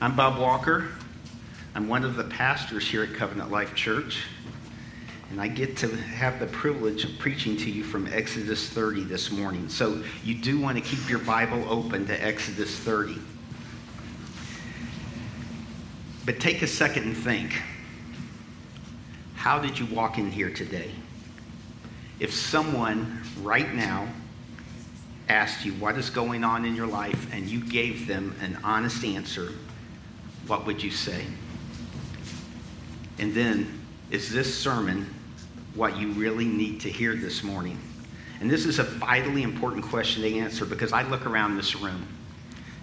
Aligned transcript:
I'm 0.00 0.14
Bob 0.14 0.38
Walker. 0.38 0.90
I'm 1.74 1.88
one 1.88 2.04
of 2.04 2.14
the 2.14 2.22
pastors 2.22 2.86
here 2.88 3.02
at 3.02 3.14
Covenant 3.14 3.50
Life 3.50 3.74
Church, 3.74 4.22
and 5.28 5.40
I 5.40 5.48
get 5.48 5.76
to 5.78 5.88
have 5.88 6.38
the 6.38 6.46
privilege 6.46 7.02
of 7.02 7.18
preaching 7.18 7.56
to 7.56 7.68
you 7.68 7.82
from 7.82 8.06
Exodus 8.06 8.68
30 8.68 9.02
this 9.02 9.32
morning. 9.32 9.68
So 9.68 10.04
you 10.22 10.36
do 10.36 10.60
want 10.60 10.78
to 10.78 10.84
keep 10.84 11.10
your 11.10 11.18
Bible 11.18 11.64
open 11.68 12.06
to 12.06 12.24
Exodus 12.24 12.78
30. 12.78 13.16
But 16.24 16.38
take 16.38 16.62
a 16.62 16.68
second 16.68 17.02
and 17.02 17.16
think. 17.16 17.60
How 19.34 19.58
did 19.58 19.80
you 19.80 19.86
walk 19.86 20.16
in 20.16 20.30
here 20.30 20.50
today? 20.50 20.92
If 22.20 22.32
someone 22.32 23.20
right 23.42 23.74
now 23.74 24.06
asked 25.28 25.64
you 25.64 25.72
what 25.72 25.98
is 25.98 26.08
going 26.08 26.44
on 26.44 26.64
in 26.64 26.76
your 26.76 26.86
life 26.86 27.34
and 27.34 27.46
you 27.46 27.64
gave 27.64 28.06
them 28.06 28.36
an 28.40 28.56
honest 28.62 29.04
answer, 29.04 29.50
what 30.48 30.66
would 30.66 30.82
you 30.82 30.90
say? 30.90 31.24
And 33.18 33.34
then, 33.34 33.80
is 34.10 34.32
this 34.32 34.52
sermon 34.52 35.12
what 35.74 35.98
you 35.98 36.12
really 36.12 36.46
need 36.46 36.80
to 36.80 36.90
hear 36.90 37.14
this 37.14 37.42
morning? 37.42 37.78
And 38.40 38.50
this 38.50 38.64
is 38.64 38.78
a 38.78 38.84
vitally 38.84 39.42
important 39.42 39.84
question 39.84 40.22
to 40.22 40.38
answer 40.38 40.64
because 40.64 40.92
I 40.92 41.02
look 41.02 41.26
around 41.26 41.56
this 41.56 41.76
room 41.76 42.06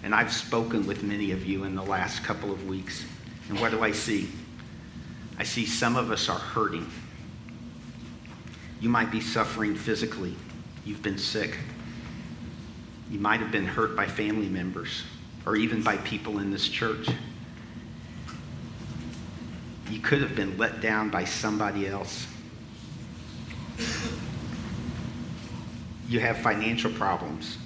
and 0.02 0.14
I've 0.14 0.32
spoken 0.32 0.86
with 0.86 1.02
many 1.02 1.32
of 1.32 1.44
you 1.46 1.64
in 1.64 1.74
the 1.74 1.82
last 1.82 2.22
couple 2.22 2.52
of 2.52 2.68
weeks. 2.68 3.04
And 3.48 3.58
what 3.58 3.70
do 3.72 3.82
I 3.82 3.92
see? 3.92 4.28
I 5.38 5.42
see 5.42 5.66
some 5.66 5.96
of 5.96 6.10
us 6.10 6.28
are 6.28 6.38
hurting. 6.38 6.86
You 8.80 8.88
might 8.88 9.10
be 9.10 9.20
suffering 9.20 9.74
physically. 9.74 10.36
You've 10.84 11.02
been 11.02 11.18
sick. 11.18 11.58
You 13.10 13.18
might 13.18 13.40
have 13.40 13.50
been 13.50 13.66
hurt 13.66 13.96
by 13.96 14.06
family 14.06 14.48
members 14.48 15.02
or 15.46 15.56
even 15.56 15.82
by 15.82 15.96
people 15.98 16.38
in 16.38 16.50
this 16.50 16.68
church. 16.68 17.08
You 19.90 20.00
could 20.00 20.20
have 20.20 20.34
been 20.34 20.58
let 20.58 20.80
down 20.80 21.10
by 21.10 21.24
somebody 21.24 21.86
else. 21.86 22.26
You 26.08 26.20
have 26.20 26.38
financial 26.38 26.90
problems. 26.92 27.58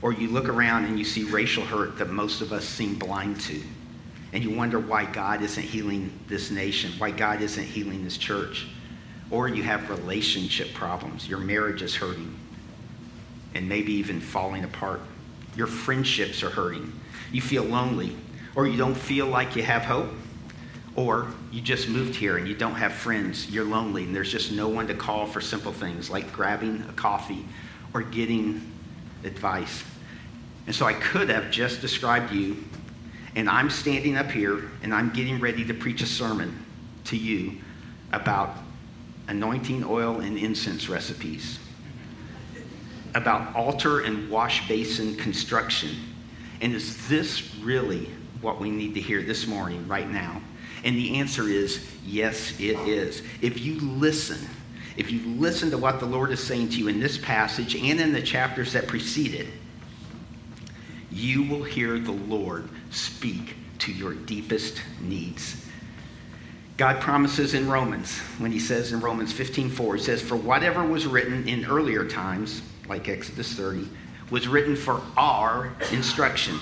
Or 0.00 0.12
you 0.12 0.28
look 0.28 0.48
around 0.48 0.84
and 0.84 0.98
you 0.98 1.04
see 1.04 1.24
racial 1.24 1.64
hurt 1.64 1.98
that 1.98 2.10
most 2.10 2.40
of 2.40 2.52
us 2.52 2.64
seem 2.64 2.94
blind 2.94 3.40
to. 3.42 3.60
And 4.32 4.44
you 4.44 4.50
wonder 4.50 4.78
why 4.78 5.04
God 5.06 5.42
isn't 5.42 5.62
healing 5.62 6.12
this 6.28 6.50
nation, 6.50 6.92
why 6.98 7.10
God 7.10 7.40
isn't 7.40 7.64
healing 7.64 8.04
this 8.04 8.16
church. 8.16 8.68
Or 9.30 9.48
you 9.48 9.62
have 9.62 9.90
relationship 9.90 10.72
problems. 10.74 11.28
Your 11.28 11.38
marriage 11.38 11.82
is 11.82 11.96
hurting 11.96 12.38
and 13.54 13.68
maybe 13.68 13.92
even 13.94 14.20
falling 14.20 14.64
apart. 14.64 15.00
Your 15.56 15.66
friendships 15.66 16.42
are 16.42 16.50
hurting. 16.50 16.92
You 17.32 17.40
feel 17.40 17.64
lonely, 17.64 18.16
or 18.54 18.66
you 18.66 18.76
don't 18.76 18.94
feel 18.94 19.26
like 19.26 19.56
you 19.56 19.62
have 19.62 19.82
hope, 19.82 20.10
or 20.94 21.28
you 21.50 21.60
just 21.60 21.88
moved 21.88 22.14
here 22.14 22.36
and 22.36 22.46
you 22.46 22.54
don't 22.54 22.74
have 22.74 22.92
friends. 22.92 23.50
You're 23.50 23.64
lonely, 23.64 24.04
and 24.04 24.14
there's 24.14 24.30
just 24.30 24.52
no 24.52 24.68
one 24.68 24.86
to 24.88 24.94
call 24.94 25.26
for 25.26 25.40
simple 25.40 25.72
things 25.72 26.10
like 26.10 26.32
grabbing 26.32 26.82
a 26.88 26.92
coffee 26.92 27.44
or 27.94 28.02
getting 28.02 28.70
advice. 29.24 29.82
And 30.66 30.74
so 30.74 30.84
I 30.86 30.92
could 30.92 31.30
have 31.30 31.50
just 31.50 31.80
described 31.80 32.32
you, 32.32 32.62
and 33.34 33.48
I'm 33.48 33.70
standing 33.70 34.16
up 34.16 34.30
here 34.30 34.70
and 34.82 34.94
I'm 34.94 35.10
getting 35.10 35.40
ready 35.40 35.64
to 35.64 35.74
preach 35.74 36.02
a 36.02 36.06
sermon 36.06 36.64
to 37.04 37.16
you 37.16 37.58
about 38.12 38.56
anointing 39.28 39.84
oil 39.84 40.20
and 40.20 40.36
incense 40.36 40.88
recipes 40.88 41.58
about 43.14 43.54
altar 43.56 44.00
and 44.00 44.28
wash 44.30 44.66
basin 44.68 45.16
construction. 45.16 45.90
And 46.60 46.74
is 46.74 47.08
this 47.08 47.54
really 47.56 48.10
what 48.40 48.60
we 48.60 48.70
need 48.70 48.94
to 48.94 49.00
hear 49.00 49.22
this 49.22 49.46
morning, 49.46 49.86
right 49.88 50.08
now? 50.08 50.40
And 50.88 50.96
the 50.96 51.18
answer 51.18 51.46
is 51.50 51.86
yes, 52.02 52.58
it 52.58 52.78
is. 52.88 53.20
If 53.42 53.60
you 53.60 53.78
listen, 53.78 54.38
if 54.96 55.10
you 55.10 55.20
listen 55.34 55.70
to 55.72 55.76
what 55.76 56.00
the 56.00 56.06
Lord 56.06 56.30
is 56.30 56.42
saying 56.42 56.70
to 56.70 56.76
you 56.78 56.88
in 56.88 56.98
this 56.98 57.18
passage 57.18 57.74
and 57.74 58.00
in 58.00 58.10
the 58.10 58.22
chapters 58.22 58.72
that 58.72 58.86
precede 58.86 59.34
it, 59.34 59.48
you 61.10 61.42
will 61.42 61.62
hear 61.62 61.98
the 61.98 62.12
Lord 62.12 62.70
speak 62.90 63.54
to 63.80 63.92
your 63.92 64.14
deepest 64.14 64.80
needs. 65.02 65.66
God 66.78 67.02
promises 67.02 67.52
in 67.52 67.68
Romans, 67.68 68.16
when 68.38 68.50
he 68.50 68.58
says 68.58 68.94
in 68.94 69.00
Romans 69.00 69.30
15:4, 69.30 69.96
he 69.96 70.02
says, 70.02 70.22
For 70.22 70.36
whatever 70.36 70.82
was 70.82 71.06
written 71.06 71.46
in 71.46 71.66
earlier 71.66 72.06
times, 72.06 72.62
like 72.88 73.10
Exodus 73.10 73.52
30, 73.52 73.86
was 74.30 74.48
written 74.48 74.74
for 74.74 75.02
our 75.18 75.70
instruction, 75.92 76.58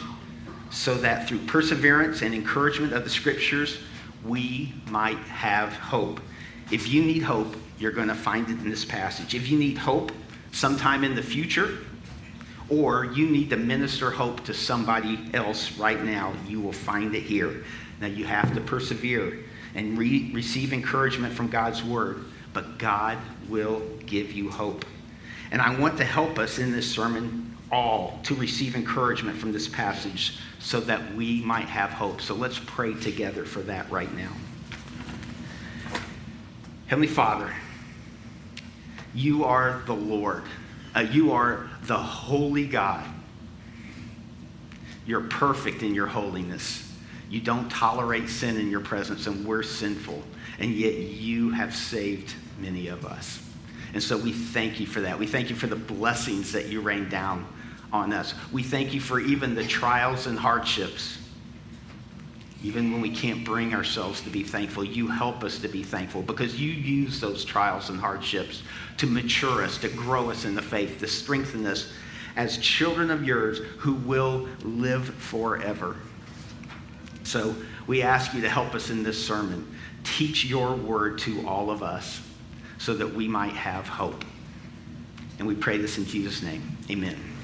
so 0.71 0.95
that 0.97 1.29
through 1.29 1.47
perseverance 1.47 2.23
and 2.23 2.35
encouragement 2.35 2.93
of 2.93 3.05
the 3.05 3.11
scriptures, 3.11 3.79
we 4.27 4.75
might 4.89 5.19
have 5.19 5.73
hope. 5.73 6.21
If 6.71 6.89
you 6.89 7.03
need 7.03 7.23
hope, 7.23 7.55
you're 7.79 7.93
going 7.93 8.09
to 8.09 8.15
find 8.15 8.49
it 8.49 8.59
in 8.59 8.71
this 8.71 8.85
passage. 8.85 9.35
If 9.35 9.49
you 9.49 9.59
need 9.59 9.79
hope 9.79 10.13
sometime 10.53 11.05
in 11.05 11.15
the 11.15 11.23
future, 11.23 11.79
or 12.69 13.05
you 13.05 13.29
need 13.29 13.51
to 13.51 13.57
minister 13.57 14.11
hope 14.11 14.45
to 14.45 14.55
somebody 14.55 15.19
else 15.33 15.73
right 15.79 16.03
now, 16.03 16.33
you 16.49 16.61
will 16.61 16.73
find 16.73 17.15
it 17.15 17.23
here. 17.23 17.65
Now, 18.01 18.09
you 18.09 18.25
have 18.25 18.55
to 18.55 18.61
persevere 18.61 19.45
and 19.75 19.97
re- 19.97 20.31
receive 20.33 20.73
encouragement 20.73 21.33
from 21.33 21.49
God's 21.49 21.85
word, 21.85 22.25
but 22.53 22.79
God 22.79 23.19
will 23.49 23.83
give 24.07 24.33
you 24.33 24.51
hope. 24.51 24.85
And 25.51 25.63
I 25.63 25.79
want 25.79 25.99
to 25.99 26.05
help 26.05 26.39
us 26.39 26.59
in 26.59 26.73
this 26.73 26.91
sermon 26.91 27.56
all 27.73 28.19
to 28.25 28.35
receive 28.35 28.77
encouragement 28.77 29.37
from 29.37 29.53
this 29.53 29.69
passage 29.69 30.39
so 30.59 30.81
that 30.81 31.15
we 31.15 31.41
might 31.43 31.67
have 31.67 31.91
hope. 31.91 32.21
So 32.21 32.35
let's 32.35 32.59
pray 32.59 32.95
together 32.95 33.45
for 33.45 33.61
that 33.63 33.91
right 33.91 34.13
now. 34.15 34.33
Heavenly 36.87 37.09
Father, 37.09 37.53
you 39.15 39.45
are 39.45 39.83
the 39.87 39.95
Lord. 39.95 40.45
Uh, 40.95 41.01
you 41.01 41.33
are 41.33 41.69
the 41.85 41.97
holy 41.97 42.67
God. 42.67 43.05
You're 45.05 45.23
perfect 45.23 45.83
in 45.83 45.95
your 45.95 46.07
holiness. 46.07 46.83
You 47.29 47.41
don't 47.41 47.69
tolerate 47.69 48.29
sin 48.29 48.57
in 48.57 48.71
your 48.71 48.81
presence, 48.81 49.27
and 49.27 49.45
we're 49.45 49.65
sinful. 49.65 50.23
And 50.59 50.73
yet 50.73 50.95
you 50.95 51.51
have 51.51 51.75
saved 51.75 52.35
many 52.61 52.87
of 52.89 53.05
us. 53.05 53.43
And 53.93 54.03
so 54.03 54.17
we 54.17 54.33
thank 54.33 54.79
you 54.79 54.87
for 54.87 55.01
that. 55.01 55.19
We 55.19 55.27
thank 55.27 55.51
you 55.51 55.57
for 55.57 55.67
the 55.67 55.77
blessings 55.77 56.53
that 56.53 56.67
you 56.67 56.81
rain 56.81 57.09
down 57.09 57.47
on 57.97 58.13
us. 58.13 58.35
We 58.53 58.63
thank 58.63 58.95
you 58.95 59.01
for 59.01 59.19
even 59.19 59.55
the 59.55 59.65
trials 59.65 60.27
and 60.27 60.39
hardships. 60.39 61.19
Even 62.63 62.93
when 62.93 63.01
we 63.01 63.11
can't 63.11 63.45
bring 63.45 63.75
ourselves 63.75 64.21
to 64.23 64.31
be 64.31 64.43
thankful, 64.43 64.85
you 64.85 65.09
help 65.09 65.45
us 65.45 65.59
to 65.61 65.69
be 65.69 65.83
thankful 65.83 66.23
because 66.23 66.61
you 66.61 66.71
use 66.71 67.21
those 67.21 67.45
trials 67.45 67.91
and 67.91 68.01
hardships 68.01 68.63
to 68.99 69.07
mature 69.07 69.63
us, 69.63 69.79
to 69.79 69.89
grow 69.89 70.31
us 70.31 70.45
in 70.45 70.55
the 70.55 70.63
faith, 70.63 70.99
to 71.01 71.07
strengthen 71.07 71.67
us 71.67 71.93
as 72.35 72.59
children 72.59 73.11
of 73.11 73.25
yours 73.25 73.59
who 73.79 73.95
will 73.95 74.49
live 74.63 75.15
forever. 75.15 75.97
So 77.25 77.55
we 77.87 78.03
ask 78.03 78.35
you 78.35 78.41
to 78.43 78.49
help 78.49 78.75
us 78.75 78.91
in 78.91 79.03
this 79.03 79.25
sermon. 79.25 79.73
Teach 80.05 80.45
your 80.45 80.75
word 80.75 81.19
to 81.21 81.47
all 81.47 81.71
of 81.71 81.83
us 81.83 82.21
so 82.79 82.95
that 82.95 83.15
we 83.15 83.29
might 83.29 83.53
have 83.53 83.87
hope. 83.89 84.25
And 85.39 85.47
we 85.47 85.55
pray 85.55 85.79
this 85.79 85.99
in 85.99 86.07
Jesus' 86.07 86.43
name. 86.43 86.77
Amen. 86.91 87.36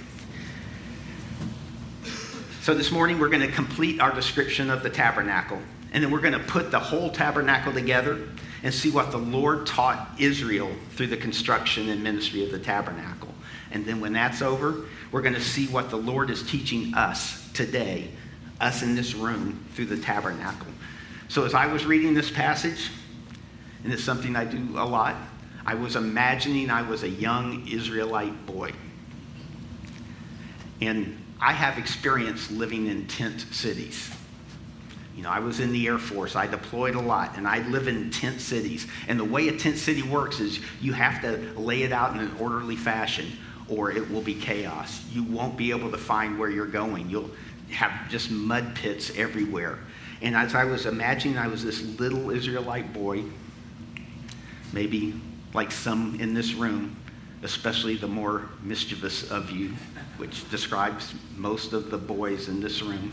So 2.62 2.74
this 2.74 2.92
morning 2.92 3.18
we're 3.18 3.28
going 3.28 3.44
to 3.44 3.50
complete 3.50 4.00
our 4.00 4.14
description 4.14 4.70
of 4.70 4.84
the 4.84 4.88
tabernacle. 4.88 5.60
And 5.92 6.02
then 6.02 6.12
we're 6.12 6.20
going 6.20 6.32
to 6.32 6.38
put 6.38 6.70
the 6.70 6.78
whole 6.78 7.10
tabernacle 7.10 7.72
together 7.72 8.28
and 8.62 8.72
see 8.72 8.88
what 8.88 9.10
the 9.10 9.18
Lord 9.18 9.66
taught 9.66 10.10
Israel 10.20 10.70
through 10.90 11.08
the 11.08 11.16
construction 11.16 11.88
and 11.88 12.04
ministry 12.04 12.44
of 12.44 12.52
the 12.52 12.60
tabernacle. 12.60 13.34
And 13.72 13.84
then 13.84 14.00
when 14.00 14.12
that's 14.12 14.42
over, 14.42 14.84
we're 15.10 15.22
going 15.22 15.34
to 15.34 15.40
see 15.40 15.66
what 15.66 15.90
the 15.90 15.96
Lord 15.96 16.30
is 16.30 16.44
teaching 16.44 16.94
us 16.94 17.50
today, 17.50 18.12
us 18.60 18.84
in 18.84 18.94
this 18.94 19.12
room, 19.16 19.66
through 19.74 19.86
the 19.86 19.98
tabernacle. 19.98 20.68
So 21.26 21.44
as 21.44 21.54
I 21.54 21.66
was 21.66 21.84
reading 21.84 22.14
this 22.14 22.30
passage, 22.30 22.90
and 23.82 23.92
it's 23.92 24.04
something 24.04 24.36
I 24.36 24.44
do 24.44 24.78
a 24.78 24.86
lot. 24.86 25.16
I 25.66 25.74
was 25.74 25.96
imagining 25.96 26.70
I 26.70 26.82
was 26.82 27.02
a 27.02 27.08
young 27.08 27.66
Israelite 27.66 28.46
boy. 28.46 28.70
And 30.80 31.21
I 31.42 31.52
have 31.52 31.76
experience 31.76 32.52
living 32.52 32.86
in 32.86 33.08
tent 33.08 33.40
cities. 33.50 34.10
You 35.16 35.24
know, 35.24 35.28
I 35.28 35.40
was 35.40 35.58
in 35.58 35.72
the 35.72 35.88
Air 35.88 35.98
Force. 35.98 36.36
I 36.36 36.46
deployed 36.46 36.94
a 36.94 37.00
lot, 37.00 37.36
and 37.36 37.48
I 37.48 37.66
live 37.68 37.88
in 37.88 38.10
tent 38.12 38.40
cities. 38.40 38.86
And 39.08 39.18
the 39.18 39.24
way 39.24 39.48
a 39.48 39.56
tent 39.56 39.76
city 39.76 40.02
works 40.02 40.38
is 40.38 40.60
you 40.80 40.92
have 40.92 41.20
to 41.22 41.38
lay 41.58 41.82
it 41.82 41.90
out 41.90 42.14
in 42.14 42.20
an 42.20 42.30
orderly 42.38 42.76
fashion, 42.76 43.26
or 43.68 43.90
it 43.90 44.08
will 44.08 44.22
be 44.22 44.34
chaos. 44.34 45.04
You 45.10 45.24
won't 45.24 45.56
be 45.56 45.70
able 45.70 45.90
to 45.90 45.98
find 45.98 46.38
where 46.38 46.48
you're 46.48 46.64
going. 46.64 47.10
You'll 47.10 47.30
have 47.72 48.08
just 48.08 48.30
mud 48.30 48.76
pits 48.76 49.10
everywhere. 49.16 49.80
And 50.22 50.36
as 50.36 50.54
I 50.54 50.62
was 50.62 50.86
imagining 50.86 51.38
I 51.38 51.48
was 51.48 51.64
this 51.64 51.82
little 51.98 52.30
Israelite 52.30 52.92
boy 52.92 53.24
maybe 54.72 55.20
like 55.54 55.70
some 55.70 56.18
in 56.20 56.34
this 56.34 56.54
room, 56.54 56.96
especially 57.42 57.96
the 57.96 58.08
more 58.08 58.48
mischievous 58.62 59.30
of 59.30 59.50
you, 59.50 59.72
which 60.16 60.48
describes 60.50 61.14
most 61.36 61.72
of 61.72 61.90
the 61.90 61.98
boys 61.98 62.48
in 62.48 62.60
this 62.60 62.82
room. 62.82 63.12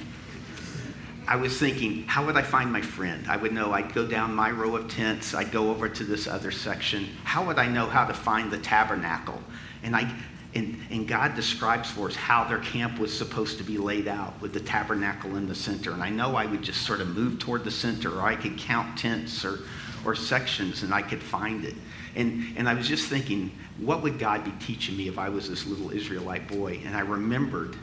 I 1.28 1.36
was 1.36 1.60
thinking, 1.60 2.04
how 2.04 2.26
would 2.26 2.38
I 2.38 2.42
find 2.42 2.72
my 2.72 2.82
friend? 2.82 3.26
I 3.28 3.38
would 3.38 3.54
know 3.54 3.72
I'd 3.72 3.94
go 3.94 4.08
down 4.08 4.34
my 4.34 4.50
row 4.50 4.76
of 4.76 4.90
tents, 4.90 5.36
I'd 5.36 5.52
go 5.52 5.70
over 5.70 5.88
to 5.88 6.04
this 6.04 6.28
other 6.28 6.52
section. 6.52 7.08
How 7.24 7.46
would 7.46 7.60
I 7.60 7.68
know 7.68 7.86
how 7.86 8.06
to 8.06 8.14
find 8.14 8.50
the 8.50 8.58
tabernacle? 8.58 9.42
And 9.84 9.96
I 9.96 10.12
and, 10.56 10.80
and 10.90 11.08
God 11.08 11.36
describes 11.36 11.92
for 11.92 12.08
us 12.08 12.16
how 12.16 12.44
their 12.44 12.58
camp 12.58 12.98
was 12.98 13.16
supposed 13.16 13.60
to 13.60 13.64
be 13.64 13.78
laid 13.78 14.08
out 14.08 14.40
with 14.42 14.52
the 14.52 14.60
tabernacle 14.60 15.36
in 15.36 15.48
the 15.48 15.54
center. 15.54 15.92
And 15.92 16.02
I 16.02 16.10
know 16.10 16.36
I 16.36 16.48
would 16.48 16.64
just 16.64 16.82
sort 16.88 17.02
of 17.02 17.10
move 17.10 17.38
toward 17.38 17.64
the 17.64 17.70
center, 17.72 18.18
or 18.18 18.24
I 18.24 18.36
could 18.36 18.58
count 18.58 18.98
tents 18.98 19.46
or, 19.46 19.60
or 20.06 20.16
sections 20.16 20.84
and 20.84 20.94
I 20.94 21.02
could 21.02 21.22
find 21.22 21.66
it. 21.66 21.76
And, 22.16 22.58
and 22.58 22.68
I 22.68 22.74
was 22.74 22.88
just 22.88 23.08
thinking, 23.08 23.52
what 23.78 24.02
would 24.02 24.20
God 24.20 24.44
be 24.44 24.52
teaching 24.64 24.98
me 24.98 25.08
if 25.08 25.18
I 25.18 25.30
was 25.30 25.50
this 25.50 25.66
little 25.66 25.92
Israelite 25.92 26.48
boy? 26.48 26.82
And 26.86 26.96
I 26.96 27.02
remembered, 27.02 27.76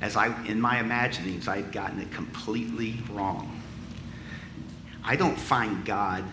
as 0.00 0.16
I, 0.16 0.26
in 0.46 0.60
my 0.60 0.80
imaginings, 0.80 1.48
I 1.48 1.56
had 1.56 1.72
gotten 1.72 2.00
it 2.00 2.10
completely 2.10 2.96
wrong. 3.10 3.60
I 5.04 5.16
don't 5.16 5.38
find 5.38 5.84
God 5.84 6.24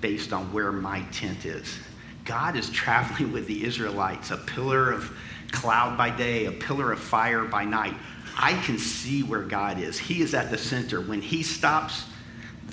based 0.00 0.32
on 0.32 0.52
where 0.52 0.72
my 0.72 1.02
tent 1.12 1.44
is. 1.46 1.78
God 2.24 2.56
is 2.56 2.70
traveling 2.70 3.32
with 3.32 3.46
the 3.46 3.64
Israelites, 3.64 4.30
a 4.30 4.36
pillar 4.36 4.92
of 4.92 5.16
cloud 5.52 5.96
by 5.96 6.10
day, 6.10 6.46
a 6.46 6.52
pillar 6.52 6.92
of 6.92 7.00
fire 7.00 7.44
by 7.44 7.64
night. 7.64 7.94
I 8.36 8.54
can 8.62 8.78
see 8.78 9.22
where 9.22 9.42
God 9.42 9.78
is. 9.78 9.98
He 9.98 10.22
is 10.22 10.34
at 10.34 10.50
the 10.50 10.58
center. 10.58 11.00
When 11.00 11.20
He 11.20 11.42
stops, 11.42 12.04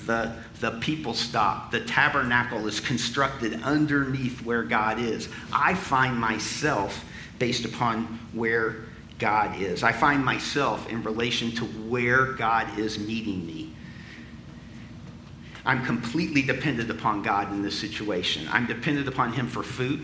the, 0.08 0.34
the 0.60 0.72
people 0.80 1.14
stop. 1.14 1.70
The 1.70 1.82
tabernacle 1.82 2.66
is 2.68 2.80
constructed 2.80 3.62
underneath 3.62 4.44
where 4.44 4.64
God 4.64 5.00
is. 5.00 5.30
I 5.54 5.76
find 5.76 6.18
myself 6.18 7.06
based 7.38 7.66
upon 7.66 8.20
where 8.34 8.78
God 9.20 9.62
is. 9.62 9.84
I 9.84 9.92
find 9.92 10.24
myself 10.24 10.90
in 10.90 11.04
relation 11.04 11.52
to 11.52 11.66
where 11.66 12.34
God 12.34 12.80
is 12.80 12.98
meeting 12.98 13.46
me. 13.46 13.74
I'm 15.66 15.86
completely 15.86 16.42
dependent 16.42 16.90
upon 16.90 17.22
God 17.22 17.52
in 17.52 17.62
this 17.62 17.78
situation. 17.78 18.48
I'm 18.52 18.66
dependent 18.66 19.08
upon 19.08 19.34
Him 19.34 19.48
for 19.48 19.64
food. 19.64 20.02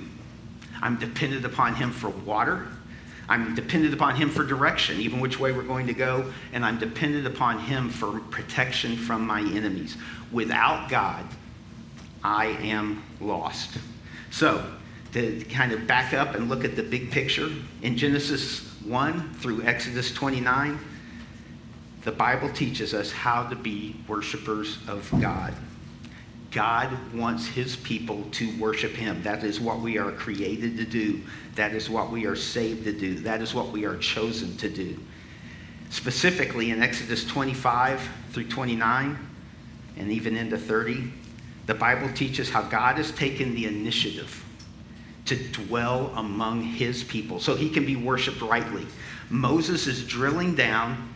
I'm 0.81 0.99
dependent 0.99 1.45
upon 1.45 1.75
Him 1.75 1.91
for 1.91 2.09
water. 2.09 2.67
I'm 3.29 3.55
dependent 3.55 3.93
upon 3.93 4.15
Him 4.15 4.29
for 4.29 4.43
direction, 4.43 4.99
even 4.99 5.19
which 5.19 5.39
way 5.39 5.51
we're 5.51 5.63
going 5.63 5.87
to 5.87 5.93
go. 5.93 6.31
And 6.51 6.65
I'm 6.65 6.77
dependent 6.77 7.25
upon 7.25 7.59
Him 7.59 7.89
for 7.89 8.19
protection 8.19 8.97
from 8.97 9.25
my 9.25 9.39
enemies. 9.39 9.97
Without 10.31 10.89
God, 10.89 11.25
I 12.23 12.47
am 12.47 13.03
lost. 13.19 13.77
So, 14.31 14.65
to 15.13 15.43
kind 15.45 15.71
of 15.71 15.85
back 15.85 16.13
up 16.13 16.35
and 16.35 16.49
look 16.49 16.65
at 16.65 16.75
the 16.75 16.83
big 16.83 17.11
picture, 17.11 17.49
in 17.81 17.97
Genesis 17.97 18.59
1 18.83 19.35
through 19.35 19.63
Exodus 19.63 20.11
29, 20.11 20.79
the 22.03 22.11
Bible 22.11 22.49
teaches 22.49 22.93
us 22.93 23.11
how 23.11 23.47
to 23.47 23.55
be 23.55 23.95
worshipers 24.07 24.79
of 24.87 25.09
God. 25.21 25.53
God 26.53 26.95
wants 27.13 27.47
his 27.47 27.75
people 27.75 28.23
to 28.31 28.57
worship 28.59 28.91
him. 28.91 29.23
That 29.23 29.43
is 29.43 29.59
what 29.59 29.79
we 29.79 29.97
are 29.97 30.11
created 30.11 30.77
to 30.77 30.85
do. 30.85 31.21
That 31.55 31.73
is 31.73 31.89
what 31.89 32.11
we 32.11 32.25
are 32.25 32.35
saved 32.35 32.83
to 32.85 32.93
do. 32.93 33.15
That 33.19 33.41
is 33.41 33.53
what 33.53 33.71
we 33.71 33.85
are 33.85 33.97
chosen 33.97 34.55
to 34.57 34.69
do. 34.69 34.99
Specifically 35.89 36.71
in 36.71 36.81
Exodus 36.81 37.25
25 37.25 38.07
through 38.31 38.47
29 38.47 39.17
and 39.97 40.11
even 40.11 40.35
into 40.35 40.57
30, 40.57 41.11
the 41.65 41.73
Bible 41.73 42.11
teaches 42.13 42.49
how 42.49 42.63
God 42.63 42.97
has 42.97 43.11
taken 43.11 43.55
the 43.55 43.65
initiative 43.65 44.43
to 45.25 45.35
dwell 45.51 46.11
among 46.15 46.61
his 46.61 47.03
people 47.03 47.39
so 47.39 47.55
he 47.55 47.69
can 47.69 47.85
be 47.85 47.95
worshiped 47.95 48.41
rightly. 48.41 48.85
Moses 49.29 49.87
is 49.87 50.05
drilling 50.05 50.55
down 50.55 51.13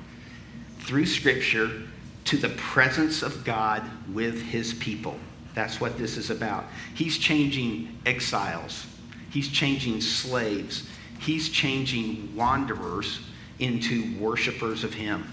through 0.80 1.06
Scripture 1.06 1.84
to 2.28 2.38
the 2.38 2.50
presence 2.50 3.24
of 3.24 3.46
God 3.46 3.84
with 4.14 4.42
his 4.42 4.74
people. 4.74 5.18
That's 5.54 5.80
what 5.80 5.98
this 5.98 6.18
is 6.18 6.30
about. 6.30 6.66
He's 6.94 7.18
changing 7.18 7.98
exiles, 8.06 8.86
he's 9.32 9.50
changing 9.50 10.02
slaves, 10.02 10.88
he's 11.20 11.50
changing 11.50 12.36
wanderers 12.36 13.22
into 13.60 14.18
worshipers 14.20 14.84
of 14.84 14.94
him. 14.94 15.32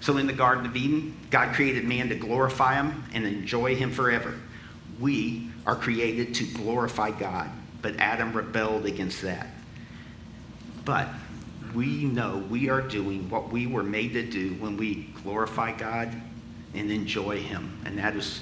So 0.00 0.16
in 0.16 0.26
the 0.26 0.32
Garden 0.32 0.66
of 0.66 0.76
Eden, 0.76 1.16
God 1.30 1.54
created 1.54 1.84
man 1.84 2.08
to 2.08 2.14
glorify 2.14 2.74
him 2.74 3.04
and 3.12 3.26
enjoy 3.26 3.74
him 3.74 3.90
forever. 3.90 4.34
We 4.98 5.50
are 5.66 5.76
created 5.76 6.34
to 6.36 6.44
glorify 6.44 7.10
God, 7.10 7.50
but 7.82 7.96
Adam 7.98 8.32
rebelled 8.32 8.86
against 8.86 9.22
that. 9.22 9.48
But 10.84 11.08
we 11.74 12.04
know 12.04 12.44
we 12.50 12.68
are 12.68 12.82
doing 12.82 13.28
what 13.28 13.50
we 13.50 13.66
were 13.66 13.82
made 13.82 14.12
to 14.14 14.22
do 14.22 14.54
when 14.54 14.76
we 14.76 15.08
glorify 15.22 15.72
God 15.72 16.14
and 16.74 16.90
enjoy 16.90 17.40
Him. 17.40 17.80
And 17.84 17.98
that 17.98 18.16
is 18.16 18.40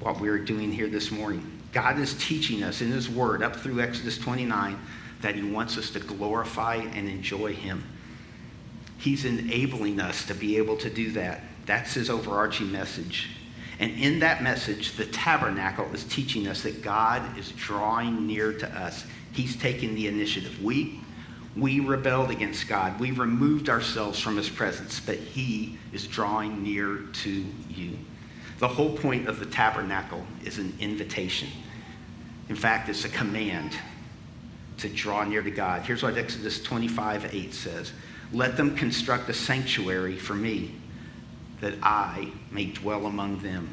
what 0.00 0.20
we're 0.20 0.38
doing 0.38 0.72
here 0.72 0.88
this 0.88 1.10
morning. 1.10 1.60
God 1.72 1.98
is 1.98 2.14
teaching 2.14 2.62
us 2.62 2.80
in 2.80 2.90
His 2.90 3.08
Word 3.08 3.42
up 3.42 3.56
through 3.56 3.80
Exodus 3.80 4.18
29 4.18 4.78
that 5.20 5.34
He 5.34 5.42
wants 5.42 5.78
us 5.78 5.90
to 5.90 6.00
glorify 6.00 6.76
and 6.76 7.08
enjoy 7.08 7.54
Him. 7.54 7.84
He's 8.98 9.24
enabling 9.24 10.00
us 10.00 10.26
to 10.26 10.34
be 10.34 10.56
able 10.58 10.76
to 10.78 10.90
do 10.90 11.12
that. 11.12 11.42
That's 11.66 11.94
His 11.94 12.10
overarching 12.10 12.70
message. 12.70 13.30
And 13.78 13.90
in 13.98 14.20
that 14.20 14.42
message, 14.42 14.92
the 14.96 15.06
tabernacle 15.06 15.86
is 15.92 16.04
teaching 16.04 16.46
us 16.46 16.62
that 16.62 16.82
God 16.82 17.36
is 17.38 17.50
drawing 17.52 18.26
near 18.26 18.52
to 18.52 18.68
us. 18.78 19.04
He's 19.32 19.56
taking 19.56 19.94
the 19.94 20.06
initiative. 20.06 20.62
We 20.62 21.00
we 21.56 21.80
rebelled 21.80 22.30
against 22.30 22.68
God. 22.68 22.98
We 22.98 23.10
removed 23.10 23.68
ourselves 23.68 24.18
from 24.18 24.36
his 24.36 24.48
presence, 24.48 25.00
but 25.00 25.16
he 25.16 25.78
is 25.92 26.06
drawing 26.06 26.62
near 26.62 27.00
to 27.12 27.44
you. 27.68 27.98
The 28.58 28.68
whole 28.68 28.96
point 28.96 29.28
of 29.28 29.38
the 29.38 29.46
tabernacle 29.46 30.24
is 30.44 30.58
an 30.58 30.74
invitation. 30.80 31.48
In 32.48 32.56
fact, 32.56 32.88
it's 32.88 33.04
a 33.04 33.08
command 33.08 33.76
to 34.78 34.88
draw 34.88 35.24
near 35.24 35.42
to 35.42 35.50
God. 35.50 35.82
Here's 35.82 36.02
what 36.02 36.16
Exodus 36.16 36.62
25 36.62 37.34
8 37.34 37.54
says 37.54 37.92
Let 38.32 38.56
them 38.56 38.74
construct 38.74 39.28
a 39.28 39.34
sanctuary 39.34 40.16
for 40.16 40.34
me, 40.34 40.74
that 41.60 41.74
I 41.82 42.32
may 42.50 42.66
dwell 42.66 43.06
among 43.06 43.40
them, 43.40 43.68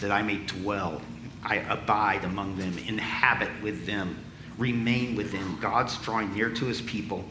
that 0.00 0.10
I 0.10 0.22
may 0.22 0.38
dwell, 0.38 1.00
I 1.42 1.56
abide 1.56 2.24
among 2.24 2.56
them, 2.56 2.76
inhabit 2.86 3.50
with 3.62 3.86
them 3.86 4.18
remain 4.58 5.16
within. 5.16 5.58
God's 5.60 5.96
drawing 5.98 6.34
near 6.34 6.50
to 6.50 6.66
his 6.66 6.80
people 6.80 7.24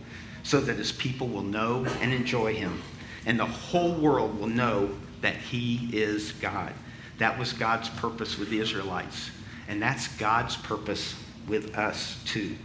so 0.44 0.62
that 0.62 0.78
his 0.78 0.92
people 0.92 1.28
will 1.28 1.44
know 1.44 1.86
and 2.02 2.14
enjoy 2.14 2.56
him. 2.56 2.82
And 3.26 3.38
the 3.38 3.46
whole 3.46 3.94
world 3.94 4.40
will 4.40 4.48
know 4.48 4.90
that 5.22 5.36
he 5.36 5.90
is 5.92 6.32
God. 6.34 6.74
That 7.18 7.38
was 7.38 7.52
God's 7.52 7.90
purpose 7.90 8.38
with 8.38 8.50
the 8.50 8.60
Israelites. 8.60 9.32
And 9.68 9.82
that's 9.82 10.08
God's 10.18 10.56
purpose 10.56 11.16
with 11.48 11.78
us 11.78 12.24
too. 12.26 12.56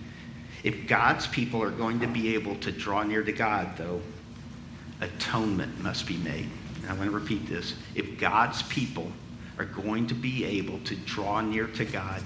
If 0.63 0.87
God's 0.87 1.27
people 1.27 1.63
are 1.63 1.71
going 1.71 2.01
to 2.01 2.07
be 2.07 2.35
able 2.35 2.55
to 2.57 2.71
draw 2.71 3.03
near 3.03 3.23
to 3.25 3.33
God, 3.33 3.77
though, 3.77 4.01
atonement 5.01 5.81
must 5.81 6.07
be 6.07 6.17
made. 6.19 6.49
And 6.83 6.91
I 6.91 6.95
want 6.95 7.11
to 7.11 7.11
repeat 7.11 7.49
this. 7.49 7.75
If 7.95 8.19
God's 8.19 8.63
people 8.63 9.11
are 9.59 9.65
going 9.65 10.07
to 10.09 10.15
be 10.15 10.45
able 10.45 10.79
to 10.81 10.95
draw 10.95 11.41
near 11.41 11.67
to 11.67 11.85
God, 11.85 12.23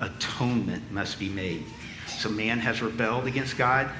atonement 0.00 0.90
must 0.90 1.18
be 1.18 1.28
made. 1.28 1.64
So 2.06 2.28
man 2.28 2.58
has 2.58 2.82
rebelled 2.82 3.26
against 3.26 3.56
God, 3.56 3.90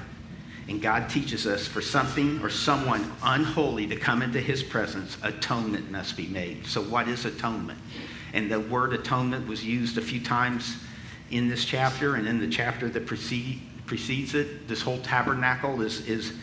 and 0.68 0.80
God 0.80 1.08
teaches 1.10 1.46
us 1.46 1.66
for 1.66 1.80
something 1.80 2.40
or 2.42 2.50
someone 2.50 3.12
unholy 3.22 3.86
to 3.88 3.96
come 3.96 4.22
into 4.22 4.40
his 4.40 4.62
presence, 4.62 5.16
atonement 5.22 5.90
must 5.90 6.16
be 6.16 6.26
made. 6.26 6.66
So, 6.66 6.80
what 6.82 7.08
is 7.08 7.24
atonement? 7.24 7.78
And 8.32 8.50
the 8.50 8.60
word 8.60 8.92
atonement 8.92 9.48
was 9.48 9.64
used 9.64 9.98
a 9.98 10.00
few 10.00 10.20
times 10.20 10.76
in 11.30 11.48
this 11.48 11.64
chapter 11.64 12.14
and 12.14 12.28
in 12.28 12.38
the 12.38 12.48
chapter 12.48 12.88
that 12.88 13.06
precede, 13.06 13.60
precedes 13.86 14.34
it. 14.34 14.68
This 14.68 14.80
whole 14.80 14.98
tabernacle 14.98 15.82
is, 15.82 16.06
is, 16.06 16.34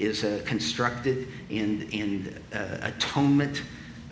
is 0.00 0.24
uh, 0.24 0.42
constructed, 0.44 1.28
and, 1.50 1.82
and 1.94 2.40
uh, 2.52 2.78
atonement 2.82 3.62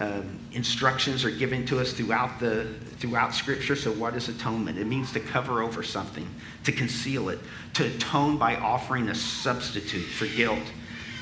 um, 0.00 0.40
instructions 0.52 1.24
are 1.24 1.30
given 1.30 1.64
to 1.66 1.78
us 1.78 1.92
throughout 1.92 2.40
the 2.40 2.66
throughout 2.96 3.34
scripture. 3.34 3.76
So 3.76 3.92
what 3.92 4.14
is 4.14 4.28
atonement? 4.28 4.78
It 4.78 4.86
means 4.86 5.12
to 5.12 5.20
cover 5.20 5.62
over 5.62 5.82
something 5.82 6.28
to 6.64 6.72
conceal 6.72 7.28
it 7.28 7.38
to 7.74 7.86
atone 7.86 8.36
by 8.38 8.56
offering 8.56 9.08
a 9.08 9.14
substitute 9.14 10.04
for 10.04 10.26
guilt. 10.26 10.62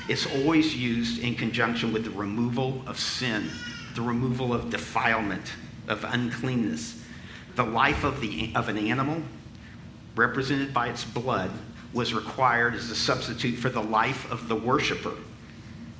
It's 0.09 0.25
always 0.25 0.75
used 0.75 1.21
in 1.21 1.35
conjunction 1.35 1.93
with 1.93 2.03
the 2.03 2.11
removal 2.11 2.81
of 2.87 2.99
sin 2.99 3.49
the 3.95 4.01
removal 4.01 4.53
of 4.53 4.71
defilement 4.71 5.53
of 5.87 6.03
uncleanness. 6.03 6.99
The 7.55 7.63
life 7.63 8.03
of 8.03 8.21
the 8.21 8.51
of 8.55 8.69
an 8.69 8.77
animal 8.77 9.21
represented 10.15 10.73
by 10.73 10.87
its 10.87 11.03
blood 11.03 11.51
was 11.93 12.13
required 12.13 12.73
as 12.73 12.89
a 12.89 12.95
substitute 12.95 13.55
for 13.55 13.69
the 13.69 13.83
life 13.83 14.31
of 14.31 14.47
the 14.47 14.55
worshiper 14.55 15.13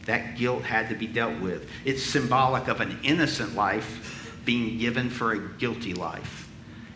that 0.06 0.38
guilt 0.38 0.64
had 0.64 0.90
to 0.90 0.96
be 0.96 1.08
dealt 1.08 1.40
with. 1.40 1.70
It's 1.86 2.04
symbolic 2.04 2.68
of 2.68 2.82
an 2.82 3.00
innocent 3.04 3.56
life 3.56 4.40
being 4.46 4.78
given 4.78 5.10
for 5.10 5.32
a 5.32 5.40
guilty 5.40 5.94
life. 5.94 6.50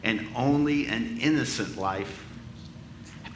And 0.03 0.27
only 0.35 0.87
an 0.87 1.17
innocent 1.19 1.77
life 1.77 2.23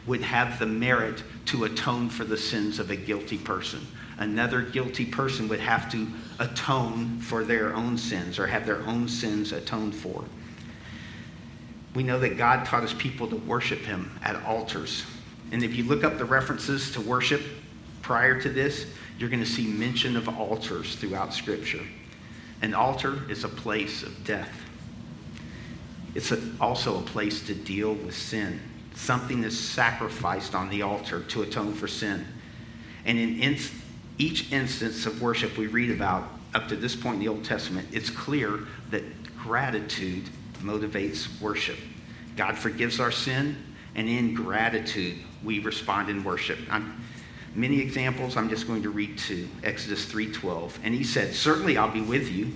would 0.06 0.22
have 0.22 0.60
the 0.60 0.66
merit 0.66 1.24
to 1.46 1.64
atone 1.66 2.10
for 2.10 2.24
the 2.24 2.38
sins 2.38 2.80
of 2.80 2.92
a 2.92 2.96
guilty 2.96 3.38
person. 3.38 3.86
another 4.22 4.62
guilty 4.62 5.06
person 5.06 5.48
would 5.48 5.60
have 5.60 5.92
to 5.92 6.08
atone 6.40 7.20
for 7.20 7.44
their 7.44 7.74
own 7.74 7.98
sins 7.98 8.38
or 8.38 8.46
have 8.46 8.68
their 8.68 8.82
own 8.84 9.08
sins 9.08 9.52
atoned 9.52 9.96
for. 9.96 10.24
We 11.96 12.04
know 12.04 12.20
that 12.20 12.38
God 12.38 12.66
taught 12.66 12.84
his 12.84 12.94
people 12.94 13.28
to 13.28 13.36
worship 13.36 13.80
him 13.80 14.12
at 14.24 14.42
altars. 14.46 15.06
And 15.52 15.64
if 15.64 15.76
you 15.76 15.84
look 15.84 16.04
up 16.04 16.18
the 16.18 16.26
references 16.26 16.92
to 16.92 17.02
worship 17.02 17.42
prior 18.02 18.40
to 18.42 18.50
this, 18.50 18.86
you're 19.22 19.30
going 19.30 19.44
to 19.44 19.50
see 19.50 19.68
mention 19.68 20.18
of 20.18 20.28
altars 20.28 20.96
throughout 20.96 21.32
Scripture. 21.34 21.84
An 22.64 22.74
altar 22.74 23.30
is 23.30 23.44
a 23.44 23.50
place 23.50 24.02
of 24.02 24.24
death. 24.26 24.50
It's 26.16 26.32
a, 26.32 26.42
also 26.60 27.00
a 27.00 27.02
place 27.04 27.46
to 27.46 27.54
deal 27.54 27.94
with 27.94 28.16
sin. 28.16 28.60
Something 28.96 29.44
is 29.44 29.58
sacrificed 29.58 30.56
on 30.56 30.70
the 30.70 30.82
altar 30.82 31.22
to 31.22 31.44
atone 31.44 31.74
for 31.74 31.88
sin. 31.88 32.26
And 33.06 33.18
in 33.18 33.40
in 33.40 33.58
each 34.18 34.52
instance 34.52 35.06
of 35.06 35.22
worship 35.22 35.58
we 35.58 35.68
read 35.68 35.92
about 35.92 36.28
up 36.54 36.68
to 36.68 36.76
this 36.76 36.96
point 36.96 37.16
in 37.16 37.20
the 37.22 37.28
Old 37.28 37.46
Testament, 37.46 37.88
it's 37.92 38.10
clear 38.10 38.68
that 38.90 39.04
gratitude 39.38 40.26
motivates 40.60 41.40
worship. 41.40 41.78
God 42.36 42.58
forgives 42.58 43.00
our 43.00 43.12
sin, 43.12 43.56
and 43.96 44.08
in 44.10 44.34
gratitude, 44.34 45.18
we 45.44 45.60
respond 45.60 46.10
in 46.10 46.24
worship. 46.24 46.60
I'm, 46.70 47.04
many 47.56 47.80
examples, 47.80 48.38
I'm 48.38 48.50
just 48.50 48.68
going 48.68 48.84
to 48.84 48.90
read 48.90 49.18
two. 49.18 49.48
Exodus 49.64 50.06
3:12. 50.06 50.74
And 50.84 50.94
he 50.94 51.04
said, 51.04 51.34
Certainly 51.34 51.78
I'll 51.78 51.92
be 51.92 52.02
with 52.02 52.32
you, 52.32 52.52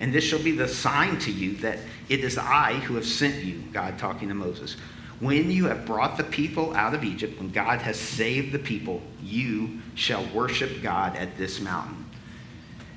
and 0.00 0.12
this 0.12 0.24
shall 0.24 0.42
be 0.42 0.52
the 0.52 0.68
sign 0.68 1.18
to 1.20 1.30
you 1.30 1.56
that 1.56 1.78
it 2.08 2.20
is 2.20 2.38
I 2.38 2.74
who 2.74 2.94
have 2.94 3.06
sent 3.06 3.44
you, 3.44 3.62
God 3.72 3.98
talking 3.98 4.28
to 4.28 4.34
Moses. 4.34 4.76
When 5.20 5.50
you 5.50 5.66
have 5.66 5.84
brought 5.84 6.16
the 6.16 6.24
people 6.24 6.74
out 6.74 6.94
of 6.94 7.04
Egypt, 7.04 7.38
when 7.38 7.50
God 7.50 7.80
has 7.80 8.00
saved 8.00 8.52
the 8.52 8.58
people, 8.58 9.02
you 9.22 9.80
shall 9.94 10.24
worship 10.34 10.82
God 10.82 11.14
at 11.16 11.36
this 11.36 11.60
mountain. 11.60 11.99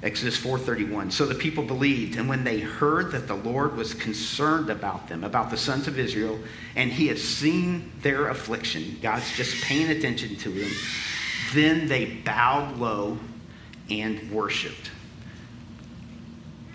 Exodus 0.04 0.36
4:31. 0.36 1.12
So 1.12 1.26
the 1.26 1.34
people 1.34 1.64
believed, 1.64 2.18
and 2.18 2.28
when 2.28 2.44
they 2.44 2.60
heard 2.60 3.14
that 3.14 3.26
the 3.26 3.36
Lord 3.36 3.78
was 3.78 3.94
concerned 3.94 4.70
about 4.70 5.08
them, 5.08 5.24
about 5.24 5.50
the 5.50 5.56
sons 5.56 5.88
of 5.88 5.98
Israel, 5.98 6.40
and 6.76 6.92
he 6.92 7.08
had 7.08 7.18
seen 7.18 7.90
their 8.02 8.28
affliction, 8.28 8.98
God's 9.02 9.32
just 9.38 9.64
paying 9.64 9.90
attention 9.90 10.36
to 10.36 10.50
them, 10.50 10.72
then 11.54 11.88
they 11.88 12.06
bowed 12.06 12.78
low 12.78 13.18
and 13.90 14.30
worshiped. 14.30 14.92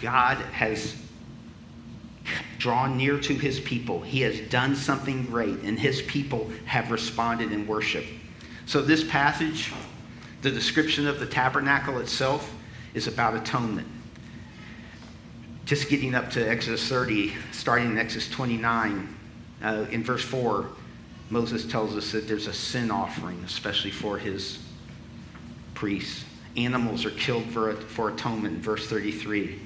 God 0.00 0.38
has 0.38 0.96
drawn 2.58 2.96
near 2.96 3.18
to 3.20 3.34
his 3.34 3.60
people. 3.60 4.00
He 4.00 4.22
has 4.22 4.40
done 4.48 4.74
something 4.74 5.24
great, 5.24 5.58
and 5.64 5.78
his 5.78 6.00
people 6.02 6.50
have 6.64 6.90
responded 6.90 7.52
in 7.52 7.66
worship. 7.66 8.06
So, 8.64 8.80
this 8.80 9.04
passage, 9.04 9.70
the 10.40 10.50
description 10.50 11.06
of 11.06 11.20
the 11.20 11.26
tabernacle 11.26 11.98
itself, 11.98 12.54
is 12.94 13.06
about 13.06 13.34
atonement. 13.34 13.86
Just 15.64 15.88
getting 15.88 16.14
up 16.14 16.30
to 16.30 16.48
Exodus 16.48 16.88
30, 16.88 17.34
starting 17.52 17.90
in 17.90 17.98
Exodus 17.98 18.30
29, 18.30 19.16
uh, 19.62 19.86
in 19.90 20.02
verse 20.02 20.24
4, 20.24 20.66
Moses 21.30 21.66
tells 21.66 21.96
us 21.96 22.12
that 22.12 22.26
there's 22.26 22.46
a 22.46 22.52
sin 22.52 22.90
offering, 22.90 23.42
especially 23.44 23.90
for 23.90 24.18
his 24.18 24.58
priests. 25.74 26.24
Animals 26.56 27.04
are 27.04 27.10
killed 27.10 27.44
for, 27.46 27.74
for 27.74 28.10
atonement, 28.10 28.58
verse 28.58 28.88
33. 28.88 29.60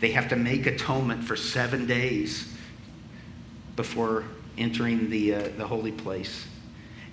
They 0.00 0.10
have 0.10 0.28
to 0.28 0.36
make 0.36 0.66
atonement 0.66 1.24
for 1.24 1.36
seven 1.36 1.86
days 1.86 2.52
before 3.76 4.24
entering 4.58 5.10
the, 5.10 5.34
uh, 5.34 5.48
the 5.56 5.66
holy 5.66 5.92
place. 5.92 6.46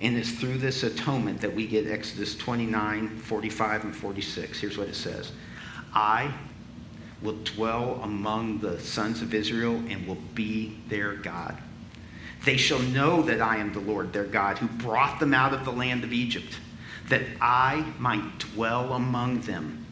And 0.00 0.16
it's 0.16 0.32
through 0.32 0.58
this 0.58 0.82
atonement 0.82 1.40
that 1.40 1.54
we 1.54 1.66
get 1.66 1.86
Exodus 1.86 2.36
29, 2.36 3.08
45, 3.16 3.84
and 3.84 3.96
46. 3.96 4.60
Here's 4.60 4.76
what 4.76 4.88
it 4.88 4.96
says 4.96 5.32
I 5.94 6.32
will 7.22 7.36
dwell 7.44 8.00
among 8.02 8.58
the 8.58 8.78
sons 8.80 9.22
of 9.22 9.32
Israel 9.32 9.76
and 9.88 10.06
will 10.06 10.18
be 10.34 10.76
their 10.88 11.14
God. 11.14 11.56
They 12.44 12.56
shall 12.58 12.80
know 12.80 13.22
that 13.22 13.40
I 13.40 13.56
am 13.56 13.72
the 13.72 13.80
Lord 13.80 14.12
their 14.12 14.24
God 14.24 14.58
who 14.58 14.66
brought 14.66 15.18
them 15.20 15.32
out 15.32 15.54
of 15.54 15.64
the 15.64 15.72
land 15.72 16.04
of 16.04 16.12
Egypt, 16.12 16.58
that 17.08 17.22
I 17.40 17.86
might 17.98 18.38
dwell 18.38 18.92
among 18.92 19.40
them. 19.40 19.86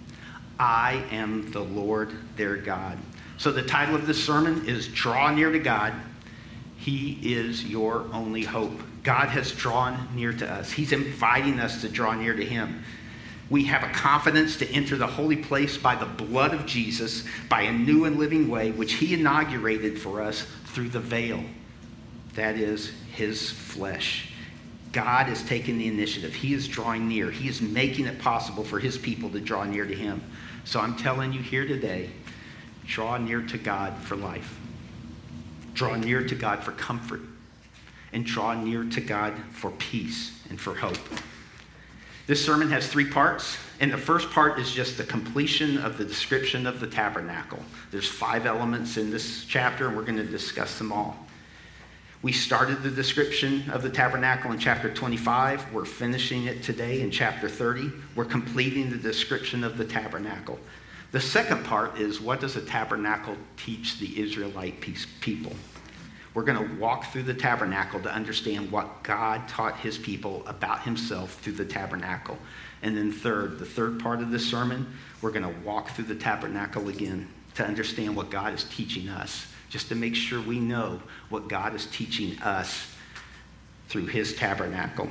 I 0.59 1.05
am 1.11 1.51
the 1.51 1.63
Lord 1.63 2.13
their 2.37 2.57
God. 2.57 2.99
So 3.39 3.51
the 3.51 3.63
title 3.63 3.95
of 3.95 4.07
this 4.07 4.23
sermon 4.23 4.69
is 4.69 4.89
Draw 4.89 5.35
Near 5.35 5.51
to 5.51 5.59
God. 5.59 5.95
He 6.77 7.19
is 7.35 7.65
your 7.65 8.07
only 8.13 8.45
hope. 8.45 8.81
God 9.03 9.29
has 9.29 9.53
drawn 9.53 10.09
near 10.15 10.33
to 10.33 10.49
us. 10.49 10.71
He's 10.71 10.93
inviting 10.93 11.59
us 11.59 11.81
to 11.81 11.89
draw 11.89 12.15
near 12.15 12.35
to 12.35 12.45
Him 12.45 12.85
we 13.53 13.65
have 13.65 13.83
a 13.83 13.93
confidence 13.93 14.57
to 14.57 14.67
enter 14.71 14.97
the 14.97 15.07
holy 15.07 15.37
place 15.37 15.77
by 15.77 15.95
the 15.95 16.07
blood 16.07 16.55
of 16.55 16.65
Jesus, 16.65 17.25
by 17.51 17.61
a 17.61 17.73
new 17.73 18.07
and 18.07 18.19
living 18.19 18.49
way, 18.49 18.71
which 18.71 18.95
he 18.95 19.13
inaugurated 19.13 20.01
for 20.01 20.23
us 20.23 20.47
through 20.69 20.89
the 20.89 20.99
veil. 20.99 21.45
That 22.35 22.57
is 22.57 22.93
his 23.13 23.51
flesh. 23.51 24.33
God 24.93 25.29
is 25.29 25.43
taking 25.43 25.77
the 25.77 25.87
initiative. 25.87 26.35
He 26.35 26.55
is 26.55 26.67
drawing 26.67 27.07
near. 27.07 27.31
He 27.31 27.47
is 27.47 27.61
making 27.61 28.07
it 28.07 28.19
possible 28.19 28.65
for 28.65 28.79
his 28.79 28.97
people 28.97 29.29
to 29.29 29.39
draw 29.39 29.65
near 29.65 29.85
to 29.85 29.95
him. 29.95 30.23
So 30.65 30.81
I'm 30.81 30.97
telling 30.97 31.35
you 31.35 31.43
here 31.43 31.69
today 31.69 32.09
draw 32.87 33.19
near 33.19 33.43
to 33.43 33.59
God 33.59 33.99
for 33.99 34.17
life, 34.17 34.59
draw 35.75 35.97
near 35.97 36.27
to 36.27 36.35
God 36.35 36.65
for 36.65 36.73
comfort, 36.73 37.21
and 38.15 38.25
draw 38.25 38.55
near 38.55 38.85
to 38.85 39.01
God 39.03 39.35
for 39.53 39.73
peace 39.73 40.41
and 40.49 40.59
for 40.59 40.75
hope. 40.75 40.97
This 42.27 42.45
sermon 42.45 42.71
has 42.71 42.87
three 42.87 43.11
parts, 43.11 43.57
and 43.81 43.93
the 43.93 43.99
first 43.99 44.31
part 44.31 44.61
is 44.61 44.73
just 44.73 44.97
the 44.97 45.05
completion 45.05 45.79
of 45.79 45.99
the 45.99 46.05
description 46.05 46.69
of 46.69 46.79
the 46.79 46.87
tabernacle. 46.87 47.59
There's 47.91 48.09
five 48.09 48.47
elements 48.47 48.97
in 48.97 49.11
this 49.11 49.45
chapter, 49.45 49.89
and 49.89 49.97
we're 49.97 50.05
going 50.05 50.19
to 50.19 50.25
discuss 50.25 50.79
them 50.79 50.93
all. 50.93 51.17
We 52.23 52.31
started 52.31 52.85
the 52.85 52.91
description 52.91 53.69
of 53.71 53.83
the 53.83 53.91
tabernacle 53.91 54.53
in 54.53 54.61
chapter 54.61 54.95
25. 54.95 55.73
We're 55.73 55.85
finishing 55.85 56.45
it 56.45 56.63
today 56.63 57.01
in 57.01 57.11
chapter 57.11 57.49
30. 57.49 57.91
We're 58.15 58.25
completing 58.25 58.91
the 58.91 58.99
description 58.99 59.65
of 59.65 59.77
the 59.77 59.85
tabernacle. 59.85 60.61
The 61.11 61.21
second 61.21 61.65
part 61.65 61.99
is 61.99 62.21
what 62.21 62.41
does 62.41 62.55
a 62.55 62.61
tabernacle 62.61 63.37
teach 63.57 63.99
the 63.99 64.23
Israelite 64.23 64.81
people? 65.21 65.53
We're 66.35 66.45
going 66.45 66.67
to 66.67 66.77
walk 66.77 67.13
through 67.13 67.25
the 67.25 67.35
tabernacle 67.35 68.01
to 68.01 68.13
understand 68.13 68.71
what 68.71 69.03
God 69.03 69.47
taught 69.49 69.77
his 69.77 69.99
people 69.99 70.43
about 70.47 70.83
himself 70.83 71.35
through 71.41 71.55
the 71.55 71.65
tabernacle. 71.65 72.39
And 72.81 72.97
then, 72.97 73.13
third, 73.13 73.59
the 73.59 73.67
third 73.67 74.01
part 74.01 74.21
of 74.21 74.31
this 74.31 74.49
sermon, 74.49 74.87
we're 75.21 75.31
going 75.31 75.43
to 75.43 75.61
walk 75.61 75.91
through 75.91 76.07
the 76.07 76.15
tabernacle 76.15 76.89
again 76.89 77.29
to 77.55 77.65
understand 77.65 78.17
what 78.17 78.31
God 78.31 78.55
is 78.55 78.65
teaching 78.65 79.11
us, 79.11 79.47
just 79.69 79.89
to 79.89 79.95
make 79.95 80.15
sure 80.15 80.41
we 80.41 80.59
know 80.59 81.03
what 81.29 81.49
God 81.49 81.75
is 81.75 81.87
teaching 81.87 82.41
us 82.41 82.87
through 83.89 84.07
his 84.07 84.35
tabernacle. 84.35 85.11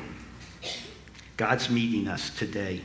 God's 1.38 1.70
meeting 1.70 2.08
us 2.08 2.32
today. 2.32 2.82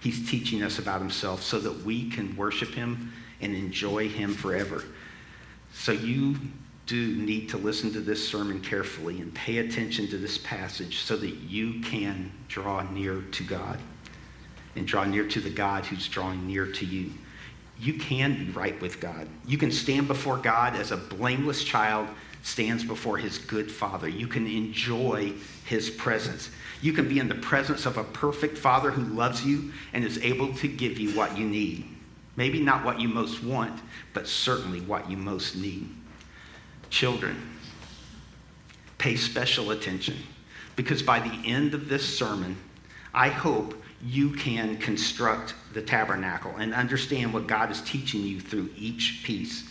He's 0.00 0.28
teaching 0.28 0.62
us 0.62 0.80
about 0.80 1.00
himself 1.00 1.42
so 1.42 1.60
that 1.60 1.84
we 1.84 2.10
can 2.10 2.36
worship 2.36 2.70
him 2.70 3.12
and 3.40 3.54
enjoy 3.54 4.08
him 4.08 4.34
forever. 4.34 4.84
So 5.72 5.92
you 5.92 6.36
do 6.86 7.16
need 7.16 7.48
to 7.48 7.56
listen 7.56 7.92
to 7.92 8.00
this 8.00 8.26
sermon 8.28 8.60
carefully 8.60 9.20
and 9.20 9.34
pay 9.34 9.58
attention 9.58 10.06
to 10.08 10.18
this 10.18 10.38
passage 10.38 10.98
so 10.98 11.16
that 11.16 11.34
you 11.34 11.80
can 11.80 12.30
draw 12.48 12.82
near 12.90 13.22
to 13.32 13.42
God 13.42 13.78
and 14.76 14.86
draw 14.86 15.04
near 15.04 15.26
to 15.28 15.40
the 15.40 15.50
God 15.50 15.86
who's 15.86 16.08
drawing 16.08 16.46
near 16.46 16.66
to 16.66 16.84
you. 16.84 17.12
You 17.78 17.94
can 17.94 18.46
be 18.46 18.50
right 18.50 18.80
with 18.80 19.00
God. 19.00 19.28
You 19.46 19.58
can 19.58 19.72
stand 19.72 20.08
before 20.08 20.36
God 20.36 20.76
as 20.76 20.90
a 20.90 20.96
blameless 20.96 21.64
child 21.64 22.08
stands 22.42 22.84
before 22.84 23.16
his 23.16 23.38
good 23.38 23.72
father. 23.72 24.08
You 24.08 24.26
can 24.26 24.46
enjoy 24.46 25.32
his 25.64 25.88
presence. 25.88 26.50
You 26.82 26.92
can 26.92 27.08
be 27.08 27.18
in 27.18 27.28
the 27.28 27.34
presence 27.36 27.86
of 27.86 27.96
a 27.96 28.04
perfect 28.04 28.58
father 28.58 28.90
who 28.90 29.02
loves 29.14 29.44
you 29.44 29.72
and 29.94 30.04
is 30.04 30.18
able 30.18 30.52
to 30.56 30.68
give 30.68 30.98
you 30.98 31.16
what 31.16 31.38
you 31.38 31.46
need. 31.46 31.86
Maybe 32.36 32.60
not 32.60 32.84
what 32.84 33.00
you 33.00 33.08
most 33.08 33.42
want, 33.42 33.80
but 34.12 34.28
certainly 34.28 34.82
what 34.82 35.10
you 35.10 35.16
most 35.16 35.56
need. 35.56 35.88
Children, 36.94 37.36
pay 38.98 39.16
special 39.16 39.72
attention 39.72 40.16
because 40.76 41.02
by 41.02 41.18
the 41.18 41.42
end 41.44 41.74
of 41.74 41.88
this 41.88 42.16
sermon, 42.16 42.56
I 43.12 43.30
hope 43.30 43.74
you 44.00 44.30
can 44.30 44.76
construct 44.76 45.54
the 45.72 45.82
tabernacle 45.82 46.54
and 46.56 46.72
understand 46.72 47.34
what 47.34 47.48
God 47.48 47.72
is 47.72 47.80
teaching 47.80 48.20
you 48.20 48.38
through 48.38 48.70
each 48.76 49.22
piece. 49.24 49.68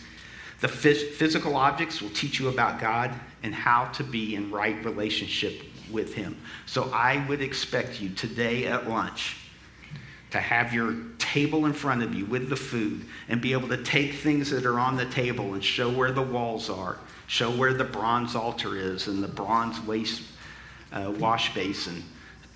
The 0.60 0.68
phys- 0.68 1.12
physical 1.12 1.56
objects 1.56 2.02
will 2.02 2.10
teach 2.10 2.38
you 2.38 2.48
about 2.48 2.78
God 2.78 3.18
and 3.42 3.54
how 3.54 3.86
to 3.92 4.04
be 4.04 4.34
in 4.34 4.50
right 4.50 4.84
relationship 4.84 5.62
with 5.90 6.12
Him. 6.12 6.36
So 6.66 6.90
I 6.92 7.26
would 7.26 7.40
expect 7.40 8.02
you 8.02 8.10
today 8.10 8.66
at 8.66 8.86
lunch 8.86 9.38
to 10.32 10.40
have 10.40 10.74
your 10.74 10.94
table 11.16 11.64
in 11.64 11.72
front 11.72 12.02
of 12.02 12.12
you 12.12 12.26
with 12.26 12.50
the 12.50 12.56
food 12.56 13.06
and 13.30 13.40
be 13.40 13.52
able 13.52 13.68
to 13.68 13.82
take 13.82 14.12
things 14.12 14.50
that 14.50 14.66
are 14.66 14.78
on 14.78 14.98
the 14.98 15.06
table 15.06 15.54
and 15.54 15.64
show 15.64 15.88
where 15.90 16.12
the 16.12 16.20
walls 16.20 16.68
are 16.68 16.98
Show 17.26 17.50
where 17.50 17.72
the 17.74 17.84
bronze 17.84 18.34
altar 18.34 18.76
is 18.76 19.06
and 19.08 19.22
the 19.22 19.28
bronze 19.28 19.80
waste, 19.80 20.22
uh, 20.92 21.12
wash 21.18 21.54
basin. 21.54 22.04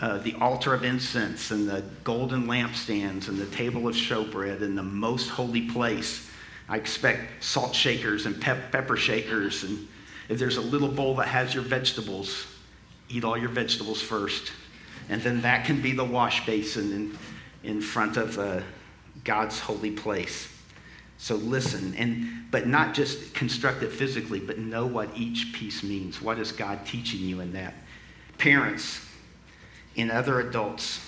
uh, 0.00 0.18
the 0.18 0.34
altar 0.34 0.74
of 0.74 0.84
incense 0.84 1.50
and 1.50 1.68
the 1.68 1.82
golden 2.04 2.46
lampstands 2.46 3.28
and 3.28 3.36
the 3.36 3.46
table 3.46 3.88
of 3.88 3.94
showbread 3.94 4.62
and 4.62 4.78
the 4.78 4.82
most 4.82 5.28
holy 5.28 5.62
place. 5.62 6.30
I 6.68 6.76
expect 6.76 7.42
salt 7.42 7.74
shakers 7.74 8.26
and 8.26 8.40
pep- 8.40 8.70
pepper 8.70 8.96
shakers. 8.96 9.64
And 9.64 9.88
if 10.28 10.38
there's 10.38 10.56
a 10.56 10.60
little 10.62 10.88
bowl 10.88 11.16
that 11.16 11.26
has 11.28 11.52
your 11.52 11.64
vegetables, 11.64 12.46
eat 13.08 13.24
all 13.24 13.36
your 13.36 13.48
vegetables 13.48 14.00
first. 14.00 14.52
And 15.08 15.20
then 15.22 15.40
that 15.42 15.64
can 15.64 15.80
be 15.80 15.92
the 15.92 16.04
wash 16.04 16.46
basin 16.46 16.92
in, 16.92 17.18
in 17.68 17.80
front 17.80 18.16
of 18.16 18.38
uh, 18.38 18.60
God's 19.24 19.58
holy 19.58 19.90
place. 19.90 20.48
So 21.18 21.34
listen, 21.34 21.94
and 21.96 22.50
but 22.50 22.66
not 22.66 22.94
just 22.94 23.34
construct 23.34 23.82
it 23.82 23.92
physically, 23.92 24.40
but 24.40 24.58
know 24.58 24.86
what 24.86 25.10
each 25.16 25.52
piece 25.52 25.82
means. 25.82 26.22
What 26.22 26.38
is 26.38 26.52
God 26.52 26.86
teaching 26.86 27.20
you 27.20 27.40
in 27.40 27.52
that? 27.52 27.74
Parents 28.38 29.04
and 29.96 30.10
other 30.10 30.40
adults 30.40 31.04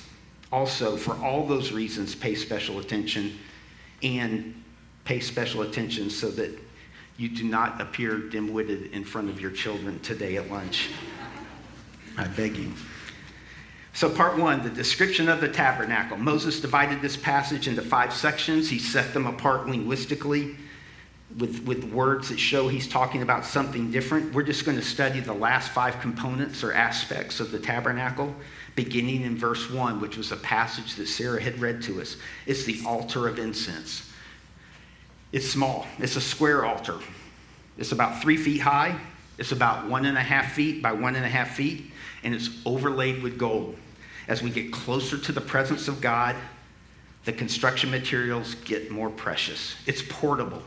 also, 0.52 0.97
for 0.97 1.14
all 1.25 1.47
those 1.47 1.71
reasons, 1.71 2.14
pay 2.14 2.35
special 2.35 2.81
attention 2.81 3.38
and 4.02 4.61
pay 5.05 5.21
special 5.21 5.62
attention 5.62 6.11
so 6.11 6.29
that 6.33 6.59
you 7.17 7.29
do 7.29 7.45
not 7.45 7.81
appear 7.81 8.19
dim 8.19 8.52
witted 8.52 8.90
in 8.93 9.05
front 9.05 9.31
of 9.31 9.40
your 9.40 9.52
children 9.52 10.00
today 10.00 10.38
at 10.38 10.50
lunch. 10.50 10.90
I 12.17 12.26
beg 12.26 12.57
you. 12.57 12.73
So, 13.93 14.09
part 14.09 14.39
one, 14.39 14.63
the 14.63 14.71
description 14.71 15.29
of 15.29 15.41
the 15.41 15.49
tabernacle. 15.49 16.17
Moses 16.17 16.61
divided 16.61 17.03
this 17.03 17.17
passage 17.17 17.67
into 17.67 17.83
five 17.83 18.13
sections. 18.13 18.71
He 18.71 18.79
set 18.79 19.13
them 19.13 19.27
apart 19.27 19.67
linguistically 19.67 20.57
with, 21.39 21.65
with 21.65 21.85
words 21.93 22.29
that 22.29 22.39
show 22.39 22.69
he's 22.69 22.89
talking 22.89 23.23
about 23.23 23.45
something 23.45 23.91
different. 23.91 24.33
We're 24.33 24.43
just 24.43 24.65
going 24.65 24.77
to 24.77 24.83
study 24.85 25.21
the 25.21 25.33
last 25.33 25.71
five 25.71 26.01
components 26.01 26.63
or 26.63 26.73
aspects 26.73 27.41
of 27.41 27.51
the 27.51 27.59
tabernacle, 27.59 28.35
beginning 28.75 29.23
in 29.23 29.37
verse 29.37 29.71
one, 29.71 30.01
which 30.01 30.17
was 30.17 30.33
a 30.33 30.37
passage 30.37 30.95
that 30.97 31.07
Sarah 31.07 31.43
had 31.43 31.61
read 31.61 31.83
to 31.83 32.01
us. 32.01 32.17
It's 32.47 32.65
the 32.65 32.81
altar 32.87 33.29
of 33.29 33.39
incense. 33.39 34.09
It's 35.33 35.49
small, 35.49 35.87
it's 35.99 36.17
a 36.17 36.21
square 36.21 36.65
altar. 36.65 36.99
It's 37.79 37.93
about 37.93 38.21
three 38.21 38.37
feet 38.37 38.61
high, 38.61 38.99
it's 39.39 39.53
about 39.53 39.87
one 39.89 40.05
and 40.07 40.19
a 40.19 40.23
half 40.23 40.53
feet 40.53 40.83
by 40.83 40.93
one 40.93 41.15
and 41.15 41.25
a 41.25 41.29
half 41.29 41.55
feet 41.55 41.90
and 42.23 42.35
it's 42.35 42.50
overlaid 42.65 43.23
with 43.23 43.39
gold. 43.39 43.77
As 44.29 44.43
we 44.43 44.50
get 44.50 44.73
closer 44.73 45.19
to 45.19 45.33
the 45.33 45.41
presence 45.41 45.89
of 45.89 46.00
God, 46.00 46.37
the 47.25 47.33
construction 47.33 47.91
materials 47.91 48.55
get 48.65 48.91
more 48.91 49.11
precious. 49.11 49.75
It's 49.87 50.03
portable. 50.03 50.62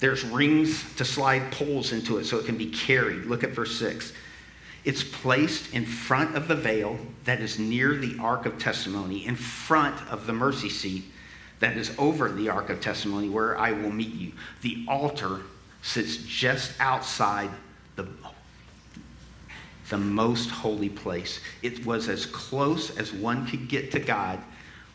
There's 0.00 0.24
rings 0.24 0.94
to 0.96 1.04
slide 1.04 1.52
poles 1.52 1.92
into 1.92 2.18
it 2.18 2.24
so 2.24 2.38
it 2.38 2.46
can 2.46 2.56
be 2.56 2.70
carried. 2.70 3.26
Look 3.26 3.44
at 3.44 3.50
verse 3.50 3.78
6. 3.78 4.12
It's 4.84 5.02
placed 5.02 5.72
in 5.72 5.86
front 5.86 6.36
of 6.36 6.48
the 6.48 6.56
veil 6.56 6.98
that 7.24 7.40
is 7.40 7.58
near 7.58 7.94
the 7.94 8.18
Ark 8.18 8.44
of 8.44 8.58
Testimony, 8.58 9.24
in 9.24 9.36
front 9.36 9.96
of 10.10 10.26
the 10.26 10.32
mercy 10.32 10.68
seat 10.68 11.04
that 11.60 11.76
is 11.76 11.94
over 11.96 12.30
the 12.30 12.50
Ark 12.50 12.68
of 12.68 12.80
Testimony, 12.80 13.28
where 13.30 13.56
I 13.56 13.72
will 13.72 13.90
meet 13.90 14.12
you. 14.12 14.32
The 14.60 14.84
altar 14.86 15.40
sits 15.80 16.16
just 16.18 16.72
outside 16.80 17.50
the 19.94 19.98
most 19.98 20.50
holy 20.50 20.88
place. 20.88 21.38
It 21.62 21.86
was 21.86 22.08
as 22.08 22.26
close 22.26 22.98
as 22.98 23.12
one 23.12 23.46
could 23.46 23.68
get 23.68 23.92
to 23.92 24.00
God 24.00 24.40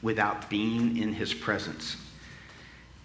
without 0.01 0.50
being 0.50 0.98
in 0.98 1.13
his 1.13 1.34
presence. 1.34 1.96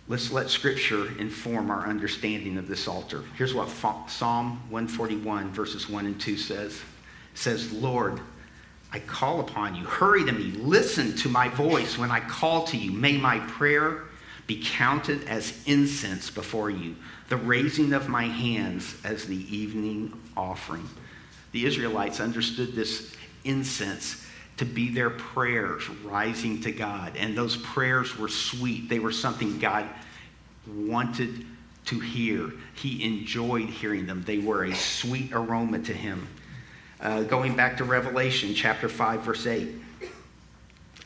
Let's 0.09 0.33
let 0.33 0.51
scripture 0.51 1.17
inform 1.21 1.71
our 1.71 1.87
understanding 1.87 2.59
of 2.59 2.67
this 2.67 2.89
altar. 2.89 3.23
Here's 3.39 3.55
what 3.55 3.69
Psalm 4.09 4.61
141, 4.71 5.53
verses 5.53 5.89
1 5.89 6.07
and 6.07 6.21
2 6.21 6.37
says. 6.37 6.73
It 6.73 7.39
says, 7.39 7.73
Lord, 7.73 8.21
I 8.93 8.99
call 8.99 9.39
upon 9.39 9.77
you. 9.77 9.85
Hurry 9.85 10.25
to 10.25 10.33
me. 10.33 10.51
Listen 10.51 11.15
to 11.19 11.29
my 11.29 11.49
voice 11.49 11.97
when 11.97 12.11
I 12.11 12.19
call 12.19 12.65
to 12.65 12.77
you. 12.77 12.91
May 12.91 13.19
my 13.19 13.39
prayer 13.39 14.03
be 14.49 14.61
counted 14.65 15.29
as 15.29 15.63
incense 15.67 16.29
before 16.29 16.71
you, 16.71 16.97
the 17.29 17.37
raising 17.37 17.93
of 17.93 18.09
my 18.09 18.25
hands 18.25 18.97
as 19.05 19.27
the 19.27 19.57
evening 19.57 20.13
offering 20.37 20.89
the 21.55 21.65
Israelites 21.67 22.19
understood 22.19 22.75
this 22.75 23.15
incense 23.45 24.27
to 24.57 24.65
be 24.65 24.91
their 24.91 25.09
prayers 25.09 25.89
rising 25.89 26.61
to 26.63 26.73
God. 26.73 27.13
And 27.17 27.39
those 27.39 27.57
prayers 27.57 28.19
were 28.19 28.29
sweet, 28.29 28.89
they 28.89 28.99
were 28.99 29.13
something 29.13 29.61
God 29.61 29.89
wanted 30.67 31.47
to 31.87 32.01
hear. 32.01 32.53
He 32.75 33.05
enjoyed 33.05 33.69
hearing 33.69 34.05
them, 34.05 34.25
they 34.27 34.39
were 34.39 34.65
a 34.65 34.75
sweet 34.75 35.33
aroma 35.33 35.79
to 35.79 35.93
him. 35.93 36.27
Uh, 37.01 37.23
going 37.23 37.55
back 37.55 37.77
to 37.77 37.85
Revelation 37.85 38.53
chapter 38.53 38.89
5, 38.89 39.21
verse 39.21 39.47
8. 39.47 39.69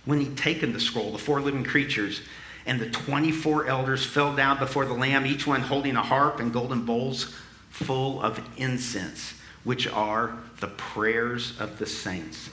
When 0.06 0.18
he'd 0.20 0.38
taken 0.38 0.72
the 0.72 0.80
scroll, 0.80 1.12
the 1.12 1.18
four 1.18 1.42
living 1.42 1.64
creatures 1.64 2.22
and 2.64 2.80
the 2.80 2.88
24 2.88 3.66
elders 3.66 4.06
fell 4.06 4.34
down 4.34 4.58
before 4.58 4.86
the 4.86 4.94
Lamb, 4.94 5.26
each 5.26 5.46
one 5.46 5.60
holding 5.60 5.96
a 5.96 6.02
harp 6.02 6.40
and 6.40 6.54
golden 6.54 6.86
bowls 6.86 7.34
full 7.68 8.22
of 8.22 8.40
incense 8.56 9.34
which 9.64 9.86
are 9.88 10.36
the 10.60 10.68
prayers 10.68 11.58
of 11.60 11.78
the 11.78 11.86
saints. 11.86 12.50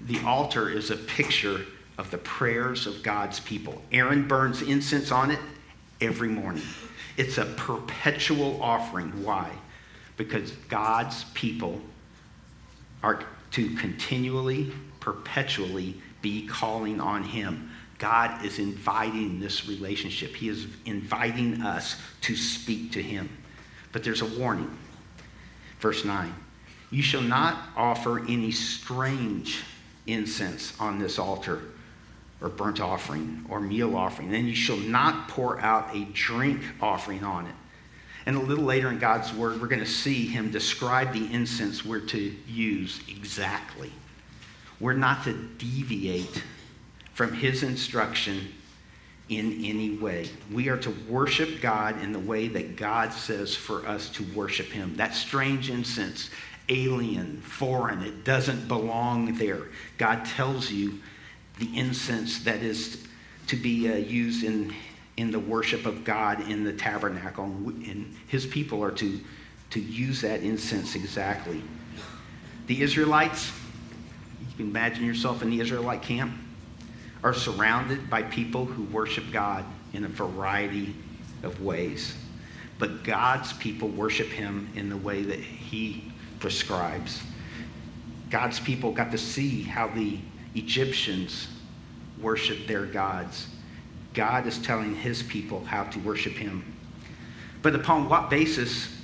The 0.00 0.20
altar 0.24 0.68
is 0.68 0.90
a 0.90 0.96
picture 0.96 1.64
of 1.96 2.10
the 2.10 2.18
prayers 2.18 2.86
of 2.86 3.02
God's 3.02 3.40
people. 3.40 3.80
Aaron 3.92 4.26
burns 4.26 4.62
incense 4.62 5.10
on 5.10 5.30
it 5.30 5.38
every 6.00 6.28
morning. 6.28 6.64
It's 7.16 7.38
a 7.38 7.44
perpetual 7.44 8.60
offering. 8.62 9.22
Why? 9.22 9.50
Because 10.16 10.50
God's 10.68 11.24
people 11.34 11.80
are 13.02 13.24
to 13.52 13.70
continually, 13.76 14.72
perpetually 15.00 16.00
be 16.22 16.46
calling 16.46 17.00
on 17.00 17.22
Him. 17.22 17.70
God 17.98 18.44
is 18.44 18.58
inviting 18.58 19.38
this 19.38 19.68
relationship, 19.68 20.34
He 20.34 20.48
is 20.48 20.66
inviting 20.84 21.62
us 21.62 21.96
to 22.22 22.34
speak 22.34 22.92
to 22.92 23.02
Him. 23.02 23.28
But 23.92 24.02
there's 24.02 24.22
a 24.22 24.38
warning. 24.38 24.76
Verse 25.80 26.04
9 26.04 26.34
you 26.94 27.02
shall 27.02 27.22
not 27.22 27.58
offer 27.76 28.20
any 28.20 28.52
strange 28.52 29.64
incense 30.06 30.78
on 30.78 31.00
this 31.00 31.18
altar, 31.18 31.60
or 32.40 32.48
burnt 32.48 32.80
offering, 32.80 33.44
or 33.48 33.58
meal 33.58 33.96
offering. 33.96 34.32
And 34.32 34.48
you 34.48 34.54
shall 34.54 34.76
not 34.76 35.26
pour 35.26 35.58
out 35.58 35.92
a 35.92 36.04
drink 36.12 36.60
offering 36.80 37.24
on 37.24 37.46
it. 37.46 37.54
And 38.26 38.36
a 38.36 38.40
little 38.40 38.64
later 38.64 38.90
in 38.90 39.00
God's 39.00 39.32
word, 39.34 39.60
we're 39.60 39.66
going 39.66 39.80
to 39.80 39.86
see 39.86 40.26
him 40.26 40.52
describe 40.52 41.12
the 41.12 41.32
incense 41.32 41.84
we're 41.84 41.98
to 41.98 42.34
use 42.46 43.00
exactly. 43.08 43.90
We're 44.78 44.92
not 44.92 45.24
to 45.24 45.32
deviate 45.32 46.44
from 47.12 47.32
his 47.32 47.64
instruction 47.64 48.52
in 49.28 49.64
any 49.64 49.96
way. 49.96 50.28
We 50.52 50.68
are 50.68 50.76
to 50.78 50.90
worship 51.08 51.60
God 51.60 52.02
in 52.02 52.12
the 52.12 52.18
way 52.18 52.48
that 52.48 52.76
God 52.76 53.12
says 53.12 53.54
for 53.54 53.86
us 53.86 54.10
to 54.10 54.24
worship 54.34 54.66
him. 54.66 54.96
That 54.96 55.14
strange 55.14 55.70
incense 55.70 56.30
alien, 56.68 57.40
foreign. 57.42 58.02
It 58.02 58.24
doesn't 58.24 58.68
belong 58.68 59.36
there. 59.36 59.62
God 59.98 60.24
tells 60.24 60.70
you 60.70 60.98
the 61.58 61.78
incense 61.78 62.42
that 62.44 62.62
is 62.62 63.06
to 63.48 63.56
be 63.56 63.90
uh, 63.90 63.96
used 63.96 64.44
in, 64.44 64.74
in 65.16 65.30
the 65.30 65.38
worship 65.38 65.86
of 65.86 66.04
God 66.04 66.48
in 66.50 66.64
the 66.64 66.72
tabernacle. 66.72 67.44
And 67.44 68.14
his 68.28 68.46
people 68.46 68.82
are 68.82 68.92
to, 68.92 69.20
to 69.70 69.80
use 69.80 70.22
that 70.22 70.42
incense 70.42 70.94
exactly. 70.94 71.62
The 72.66 72.80
Israelites, 72.80 73.52
you 74.40 74.56
can 74.56 74.66
imagine 74.70 75.04
yourself 75.04 75.42
in 75.42 75.50
the 75.50 75.60
Israelite 75.60 76.02
camp, 76.02 76.34
are 77.24 77.34
surrounded 77.34 78.08
by 78.10 78.22
people 78.22 78.66
who 78.66 78.84
worship 78.84 79.24
God 79.32 79.64
in 79.94 80.04
a 80.04 80.08
variety 80.08 80.94
of 81.42 81.60
ways. 81.62 82.14
But 82.78 83.02
God's 83.02 83.52
people 83.54 83.88
worship 83.88 84.28
him 84.28 84.68
in 84.76 84.90
the 84.90 84.96
way 84.96 85.22
that 85.22 85.40
he 85.40 86.12
prescribes. 86.38 87.22
God's 88.30 88.60
people 88.60 88.92
got 88.92 89.10
to 89.12 89.18
see 89.18 89.62
how 89.62 89.88
the 89.88 90.18
Egyptians 90.54 91.48
worship 92.20 92.66
their 92.66 92.84
gods. 92.84 93.48
God 94.12 94.46
is 94.46 94.58
telling 94.58 94.94
his 94.94 95.22
people 95.22 95.64
how 95.64 95.84
to 95.84 95.98
worship 96.00 96.34
him. 96.34 96.76
But 97.62 97.74
upon 97.74 98.08
what 98.08 98.28
basis 98.28 98.94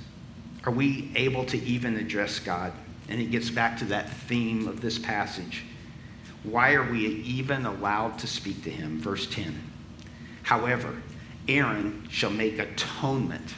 are 0.63 0.71
we 0.71 1.11
able 1.15 1.43
to 1.45 1.57
even 1.63 1.97
address 1.97 2.37
God? 2.37 2.71
And 3.09 3.19
it 3.19 3.31
gets 3.31 3.49
back 3.49 3.79
to 3.79 3.85
that 3.85 4.09
theme 4.09 4.67
of 4.67 4.79
this 4.79 4.99
passage. 4.99 5.63
Why 6.43 6.73
are 6.73 6.89
we 6.89 7.05
even 7.07 7.65
allowed 7.65 8.19
to 8.19 8.27
speak 8.27 8.63
to 8.63 8.69
him? 8.69 8.99
Verse 8.99 9.27
10. 9.27 9.61
However, 10.43 11.01
Aaron 11.47 12.07
shall 12.09 12.31
make 12.31 12.59
atonement 12.59 13.55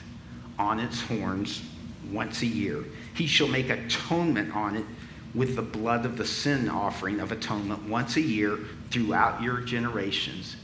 on 0.60 0.80
its 0.80 1.02
horns 1.02 1.64
once 2.12 2.42
a 2.42 2.48
year 2.48 2.84
he 3.14 3.28
shall 3.28 3.48
make 3.48 3.70
atonement 3.70 4.56
on 4.56 4.76
it 4.76 4.86
with 5.34 5.56
the 5.56 5.62
blood 5.62 6.06
of 6.06 6.18
the 6.18 6.26
sin 6.26 6.70
offering 6.70 7.20
of 7.20 7.32
atonement 7.32 7.84
once 7.84 8.18
a 8.18 8.22
year 8.22 8.60
throughout 8.92 9.42
your 9.42 9.62
generations. 9.62 10.56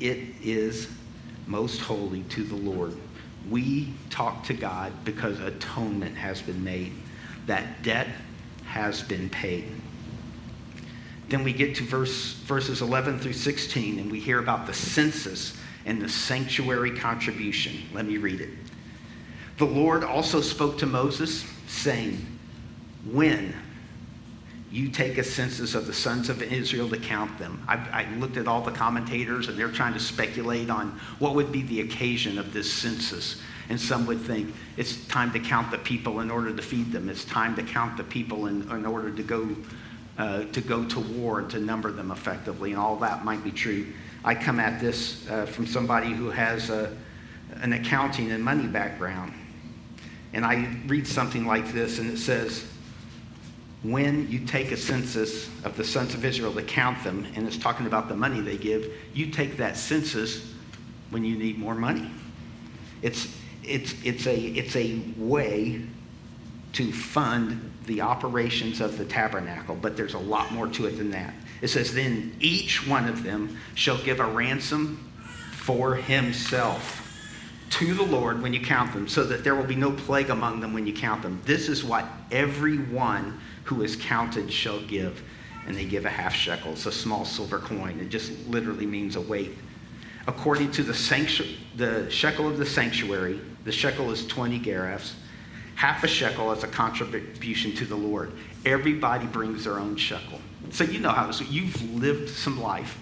It 0.00 0.18
is 0.42 0.88
most 1.46 1.80
holy 1.80 2.22
to 2.24 2.44
the 2.44 2.56
Lord. 2.56 2.96
We 3.48 3.92
talk 4.10 4.44
to 4.44 4.54
God 4.54 4.92
because 5.04 5.38
atonement 5.40 6.16
has 6.16 6.42
been 6.42 6.62
made, 6.62 6.92
that 7.46 7.82
debt 7.82 8.08
has 8.64 9.02
been 9.02 9.30
paid. 9.30 9.70
Then 11.28 11.42
we 11.42 11.52
get 11.52 11.74
to 11.76 11.84
verse, 11.84 12.34
verses 12.34 12.82
11 12.82 13.18
through 13.18 13.32
16, 13.32 13.98
and 13.98 14.10
we 14.10 14.20
hear 14.20 14.38
about 14.38 14.66
the 14.66 14.74
census 14.74 15.56
and 15.84 16.00
the 16.00 16.08
sanctuary 16.08 16.96
contribution. 16.96 17.74
Let 17.92 18.06
me 18.06 18.16
read 18.16 18.40
it. 18.40 18.50
The 19.58 19.64
Lord 19.64 20.04
also 20.04 20.40
spoke 20.40 20.78
to 20.78 20.86
Moses, 20.86 21.44
saying, 21.66 22.24
When 23.10 23.54
you 24.70 24.90
take 24.90 25.16
a 25.16 25.24
census 25.24 25.74
of 25.74 25.86
the 25.86 25.94
sons 25.94 26.28
of 26.28 26.42
Israel 26.42 26.88
to 26.88 26.98
count 26.98 27.38
them. 27.38 27.62
I, 27.68 27.76
I, 27.92 28.14
looked 28.16 28.36
at 28.36 28.48
all 28.48 28.60
the 28.60 28.72
commentators, 28.72 29.48
and 29.48 29.56
they're 29.56 29.70
trying 29.70 29.94
to 29.94 30.00
speculate 30.00 30.70
on 30.70 30.98
what 31.18 31.34
would 31.34 31.52
be 31.52 31.62
the 31.62 31.80
occasion 31.80 32.36
of 32.36 32.52
this 32.52 32.70
census. 32.70 33.40
And 33.68 33.80
some 33.80 34.06
would 34.06 34.20
think 34.20 34.54
it's 34.76 35.06
time 35.06 35.32
to 35.32 35.38
count 35.38 35.70
the 35.70 35.78
people 35.78 36.20
in 36.20 36.30
order 36.30 36.54
to 36.54 36.62
feed 36.62 36.92
them. 36.92 37.08
It's 37.08 37.24
time 37.24 37.54
to 37.56 37.62
count 37.62 37.96
the 37.96 38.04
people 38.04 38.46
in, 38.46 38.70
in 38.70 38.84
order 38.84 39.10
to 39.10 39.22
go, 39.22 39.48
uh, 40.18 40.44
to 40.44 40.60
go 40.60 40.84
to 40.84 41.00
war 41.00 41.40
and 41.40 41.50
to 41.50 41.58
number 41.58 41.92
them 41.92 42.10
effectively. 42.10 42.72
And 42.72 42.80
all 42.80 42.96
that 42.96 43.24
might 43.24 43.44
be 43.44 43.50
true. 43.50 43.86
I 44.24 44.34
come 44.34 44.58
at 44.58 44.80
this 44.80 45.28
uh, 45.30 45.46
from 45.46 45.66
somebody 45.66 46.12
who 46.12 46.30
has 46.30 46.70
a, 46.70 46.96
an 47.60 47.72
accounting 47.72 48.32
and 48.32 48.42
money 48.42 48.66
background. 48.66 49.32
And 50.32 50.44
I 50.44 50.76
read 50.86 51.06
something 51.06 51.46
like 51.46 51.72
this, 51.72 51.98
and 51.98 52.10
it 52.10 52.18
says, 52.18 52.66
when 53.82 54.28
you 54.30 54.40
take 54.40 54.72
a 54.72 54.76
census 54.76 55.48
of 55.64 55.76
the 55.76 55.84
sons 55.84 56.14
of 56.14 56.24
Israel 56.24 56.52
to 56.54 56.62
count 56.62 57.04
them, 57.04 57.26
and 57.34 57.46
it's 57.46 57.56
talking 57.56 57.86
about 57.86 58.08
the 58.08 58.16
money 58.16 58.40
they 58.40 58.56
give, 58.56 58.92
you 59.14 59.30
take 59.30 59.56
that 59.58 59.76
census 59.76 60.52
when 61.10 61.24
you 61.24 61.36
need 61.36 61.58
more 61.58 61.74
money. 61.74 62.10
It's, 63.02 63.34
it's, 63.62 63.94
it's, 64.04 64.26
a, 64.26 64.36
it's 64.36 64.74
a 64.74 65.00
way 65.16 65.82
to 66.72 66.92
fund 66.92 67.65
the 67.86 68.00
operations 68.00 68.80
of 68.80 68.98
the 68.98 69.04
tabernacle, 69.04 69.76
but 69.76 69.96
there's 69.96 70.14
a 70.14 70.18
lot 70.18 70.52
more 70.52 70.68
to 70.68 70.86
it 70.86 70.96
than 70.96 71.10
that. 71.10 71.34
It 71.62 71.68
says, 71.68 71.94
Then 71.94 72.34
each 72.40 72.86
one 72.86 73.08
of 73.08 73.22
them 73.22 73.58
shall 73.74 73.98
give 73.98 74.20
a 74.20 74.26
ransom 74.26 75.12
for 75.52 75.94
himself 75.94 77.02
to 77.70 77.94
the 77.94 78.02
Lord 78.02 78.42
when 78.42 78.54
you 78.54 78.60
count 78.60 78.92
them, 78.92 79.08
so 79.08 79.24
that 79.24 79.42
there 79.42 79.54
will 79.54 79.64
be 79.64 79.76
no 79.76 79.92
plague 79.92 80.30
among 80.30 80.60
them 80.60 80.72
when 80.72 80.86
you 80.86 80.92
count 80.92 81.22
them. 81.22 81.40
This 81.44 81.68
is 81.68 81.84
what 81.84 82.06
everyone 82.30 83.40
who 83.64 83.82
is 83.82 83.96
counted 83.96 84.52
shall 84.52 84.80
give. 84.82 85.22
And 85.66 85.76
they 85.76 85.84
give 85.84 86.04
a 86.04 86.10
half 86.10 86.32
shekel. 86.32 86.72
It's 86.72 86.86
a 86.86 86.92
small 86.92 87.24
silver 87.24 87.58
coin. 87.58 87.98
It 87.98 88.08
just 88.08 88.46
literally 88.46 88.86
means 88.86 89.16
a 89.16 89.20
weight 89.20 89.50
according 90.26 90.70
to 90.72 90.82
the, 90.82 90.92
sanctu- 90.92 91.56
the 91.76 92.10
shekel 92.10 92.48
of 92.48 92.58
the 92.58 92.66
sanctuary, 92.66 93.40
the 93.64 93.72
shekel 93.72 94.10
is 94.10 94.26
20 94.26 94.60
gerahs, 94.60 95.12
half 95.76 96.02
a 96.02 96.08
shekel 96.08 96.50
as 96.50 96.64
a 96.64 96.68
contribution 96.68 97.74
to 97.76 97.84
the 97.84 97.96
Lord. 97.96 98.32
Everybody 98.64 99.26
brings 99.26 99.64
their 99.64 99.78
own 99.78 99.96
shekel. 99.96 100.40
So 100.70 100.82
you 100.84 100.98
know 100.98 101.10
how 101.10 101.28
this, 101.28 101.40
you've 101.42 101.80
lived 101.94 102.28
some 102.28 102.60
life. 102.60 102.98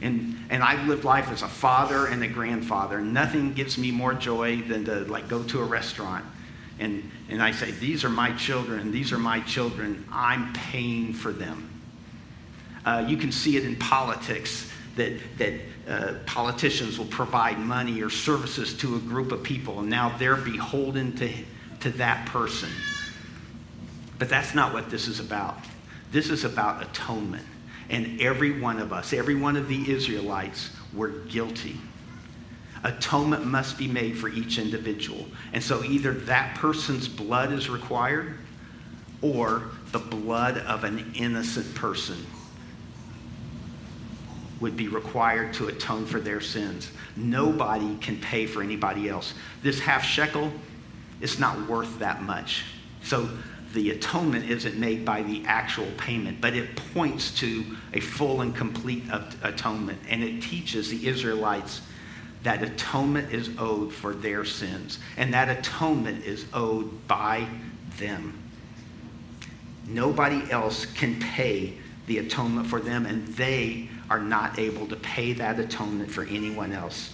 And, 0.00 0.38
and 0.48 0.62
I've 0.62 0.86
lived 0.86 1.04
life 1.04 1.30
as 1.30 1.42
a 1.42 1.48
father 1.48 2.06
and 2.06 2.22
a 2.22 2.28
grandfather. 2.28 3.00
Nothing 3.00 3.52
gives 3.52 3.76
me 3.76 3.90
more 3.90 4.14
joy 4.14 4.62
than 4.62 4.84
to 4.84 5.00
like 5.00 5.28
go 5.28 5.42
to 5.42 5.60
a 5.60 5.64
restaurant 5.64 6.24
and, 6.80 7.08
and 7.28 7.42
I 7.42 7.52
say, 7.52 7.70
these 7.70 8.04
are 8.04 8.08
my 8.08 8.32
children, 8.32 8.90
these 8.90 9.12
are 9.12 9.18
my 9.18 9.40
children. 9.40 10.04
I'm 10.10 10.52
paying 10.54 11.12
for 11.12 11.30
them. 11.30 11.68
Uh, 12.86 13.04
you 13.06 13.18
can 13.18 13.30
see 13.30 13.58
it 13.58 13.64
in 13.64 13.76
politics 13.76 14.72
that, 14.96 15.20
that 15.36 15.52
uh, 15.86 16.14
politicians 16.24 16.98
will 16.98 17.06
provide 17.06 17.58
money 17.58 18.00
or 18.02 18.08
services 18.08 18.74
to 18.78 18.96
a 18.96 18.98
group 18.98 19.30
of 19.30 19.42
people, 19.42 19.80
and 19.80 19.90
now 19.90 20.16
they're 20.16 20.36
beholden 20.36 21.14
to, 21.16 21.30
to 21.80 21.90
that 21.92 22.26
person. 22.26 22.70
But 24.18 24.28
that's 24.28 24.54
not 24.54 24.72
what 24.72 24.90
this 24.90 25.08
is 25.08 25.20
about. 25.20 25.56
This 26.12 26.30
is 26.30 26.44
about 26.44 26.82
atonement. 26.82 27.46
And 27.88 28.20
every 28.20 28.60
one 28.60 28.78
of 28.78 28.92
us, 28.92 29.12
every 29.12 29.34
one 29.34 29.56
of 29.56 29.68
the 29.68 29.90
Israelites, 29.90 30.70
were 30.94 31.08
guilty. 31.08 31.76
Atonement 32.84 33.44
must 33.44 33.76
be 33.78 33.88
made 33.88 34.16
for 34.16 34.28
each 34.28 34.58
individual. 34.58 35.26
And 35.52 35.62
so 35.62 35.82
either 35.84 36.12
that 36.12 36.56
person's 36.56 37.08
blood 37.08 37.52
is 37.52 37.68
required 37.68 38.38
or 39.22 39.64
the 39.92 39.98
blood 39.98 40.58
of 40.58 40.84
an 40.84 41.12
innocent 41.14 41.74
person 41.74 42.26
would 44.60 44.76
be 44.76 44.88
required 44.88 45.52
to 45.54 45.68
atone 45.68 46.06
for 46.06 46.20
their 46.20 46.40
sins. 46.40 46.90
Nobody 47.16 47.96
can 47.98 48.18
pay 48.18 48.46
for 48.46 48.62
anybody 48.62 49.08
else. 49.08 49.34
This 49.62 49.80
half 49.80 50.04
shekel 50.04 50.52
is 51.20 51.38
not 51.38 51.68
worth 51.68 51.98
that 51.98 52.22
much. 52.22 52.64
So 53.02 53.28
the 53.72 53.90
atonement 53.90 54.50
isn't 54.50 54.76
made 54.76 55.04
by 55.04 55.22
the 55.22 55.42
actual 55.46 55.86
payment, 55.96 56.40
but 56.40 56.54
it 56.54 56.76
points 56.92 57.38
to 57.40 57.64
a 57.92 58.00
full 58.00 58.40
and 58.40 58.54
complete 58.54 59.04
atonement. 59.42 60.00
And 60.08 60.24
it 60.24 60.42
teaches 60.42 60.90
the 60.90 61.06
Israelites 61.06 61.82
that 62.42 62.62
atonement 62.62 63.32
is 63.32 63.50
owed 63.58 63.92
for 63.92 64.14
their 64.14 64.44
sins. 64.44 64.98
And 65.16 65.32
that 65.34 65.48
atonement 65.48 66.24
is 66.24 66.46
owed 66.52 67.06
by 67.06 67.46
them. 67.98 68.38
Nobody 69.86 70.50
else 70.50 70.86
can 70.86 71.20
pay 71.20 71.74
the 72.06 72.18
atonement 72.18 72.66
for 72.66 72.80
them, 72.80 73.06
and 73.06 73.26
they 73.28 73.88
are 74.08 74.20
not 74.20 74.58
able 74.58 74.86
to 74.88 74.96
pay 74.96 75.32
that 75.34 75.60
atonement 75.60 76.10
for 76.10 76.24
anyone 76.24 76.72
else. 76.72 77.12